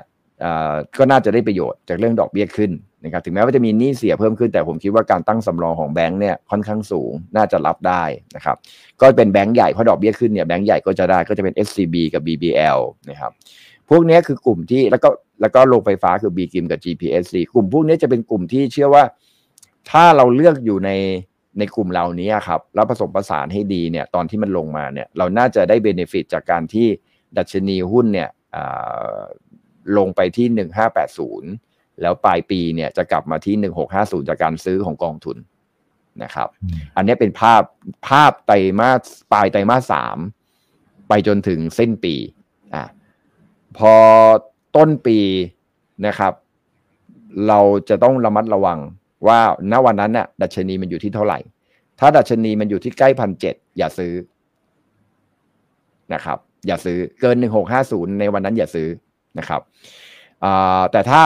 [0.98, 2.70] ก็น่าจะได้ประโยชน์จากเรื่องดอกเบี้ยขึ้น
[3.04, 8.02] นะครับถึงแม้ว่าจะมีหนี้เสียเพิ่มขึ้นแต่ผมคิดว่าการตั้งสำรองของแบงก์เนี่ยค่อนข้างสูงน่าจะรับได้
[8.36, 8.56] นะครับ
[9.00, 12.78] ก็เป็นแบงก์ใหญ่เพราะดอกเบี้ยขึ้นเนี่ยแบงก์ใหญ่ก็จะได้ก็จะเป็น SCB กับ BBL
[13.10, 13.32] นะครับ
[13.88, 15.08] พวกนี้คือกลุ่มที่แล้วก็
[15.40, 19.04] แล้วก็โรงไฟฟ้าคือ B กิมกับ GPSC กลุ่มพวกนี้จะเป็นกลุ่มที่เชื่อว่า
[19.90, 20.90] ถ้าเราเลือกอยู่ใน
[21.58, 26.86] ในกลุ่มเหล่านี้ครับแล้วผสมผสานให้ดีเนี่ยตอนที่มันลงมาเนี่ยเราน่าจะได้เบนฟิตจากการที่
[27.38, 28.28] ดัชนีหุ้นเนี่ย
[29.98, 30.46] ลงไปที่
[31.24, 35.36] 1580 แล้วปลายปีเนี่ยจะกลับมาที่หนึ่งหกห้าศูนย์จากการซื้อของกองทุน
[36.22, 36.48] นะครับ
[36.96, 37.62] อันนี้เป็นภาพ
[38.08, 39.00] ภาพไตรมาส
[39.32, 40.18] ปลายไตรมาสสาม
[41.08, 42.14] ไปจนถึงสิ้นปี
[42.74, 42.84] อะ
[43.78, 43.94] พอ
[44.76, 45.18] ต้นปี
[46.06, 46.32] นะครับ
[47.48, 48.78] เราจะต้องระมัดระวัง
[49.26, 49.40] ว่า
[49.72, 51.38] ณวันนั้นน่ะดัชนีมันอยู่ที่เท่าไหร่
[52.00, 54.12] ถ้าดัชนีมันอยู่ที่ใกล้พันเจ็ดอย่าซื้อ
[56.14, 58.88] นะครับ อย่าซื้อเกินหนึ่งหกห้าศูนย์ในวันนั้นอย่าซื้อ
[59.38, 59.60] นะครับ
[60.92, 61.22] แต่ถ้า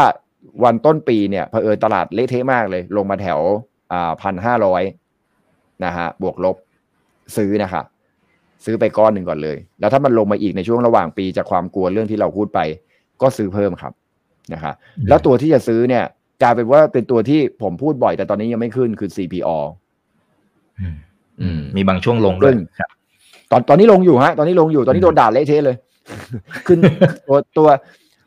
[0.64, 3.40] วันต้นปีเนี่ยเผอิญตลาดเละเทะมากเลย ลงมาแถว
[4.22, 4.82] พันห้าร้อย
[5.84, 6.56] นะฮะบวกลบ
[7.36, 7.84] ซื้อนะครับ
[8.64, 12.60] ซื้อไปก้อนหนึ่งก่อนเลย แล้วถ้ามันลงมาอีกในช่วงระหว่างปีจากความกลัวเรื่องที่เราพูดไป
[13.22, 13.92] ก็ซื้อเพิ่มครับ
[14.52, 14.74] นะครับ
[15.08, 16.04] แล้วตัวที่จะซื้อเนี่ย
[16.42, 19.48] กลายเป็นว่าเป็นตัวที่ผมพูดบ่อยแต่ตอนนี้ยังไม่ขึ้นคือ CPO
[21.40, 22.90] อืมมีบางช่วงลงด้วยครับ
[23.50, 25.76] ตอนตอนนี้ลงอยู่ฮะ ตอนนี้ลงอยู่ตอนนี้โดนด่าเละเทะเลย
[26.66, 26.78] ขึ้น
[27.28, 27.68] ตัวตัว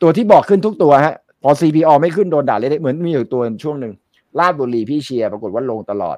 [0.02, 3.94] ตัวที่บอกขึ้นทุกตัวฮะ พอ CPO ไม่ขึ้นโดนด่าเละเทะเหมือนมีอยู่ตัวช่วงหนึ่ง
[4.40, 6.18] ลาดบุรีพี่เชียร์ปรากฏว่าลงตลอด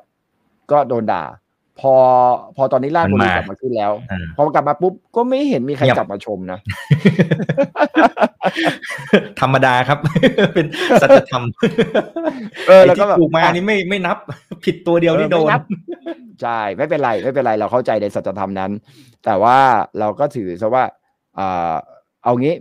[0.71, 1.23] ก็โดนด่า
[1.79, 1.95] พอ
[2.55, 3.91] พอตอนนี้ลาดบุรีกลับมาขึ้นแล้ว
[4.35, 6.59] พอกลับมาปุ๊บก็ไม่เห็นมีใครกลับมาชมนะ
[9.41, 9.99] ธรรมดาครับ
[10.53, 10.65] เป็น
[11.01, 11.43] สัจธรรม
[12.67, 14.17] เออแล้วก็ถูกมานี่ไม่ไม่นับ
[14.65, 15.49] ผิดตัวเดียวนี่โดน
[16.41, 18.71] ใช่ไม่เป็นไรไม่เป็นไรเราเข้าใจในสัจธรรมนั้น
[19.25, 19.57] แต่ว่า
[19.99, 20.83] เราก็ถือซะว่า
[22.23, 22.55] เอางี้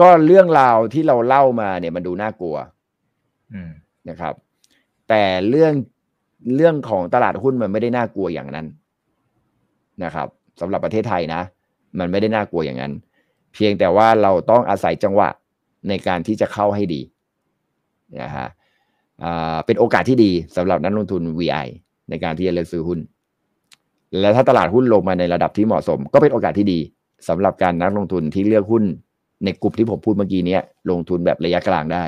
[0.00, 2.56] ก็เรื่องราวที่เราเล่ามาเนี่ยมันดูน่ากลัว
[4.08, 4.34] นะครับ
[5.08, 5.72] แต่เรื่อง
[6.56, 8.66] เรื่องของตลาดหุ้นมันไม่ได้น่ากลัวอย่างนั้น
[10.04, 10.28] นะครับ
[10.60, 11.42] สำหรับประเทศไทยนะ
[11.98, 12.92] มันไม่ได้น่ากลัวอย่างนั้น
[13.54, 15.28] เพียงแต่ว่าเราต้องอาศัยจังหวะ
[15.88, 17.00] ในการที่จะเข้าให้ดี
[18.22, 18.48] นะฮะ
[19.66, 21.66] เป็นโอกาสที่ดีสำหรับนักลงทุน VI
[22.08, 22.98] ในการที่จะเลือกซื้อหุ้น
[24.20, 26.80] และถ้าตลาดหุ้นลงมาในระดับที่เหมาะสม ก็เป็นโอกาสที่ดี
[27.28, 28.84] สำหรับการนักลงทุนที่เลือกหุ้น
[29.44, 30.58] ในกลุ่มที่ผมพูดเมื่อกี้นี้
[30.90, 32.04] ลงทุนแบบระยะกลางได้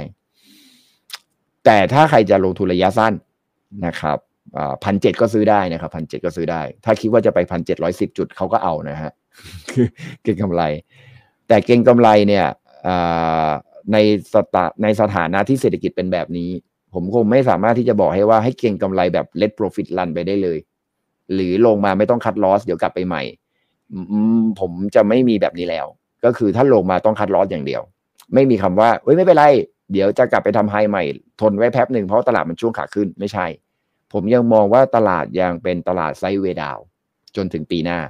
[1.65, 3.13] แต่ถ้าใครจะลงทุนระยะสั้น
[3.87, 4.19] นะครับ
[4.85, 9.13] พันเจ็ดก็ซื้อได้นะครับพันเจ็ดก็ซื้อได้ ถ้าคิดว่าจะไปพันเจ็ดร้อยสิบจุดเขาก็เอานะฮะ
[9.71, 9.87] คือ
[10.23, 10.63] เก่งกำไร
[11.49, 12.47] แต่เก่งกำไรเนี่ย
[13.93, 13.97] ใน
[14.33, 16.51] สตาในสถานะที่เศรษฐกิจเป็นแบบนี้
[16.95, 20.59] ผมคงไม่สามารถที่จะบอกให้ว่าให้เก่งกำไรแบบเล t โปรฟิตลันไปได้เลย
[21.35, 23.23] หรือลงมาไม่ต้องคัดลอสเดี๋ยวกลับไปใหม่
[24.61, 25.87] ผมจะไม่มีแบบนี้แล้ว
[26.25, 27.83] ก็คือถ้าลงมาต้องคัดลอสอย่างเดียว
[28.35, 29.45] ไม่มีคำว่าเฮ้ยไม่เป็นไร
[29.93, 31.03] เดี๋ยวจะกลับไปทำไฮใหม่
[31.41, 33.47] ทนไว้แป๊บหนึ่งเพราะตลาดมันช่วงขาขึ้นไม่ใช่
[34.15, 36.79] ผมยังมองว่าตลาดยังเป็นตลาดไซด์เวดาว
[37.37, 38.01] จนถึงปีหน้า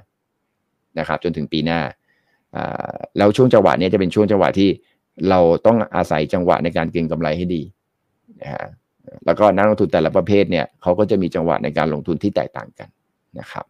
[0.99, 1.81] นะครับ จนถึงปีหน้า
[3.19, 4.69] แล้วช่วงจังหวะนี้จะเป็นช่วงจังหวะที่
[5.29, 7.63] เราต้องอาศัยจังหวะในการเก็งกำไรให้ดี
[8.43, 8.67] นะฮะ
[9.27, 12.89] แล้วก็นักลงทุนแต่ละประเภทเนี่ยเขาก็จะมีจังหวะในการลงทุนที่แตกต่างกัน
[13.39, 13.65] นะครับ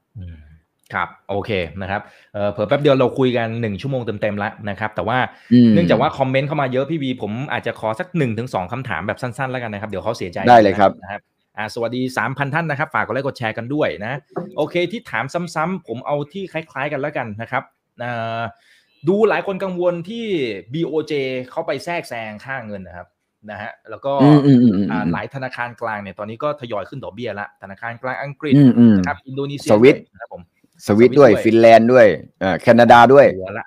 [0.95, 1.51] ครับโอเค
[1.83, 2.01] นะครับ
[2.33, 5.19] เเผื่อแป๊บเดียวเราคุยกันหนึ่งชั่วโมงเต็มๆแล้วนะครับ แต่ว่า
[5.75, 11.21] เนื่องจากว่าคอมเมนต์เข้ามาเยอะพี่วีผมอาจจะขอสักหนึ่งถึงสองคำถามแบบสั้นๆแล้วกันนะครับ เดี๋ยวเขาเสียใจได้เลยครับนะครับ
[11.59, 14.19] อ่าสวัสดีสามพันท่านนะครับ ฝากกดไลค์กดแชร์กันด้วยนะ
[14.57, 15.25] โอเคที่ถาม
[15.55, 17.63] ซ้ำๆผมเอาที่คล้าย ๆ กันแล้วกันนะครับ
[19.09, 20.25] ดูหลายคนกังวลที่
[20.75, 21.13] BOJ
[21.51, 23.07] เข้าไปแทรกแซงค่าเงินนะครับ
[23.51, 24.13] นะฮะแล้วก็
[25.13, 28.55] หลายธนาคารกลางเนี่ยตอนนี้ก็ทยอยขึ้นดอกเบี้ยละธนาคารกลางอังกฤษ
[28.99, 30.43] นะครับอินโดนีเซียสวิตนะครับผม
[30.87, 32.07] สวิตด้วยฟินแลนด์ด้วย
[32.43, 33.27] อ่าแคนาดาด้วย
[33.59, 33.67] ละ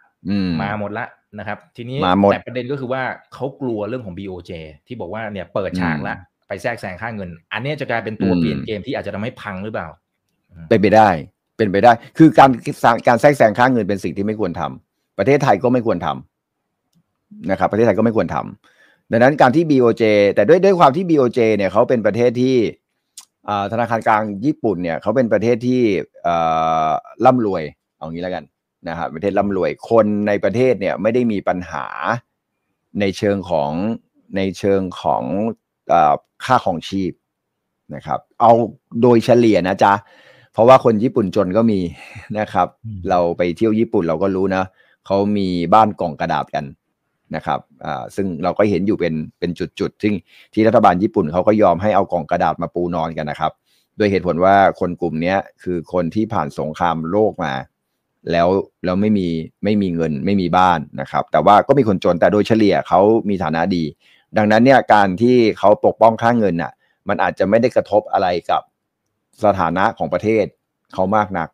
[0.62, 1.06] มาหมดละ
[1.40, 1.98] นะครับ ทีนี้
[2.32, 4.52] แต่ประเด็นก็คือว่าเขากลัวเรื่องของ BOJ
[4.88, 6.16] ที่บอกว่าเนี่ยเปิดฉากละ
[6.48, 9.88] ไปแทรกแซงค่าเงิน อันนี้จะกลายเป็นตัวเปลี่ยนเกมที่อาจจะทำให้พังหรือเปล่า
[10.70, 11.10] เป็นไปได้
[11.58, 12.50] เป็นไปได้ คือการ
[13.08, 20.04] การแทรกแซงค่าเงินเป็นสิ่งที่ไม่ควรทำประเทศไทยก็ไม่ควรทำนะครับ ประเทศไทยก็ไม่ควรทำดังนั้นการที่ BOJ
[20.36, 22.58] แต่ด้วยด้วยความที่ BOJ เนี่ยเขาเป็นประเทศที่
[23.72, 25.82] ธนาคารกลางญี่ปุ่นเนี่ยเขาเป็นประเทศที่
[27.26, 27.64] ร่ำรวย
[27.98, 28.44] เอางี้แล้วกัน
[28.90, 31.86] นะครับประเทศร่ำรวยคนในประเทศเนี่ยไม่ได้มีปัญหา
[33.00, 33.72] ในเชิงของ
[34.38, 35.24] ในเชิงของ
[36.46, 37.12] ค่าของชีพ
[37.96, 38.52] นะครับ เอา
[39.02, 39.94] โดยเฉลี่ยนะจ๊ะ
[40.54, 41.80] เพราะว่าคนญี่ปุ่นจนก็มี
[42.40, 42.68] นะครับ
[43.10, 44.64] เราไปเที่ยวญี่ปุ่นเราก็รู้นะ
[45.06, 46.66] เขามีบ้านกล่องกระดาษกัน
[47.36, 50.14] นะครับอ่าซึ่งเราก็เห็นอยู่เป็นเป็นจุดๆ ซึ่ง
[50.54, 53.52] ที่รัฐบาลญี่ปุ่นเขาก็ยอมให้เอากล่องกระดาษมาปูนอนกันนะครับ
[54.00, 57.54] ด้วยเหตุผลว่าคนกลุ่มนี้คือคนที่ผ่านสงครามโลกมา
[58.32, 58.48] แล้ว
[58.86, 59.28] แล้วไม่มี
[59.64, 63.84] ไม่มีเงินไม่มีบ้านนะครับ แต่ว่าก็มีคนจนแต่โดยเฉลี่ยเขามีฐานะดี
[64.38, 66.72] ดังนั้นเนี่ยการที่เขาปกป้องค่าเงินน่ะ
[67.08, 68.62] มันอาจจะไม่ได้กระทบอะไรกับ
[69.46, 70.46] สถานะของประเทศ
[70.94, 71.50] เขามากนัก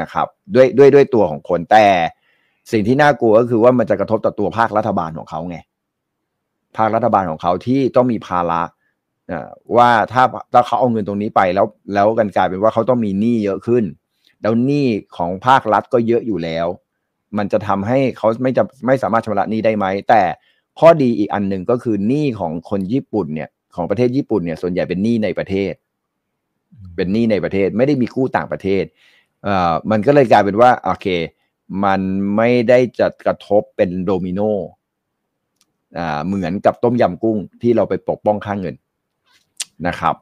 [0.00, 1.86] นะครับ ด้วยด้วยด้วยตัวของคนแต่
[2.72, 5.58] สิ่งที่น่ากลัวก็คือว่ามันจะกระทบต่อตัวภาครัฐบาลของเขาไง
[6.76, 8.62] ภาครัฐบาลของเขาที่ต้องมีภาระ
[9.76, 10.22] ว่าถ้า
[10.52, 13.84] ถ้าเขาเอาเงินตรงนี้ไปแล้วแล้วกันกลายเป็นว่าเขาต้องมีหนี้เยอะขึ้น
[14.42, 16.66] แล้วหนี้ของภาครัฐก็เยอะอยู่แล้ว
[17.38, 20.22] มันจะทำให้เขาไม่จะไม่สามารถชำระหนี้ได้ไหม แต่
[20.80, 25.72] ข้อดีอีกอันหนึ่งก็คือหนี้ของคนญี่ปุ่นเนี่ย ของประเทศญี่ปุ่นเนี่ยส่วนใหญ่เป็นหนี้ในประเทศ
[26.96, 28.84] เป็นหนี้ในประเทศไม่ได้มีกู้ต่างประเทศ
[29.44, 31.06] เอ่อมันก็เลยกลายเป็นว่าโอเค
[31.84, 32.00] มัน
[32.36, 34.40] ไม่ได้จะกระทบเป็นโดมิโน
[35.98, 38.74] อ่าเหมือนกับต้มยำกุ้งที่เราไปปกป้องค่างเงิน
[39.88, 40.14] นะครับ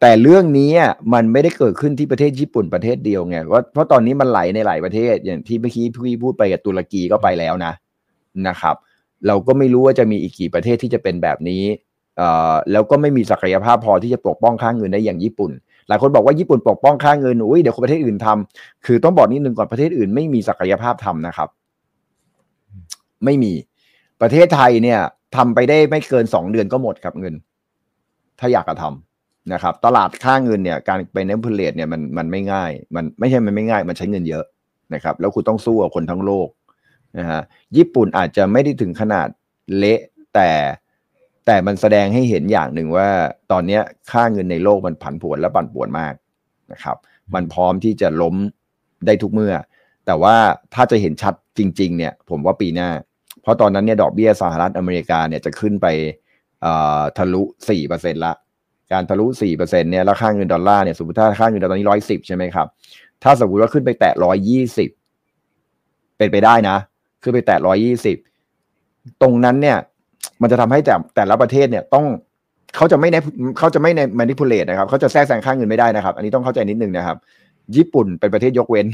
[0.00, 7.72] แต่เรื่องนี้อะมันไม่ได้เกิดขึ้นที่ประเทศญี่ปุ่นประเทศเดียวไงว่าเพราะตอนนี้มันไหลในหลายประเทศอย่างที่เมื่อกี้พี่พูดไปกับตุรกีก็ไปแล้วนะ
[8.48, 8.76] นะครับ
[9.26, 11.62] เราก็ไม่รู้ว่าจะมีอีกกี่ประเทศที่จะเป็นแบบนี้
[12.72, 15.50] แล้วก็ไม่มีศักยภาพพอที่จะปกป้องค่างเงินได้อย่างญี่ปุ่น
[15.88, 21.48] หลายคนบอกว่าญี่ปุ่นปกป้องค่างเงินอุ้ยเดี๋ยวคนประเทศอื่นทำคือต้องบอกนิดนึงก่อนประเทศอื่นไม่มีศักยภาพทำนะครับ
[23.24, 23.52] ไม่มี
[24.20, 25.00] ประเทศไทยเนี่ย
[25.36, 27.34] ทำไปได้ไม่เกินสองเดือนก็หมดครับเงิน
[28.40, 34.44] ถ้าอยากจะทำนะครับ ตลาดค่าเงินเนี่ยการไปเนมเพลตเนี่ยมันมันไม่ง่าย มันไม่ใช่มันไม่ง่าย มันใช้เงินเยอะ
[34.94, 36.48] นะครับ แล้วคุณต้องสู้กับคนทั้งโลก
[37.18, 37.40] นะฮะ
[37.76, 39.28] ญี่ปุ่นอาจจะไม่ได้ถึงขนาด
[39.76, 40.00] เละ
[40.34, 40.50] แต่
[41.46, 43.08] แต่มันแสดงให้เห็นอย่างหนึ่งว่า
[43.52, 43.78] ตอนนี้
[44.10, 46.14] ค่าเงินในโลกมันผันผวนและปั่นป่วนมาก
[46.72, 46.96] นะครับ
[47.34, 48.34] มันพร้อมที่จะล้ม
[49.06, 49.54] ได้ทุกเมื่อ
[50.06, 50.36] แต่ว่า
[50.74, 52.90] ถ้าจะเห็นชัดจริง ๆ เนี่ย ผมว่าปีหน้า
[53.42, 55.86] เพราะตอนนั้นเนี่ยดอกเบี้ยสหรัฐอเมริกาเนี่ยจะขึ้นไป
[57.18, 58.32] ทะลุสี่เปอร์เซ็นละ
[58.92, 62.66] การทะลุสี่เปอร์เซ็นเนี่ยแล้วค่าเงินดอลลาร์เนี่ยสมมติถ้าค่าเงินดอลลาร์ตอนนี้ร้อยสิบใช่ไหมครับ
[63.22, 64.90] ถ้าสมมติว่าขึ้นไปแตะร้อยยี่สิบ
[66.18, 66.76] เป็นไปได้นะ
[67.22, 68.16] ขึ้นไปแตะร้อยี่สิบ
[69.22, 69.78] ตรงนั้นเนี่ย
[70.42, 72.04] มันจะทำให้แต่แต่ละประเทศเนี่ยต้อง
[72.76, 73.16] เขาจะไม่ใน
[73.58, 77.16] เขาจะไม่ใน manipulate นะครับเขาจะแทรกแซงค่าเงินไม่ได้นะครับ อันนี้ต้องเข้าใจนิดนึงนะครับ
[77.76, 78.86] ญี่ปุ่นเป็นประเทศยกเว้น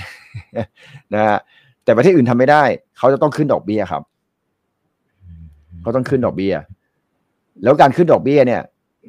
[1.14, 1.38] นะฮะ
[1.84, 2.64] แต่ประเทศอื่นทำไม่ได้
[2.98, 4.02] เขาจะต้องขึ้นดอกเบี้ยครับ
[5.82, 6.54] เขาต้องขึ้นดอกเบี้ย
[7.62, 8.62] แล้วการขึ้นดอกเบี้ยเนี่ย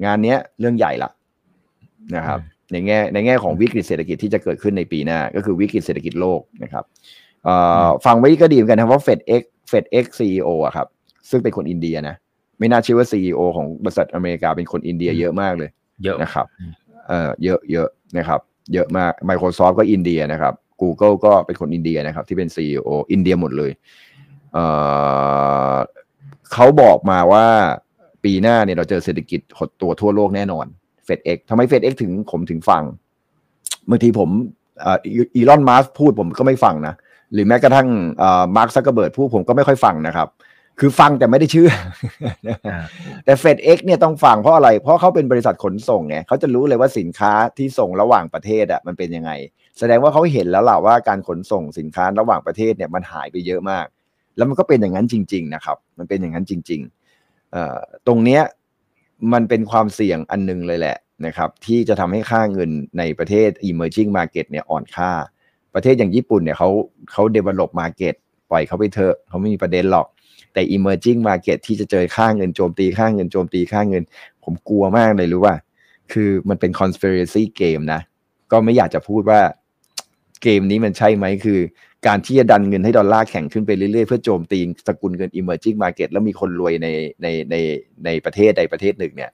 [0.06, 1.10] งานเนี้ยเรื่องใหญ่ละ
[2.16, 2.40] นะครับ
[2.72, 6.84] ในแง่ในแง่ของวิกฤตเศรษฐกิจที่จะเกิดขึ้นในปีหน้า ก็คือวิกฤตเศรษฐกิจโลกนะครับ
[8.06, 10.88] ฟังไว้ก็ดีเหมือนกันนะว่า FedEx FedEx CEO อะครับ
[11.30, 12.16] ซึ่งเป็นคนอินเดียนะ
[12.60, 15.70] ไม่น่าเชื่อว่า CEO ของบริษัทอเมริกาเป็นคนอินเดียเยอะมากเลย
[16.04, 16.46] เยอะนะครับ
[17.08, 17.88] เออเยอะเยอะ
[18.18, 18.40] นะครับ
[18.74, 23.72] เยอะมาก Microsoft ก็อินเดียนะครับ Google ก็เป็นคนอินเดียนะครับ ที่เป็น CEO อินเดียหมดเลย
[24.54, 24.60] เอ
[25.74, 25.78] อ
[26.54, 27.46] เขาบอกมาว่า
[28.24, 30.66] ปีหน้าเนี่ยเราเจอเศรษฐกิจหดตัวทั่วโลกแน่นอน
[31.06, 32.84] FedEx ทำไม FedEx ถึงผมถึงฟัง
[33.90, 34.30] บางทีผม
[35.36, 36.94] อีลอนมัสก์พูดผมก็ไม่ฟังนะ
[37.34, 37.88] หรือแม้กระทั่ง
[38.56, 40.28] มาร์คซักเกอร์เบิร์กพูดผมก็ไม่ค่อยฟังนะครับ
[40.80, 41.72] คือฟังแต่ไม่ได้เชื่อ
[43.26, 49.32] แต่ FedEx เนี่ยต้องฟังเพราะอะไร เพราะเขาเป็นบริษัทขนส่งไงเขาจะรู้เลยว่าสินค้าที่ส่งระหว่างประเทศอะมันเป็นยังไง
[49.80, 53.86] แสดงว่าเขาเห็นแล้วล่ะว่าการขนส่งสินค้าระหว่างประเทศเนี่ยมันหายไปเยอะมาก
[54.38, 58.42] แล้วมันก็เป็นอย่างนั้นจริง ๆ นะครับ มันเป็นอย่างนั้นจริงๆตรงเนี้ย
[59.34, 65.12] มันเป็นความเสี่ยงอันนึงเลยแหละนะครับ ที่จะทำให้ค่าเงินในประเทศ emerging market เนี่ยอ่อนค่า
[65.76, 66.70] ประเทศอย่างญี่ปุ่นเนี่ยเขา
[67.12, 68.16] เขา develop market
[68.52, 70.08] ปล่อยเขาไปเถอะเขาไม่มีประเด็นหรอก
[70.54, 74.04] แต่ emerging market ที่จะเจอค่าเงินโจมตีค่าเงินโจมตีค่าเงิน
[74.44, 75.56] ผมกลัวมากเลยรู้ว่า
[76.12, 78.02] คือมันเป็น conspiracy game นะ
[78.52, 79.42] ก็ไม่อยากจะพูดว่า
[80.44, 81.60] เกมนี้มันใช่ไหมคือ
[82.08, 86.88] การที่จะดันเงินให้ดอลลาร์แข็งขึ้นไปเรื่อยๆ เพื่อโจมตีสกุลเงิน emerging market แล้วมีคนรวยใน
[87.22, 87.56] ในใน
[88.06, 89.32] ในประเทศใดประเทศหนึ่งเนี่ย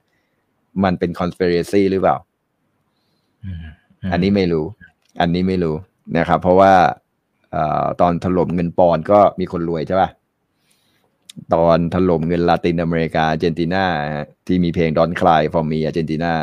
[0.83, 2.17] มันเป็น conspiracy หรือเปล่า
[4.11, 4.65] อันนี้ไม่รู้
[5.21, 5.75] อันนี้ไม่รู้
[6.17, 6.73] นะครับ เพราะว่า
[8.01, 10.09] ตอนถล่มเงินปอนก็มีคนรวยใช่ป่ะ
[11.53, 13.85] ตอนถล่มเงินลาตินอเมริกาเจนตินา
[14.47, 16.33] ที่มีเพลงดอนคลายฟอร์มีอาร์เจนตินา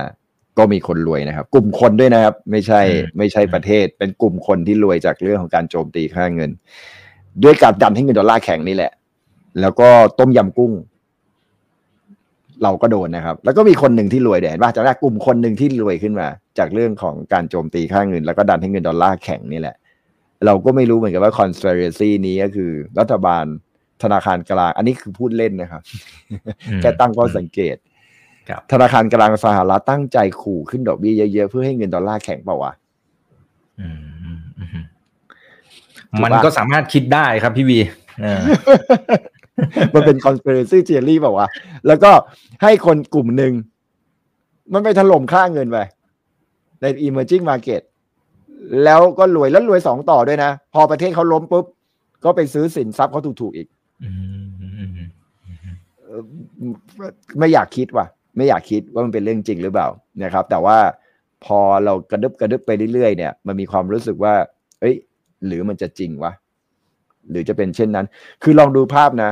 [0.59, 2.81] ก็มีคนรวยนะครับ กลุ่มคนด้วยนะครับ ไม่ใช่
[3.19, 6.51] ไม่ใช่ประเทศ เป็นกลุ่มคนที่รวยจากเรื่องของการโจมตีค่าเงิน
[7.45, 8.93] ด้วยการดันให้เงินดอลลาร์แข็งนี่แหละ
[9.61, 9.89] แล้วก็
[10.19, 10.73] ต้มยำกุ้ง
[12.63, 16.29] เราก็โดนนะครับ แล้วก็มีคนหนึ่งที่รวยเด่นว่าจากแรกกลุ่มคนหนึ่งที่รวยขึ้นมา
[16.59, 19.77] จากเรื่องของการโจมตีค่าเงิน แล้วก็ดันให้เงินดอลลาร์แข็งนี่แหละ
[20.47, 23.45] เราก็ไม่รู้เหมือนกันว่า conspiracy นี้ก็คือ รัฐบาล
[24.03, 25.83] ธนาคารกลาง อันนี้คือพูดเล่นนะครับ
[26.81, 27.77] แค่ตั้งข้อสังเกต
[28.73, 32.73] ธนาคารกลางสหรัฐตั้งใจขู่ขึ้นดอกเบี้ยเยอะๆ เพื่อให้เงินดอลลาร์แข็งเปล่าวะ
[36.25, 37.79] มันก็สามารถคิดได้ครับพี่วี
[39.95, 41.49] มันเป็น conspiracy theory เปล่าวะ
[41.87, 42.11] แล้วก็
[42.63, 43.53] ให้คนกลุ่มหนึ่ง
[44.73, 45.79] มันไปถล่มค่าเงินไป
[46.81, 47.83] ใน emerging market
[48.85, 51.65] แล้วก็รวยแล้วรวยสองต่อด้วยนะ พอประเทศเขาล้มปุ๊บ
[52.25, 53.69] ก็ไปซื้อสินทรัพย์เขาถูกๆอีก
[57.39, 58.07] ไม่อยากคิดว่ะ
[58.37, 59.89] ไม่อยากคิดว่ามันเป็นเรื่องจริงหรือเปล่า
[60.25, 60.79] นะครับ แต่ว่า
[61.45, 64.35] พอเรากระดึบกระดึบไปเรื่อยๆเนี่ย มันมีความรู้สึกว่า
[64.81, 64.97] เอ้ย
[65.47, 66.33] หรือมันจะจริงวะ
[67.31, 68.07] หรือจะเป็นเช่นนั้น
[68.43, 69.31] คือลองดูภาพนะ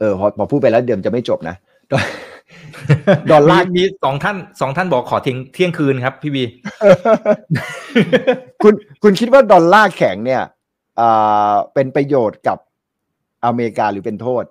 [0.00, 1.56] เออพอพอพูดไปแล้วเดี๋ยวจะไม่จบนะ
[3.30, 6.44] ดอลลาร์มีสองท่านสองท่านบอกขอเที่ยงเที่ยงคืนครับ พี่บี
[8.62, 10.42] คุณคุณคิดว่าดอลลาร์แข็งเนี่ย
[11.00, 12.58] อ่าเป็นประโยชน์กับ
[13.44, 14.44] อเมริกาหรือเป็นโทษ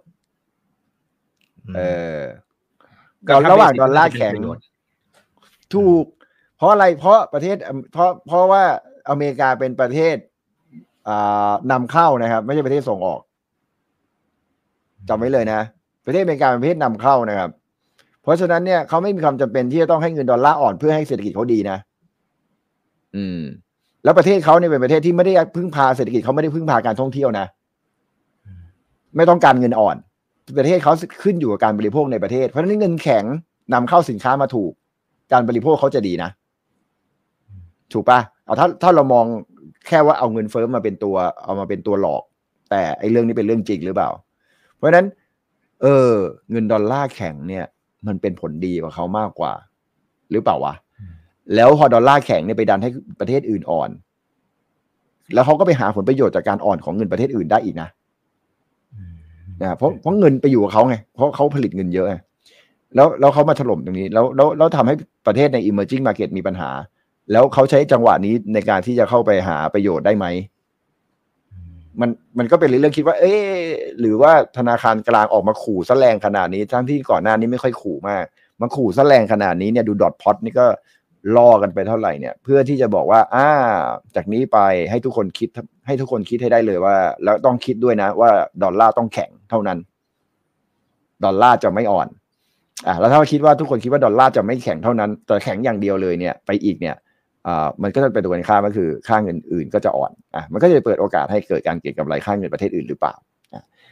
[1.76, 1.82] เอ
[2.18, 2.20] อ
[3.28, 4.34] ก่อนระหว่างดอลลาร์แข็ง
[5.74, 6.06] ถูก
[6.58, 7.56] เพราะอะไรเพราะประเทศ
[7.93, 8.64] เพราะเพราะว่า
[9.10, 10.16] อเมริกาเป็นประเทศ
[11.72, 13.20] นำเข้านะครับ ไม่ใช่ประเทศส่งออก
[15.08, 15.60] จำไว้เลยนะ
[16.06, 17.50] ประเทศอเมริกาเป็นประเทศนำเข้านะครับ
[18.24, 21.78] เพราะฉะนั้นเนี่ยเขาไม่มีความจำเป็นที่จะต้องให้เงินดอลลาร์อ่อนเพื่อให้เศรษฐกิจเขาดีนะ
[23.16, 23.41] อืม
[24.04, 27.45] แล้วประเทศเขาเนี่ยเป็นประเทศที่ไม่ได้พึ่งพาเศรษฐกิจเขาไม่ได้พึ่งพาการท่องเที่ยวนะ
[29.16, 29.95] ไม่ต้องการเงินอ่อน
[30.58, 30.93] ประเทศเขา
[31.24, 33.24] ขึ้นอยู่กับการบริโภคในประเทศ เพราะฉะนั้นเงินแข็ง
[33.74, 34.72] นำเข้าสินค้ามาถูก
[35.32, 36.30] การบริโภคเขาจะดีนะ
[37.93, 39.26] ถูกปะเอาถ้าถ้าเรามอง
[39.88, 42.24] แค่ว่าเอาเงินเฟ้อมาเป็นตัว เอามาเป็นตัวหลอก
[42.70, 44.10] แต่ไอ้เรื่องนี้เป็นเรื่องจริงหรือเปล่า
[44.80, 45.06] เพราะฉะนั้น
[45.82, 46.12] เออ
[46.52, 47.66] เงินดอลลาร์แข็งเนี่ย
[48.08, 49.54] มันเป็นผลดีกว่าเขามากกว่า
[50.32, 50.74] หรือเปล่าวะ
[51.56, 53.90] แล้วพอดอลลาร์แข็งเนี่ยไปดันให้ประเทศอื่นอ่อน
[55.34, 57.90] แล้วเขาก็ไปหาผลประโยชน์จากการอ่อนของเงินประเทศอื่นได้อีกนะ
[59.62, 62.16] นะเพราะเพราะเงินไปอยู่กับเขาไงเพราะเขาผลิตเงินเยอะไง
[62.96, 64.96] แล้วแล้วเขามาถล่มตรงนี้ แล้วแล้วแล้วทำให้
[65.28, 66.70] ประเทศใน emerging market มีปัญหา
[67.32, 70.26] แล้วเขาใช้จังหวะนี้ในการที่จะเข้าไปหาประโยชน์ได้ไหม
[72.02, 73.34] มันมันก็เป็นเรื่องคิดว่า เอ๊
[74.00, 78.26] หรือว่าธนาคารกลางออกมาขู่ซะแรงขนาดนี้ ทั้งที่ก่อนหน้านี้ไม่ค่อยขู่มาก
[78.62, 80.66] มาขู่ซะแรงขนาดนี้เนี่ยดูดอทพอตนี่ก็
[81.36, 83.47] ล่อกันไปเท่าไหร่เนี่ย เพื่อที่จะบอกว่าอ่า
[84.16, 85.50] จากนี้ไปให้ทุกคนคิด
[85.88, 88.32] ให้ทุกคนคิดให้ได้เลยว่า แล้วต้องคิดด้วยนะ ว่า
[88.64, 89.80] ดอลลาร์ต้องแข็งเท่านั้น
[91.24, 92.08] ดอลลาร์จะไม่อ่อน
[92.88, 96.95] อ่าแล้วถ้าคิดว่าทุกคนคิดว่าดอลลาร์จะไม่แข็งเท่านั้นแต่แข็งอย่างเดียวเลยเนี่ย ไปอีกเนี่ย
[97.84, 103.14] มันก็จะเป็นตัวกันข้ามก็คือค่าเงินอื่นก็จะอ่อนอะมันก็จะเปิดโอกาสให้เกิดการเก็งกำไรค่าเงินประเทศอื่นหรือเปล่า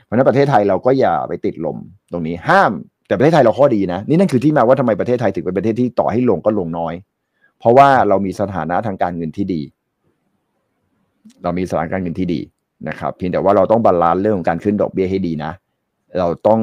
[0.06, 1.78] เพราะนั้นประเทศไทยเราก็อย่าไปติดลม
[2.12, 2.72] ตรงนี้ห้าม
[3.08, 6.94] แต่ประเทศไทยเราข้อดีนะ นี่นั่นคือที่มาว่าทำไมประเทศไทยถึงเป็นประเทศที่ต่อให้ลงก็ลงน้อย
[7.60, 9.62] เพราะว่าเรามีสถานะทางการเงินที่ดี
[11.44, 12.42] เรามีสถานะการเงินที่ดี
[12.90, 15.52] นะครับ เพียงแต่ว่าเราต้อง balance เรื่องของการขึ้นดอกเบี้ยให้ดีนะ
[16.20, 16.62] เราต้อง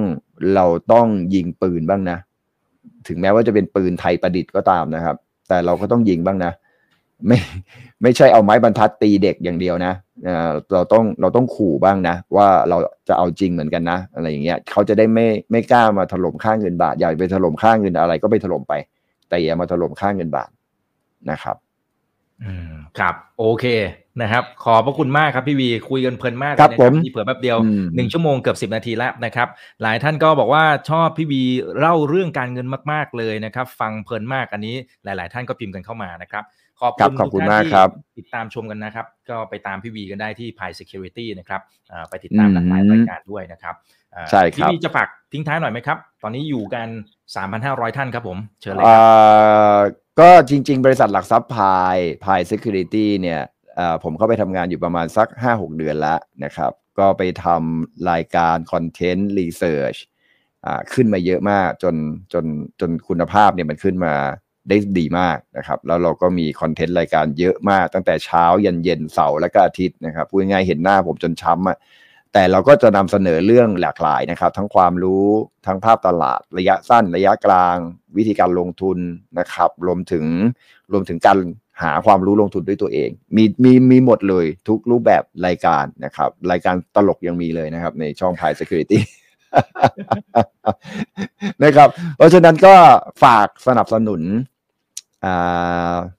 [0.54, 2.18] เราต้องยิงปืนบ้างนะ
[3.08, 5.16] ถึงแม้ว่าจะเป็นปืนไทยประดิษฐ์ก็ตามนะครับ
[5.48, 6.52] แต่เราก็ต้องยิงบ้างนะ
[7.26, 7.38] ไม่
[8.02, 9.94] ไม่ใช่เอาไม้บรรทัดตีเด็กอย่างเดียวนะ
[10.72, 12.76] เราต้องเราต้องขู่บ้างนะ ว่าเรา
[13.08, 18.74] จะเอาจริงเหมือนกันนะ อะไรอย่างเงี้ยเขาจะได้ไม่ไม่กล้ามาถล่มค่าเงินบาทอยากไปถล่มค่าเงินอะไรก็ไปถล่มไป
[19.28, 20.50] แต่อย่ามาถล่มค่าเงินบาท
[21.30, 21.56] นะครับ
[22.42, 23.64] อืมครับโอเค
[24.22, 27.58] นะครับ ขอบพระคุณมากครับพี่วีคุยกันเพลินมากครับผมมีเผื่อแป๊บเดียว
[27.94, 29.48] หนึ่งชั่วโมงเกือบสิบนาทีแล้วนะครับ
[29.82, 31.42] หลายท่านก็บอกว่าชอบพี่วี
[31.78, 36.44] เล่าเรื่องการเงินมาก ๆเลยนะครับ ฟังเพลินมากอันนี้หลาย ๆ ท่านก็พิมพ์กันเข้ามานะครับ
[36.84, 41.60] ขอบคุณขอบคุณมากครับ ติดตามชมกันนะครับ ก็ไปตามพี่วีกันได้ที่ Pi Security นะครับ
[42.10, 43.74] ไปติดตามหลากหลายรายการด้วยนะครับ
[44.30, 46.88] ใช่ครับพี่วีจะฝากทิ้งท้ายหน่อยไหมครับ ตอนนี้อยู่กัน
[47.42, 49.86] 3,500 ท่านครับผม เชิญเลยครับ
[50.20, 53.40] ก็จริง ๆ บริษัทหลักทรัพย์พายพาย Security เนี่ย
[54.02, 59.96] ผมเข้าไปทำงานอยู่ประมาณสัก 5-6 เดือนแล้วนะครับ ก็ไปทำรายการคอนเทนต์รีเสิร์ช
[60.92, 61.94] ขึ้นมาเยอะมากจน
[62.32, 62.44] จน
[62.80, 64.14] จนคุณภาพเนี่ยมันขึ้นมา
[64.68, 71.78] ได้ดีมากนะครับ แล้วเราก็มีคอนเทนต์รายการเยอะมากตั้งแต่เช้ายันเย็นเสาร์และก็อาทิตย์นะครับพูดง่ายเห็นหน้าผมจนช้ำอะ่ะ
[72.32, 75.26] แต่เราก็จะนำเสนอเรื่องหลากหลายนะครับ ทั้งความรู้
[75.66, 77.76] ทั้งภาพตลาดระยะสั้นระยะกลาง
[78.16, 78.98] วิธีการลงทุน
[79.38, 80.24] นะครับ รวมถึง
[80.92, 81.38] รวมถึงการ
[81.82, 88.98] หาความรู้ลงทุนด้วยตัวเอง มีมีมีหมดเลยทุกรูปแบบรายการนะครับ รายการตลกยังมีเลยนะครับ ในช่องพาย Security
[91.64, 92.74] นะครับ เพราะฉะนั้นก็
[93.24, 94.22] ฝากสนับสนุน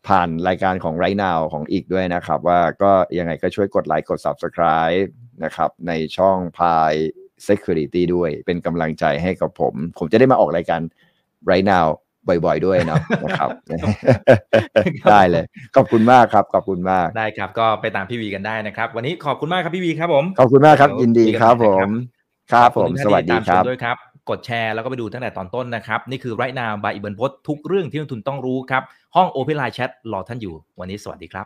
[0.07, 5.07] ผ่านรายการของไรนาวของอีกด้วยนะครับ ว่าก็ยังไงก็ช่วยกดไลค์กด Subscribe
[5.43, 6.93] นะครับ ในช่องพาย
[7.47, 10.81] Security ด้วยเป็นกำลังใจให้กับผม ผมจะได้มาออกรายการ
[11.45, 11.87] ไรนาว
[12.45, 13.49] บ่อยๆด้วยเนาะนะครับ
[15.11, 21.89] ได้เลย ขอบคุณมากครับ ขอบคุณมากได้ครับ ก็ไปตามพี่วีกันได้นะครับ วันนี้ขอบคุณมากครับพี่วีครับผม ขอบคุณมากครับ ยินดีครับผม
[22.51, 28.83] ครับผมสวัสดีครับด้วยครับ กดแชร์แล้วก็ไปดูตั้งแต่ตอนต้นนะครับ นี่คือไรนาบายอิบันพศทุกเรื่องที่นักทุนต้องรู้ครับ
[29.15, 31.45] ห้องโอเพนไลน์แชทรอท่านอยู่ วันนี้สวัสดีครับ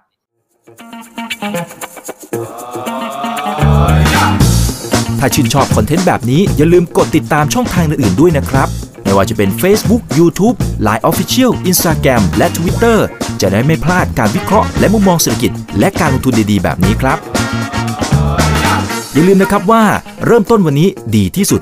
[5.19, 8.67] ถ้าชื่นชอบคอนเทนต์แบบนี้อย่าลืมกดติดตามช่องทางอื่นๆด้วยนะครับ
[9.03, 10.55] ไม่ว่าจะเป็น Facebook, YouTube,
[10.87, 12.97] Line Official, Instagram และ Twitter
[13.41, 17.17] จะได้ไม่พลาดการวิเคราะห์และมุมมองเศรษฐกิจ และการลงทุนดีๆ แบบนี้ครับ
[19.13, 19.83] อย่าลืมนะครับว่า
[20.25, 21.61] เริ่มต้นวันนี้ดีที่สุด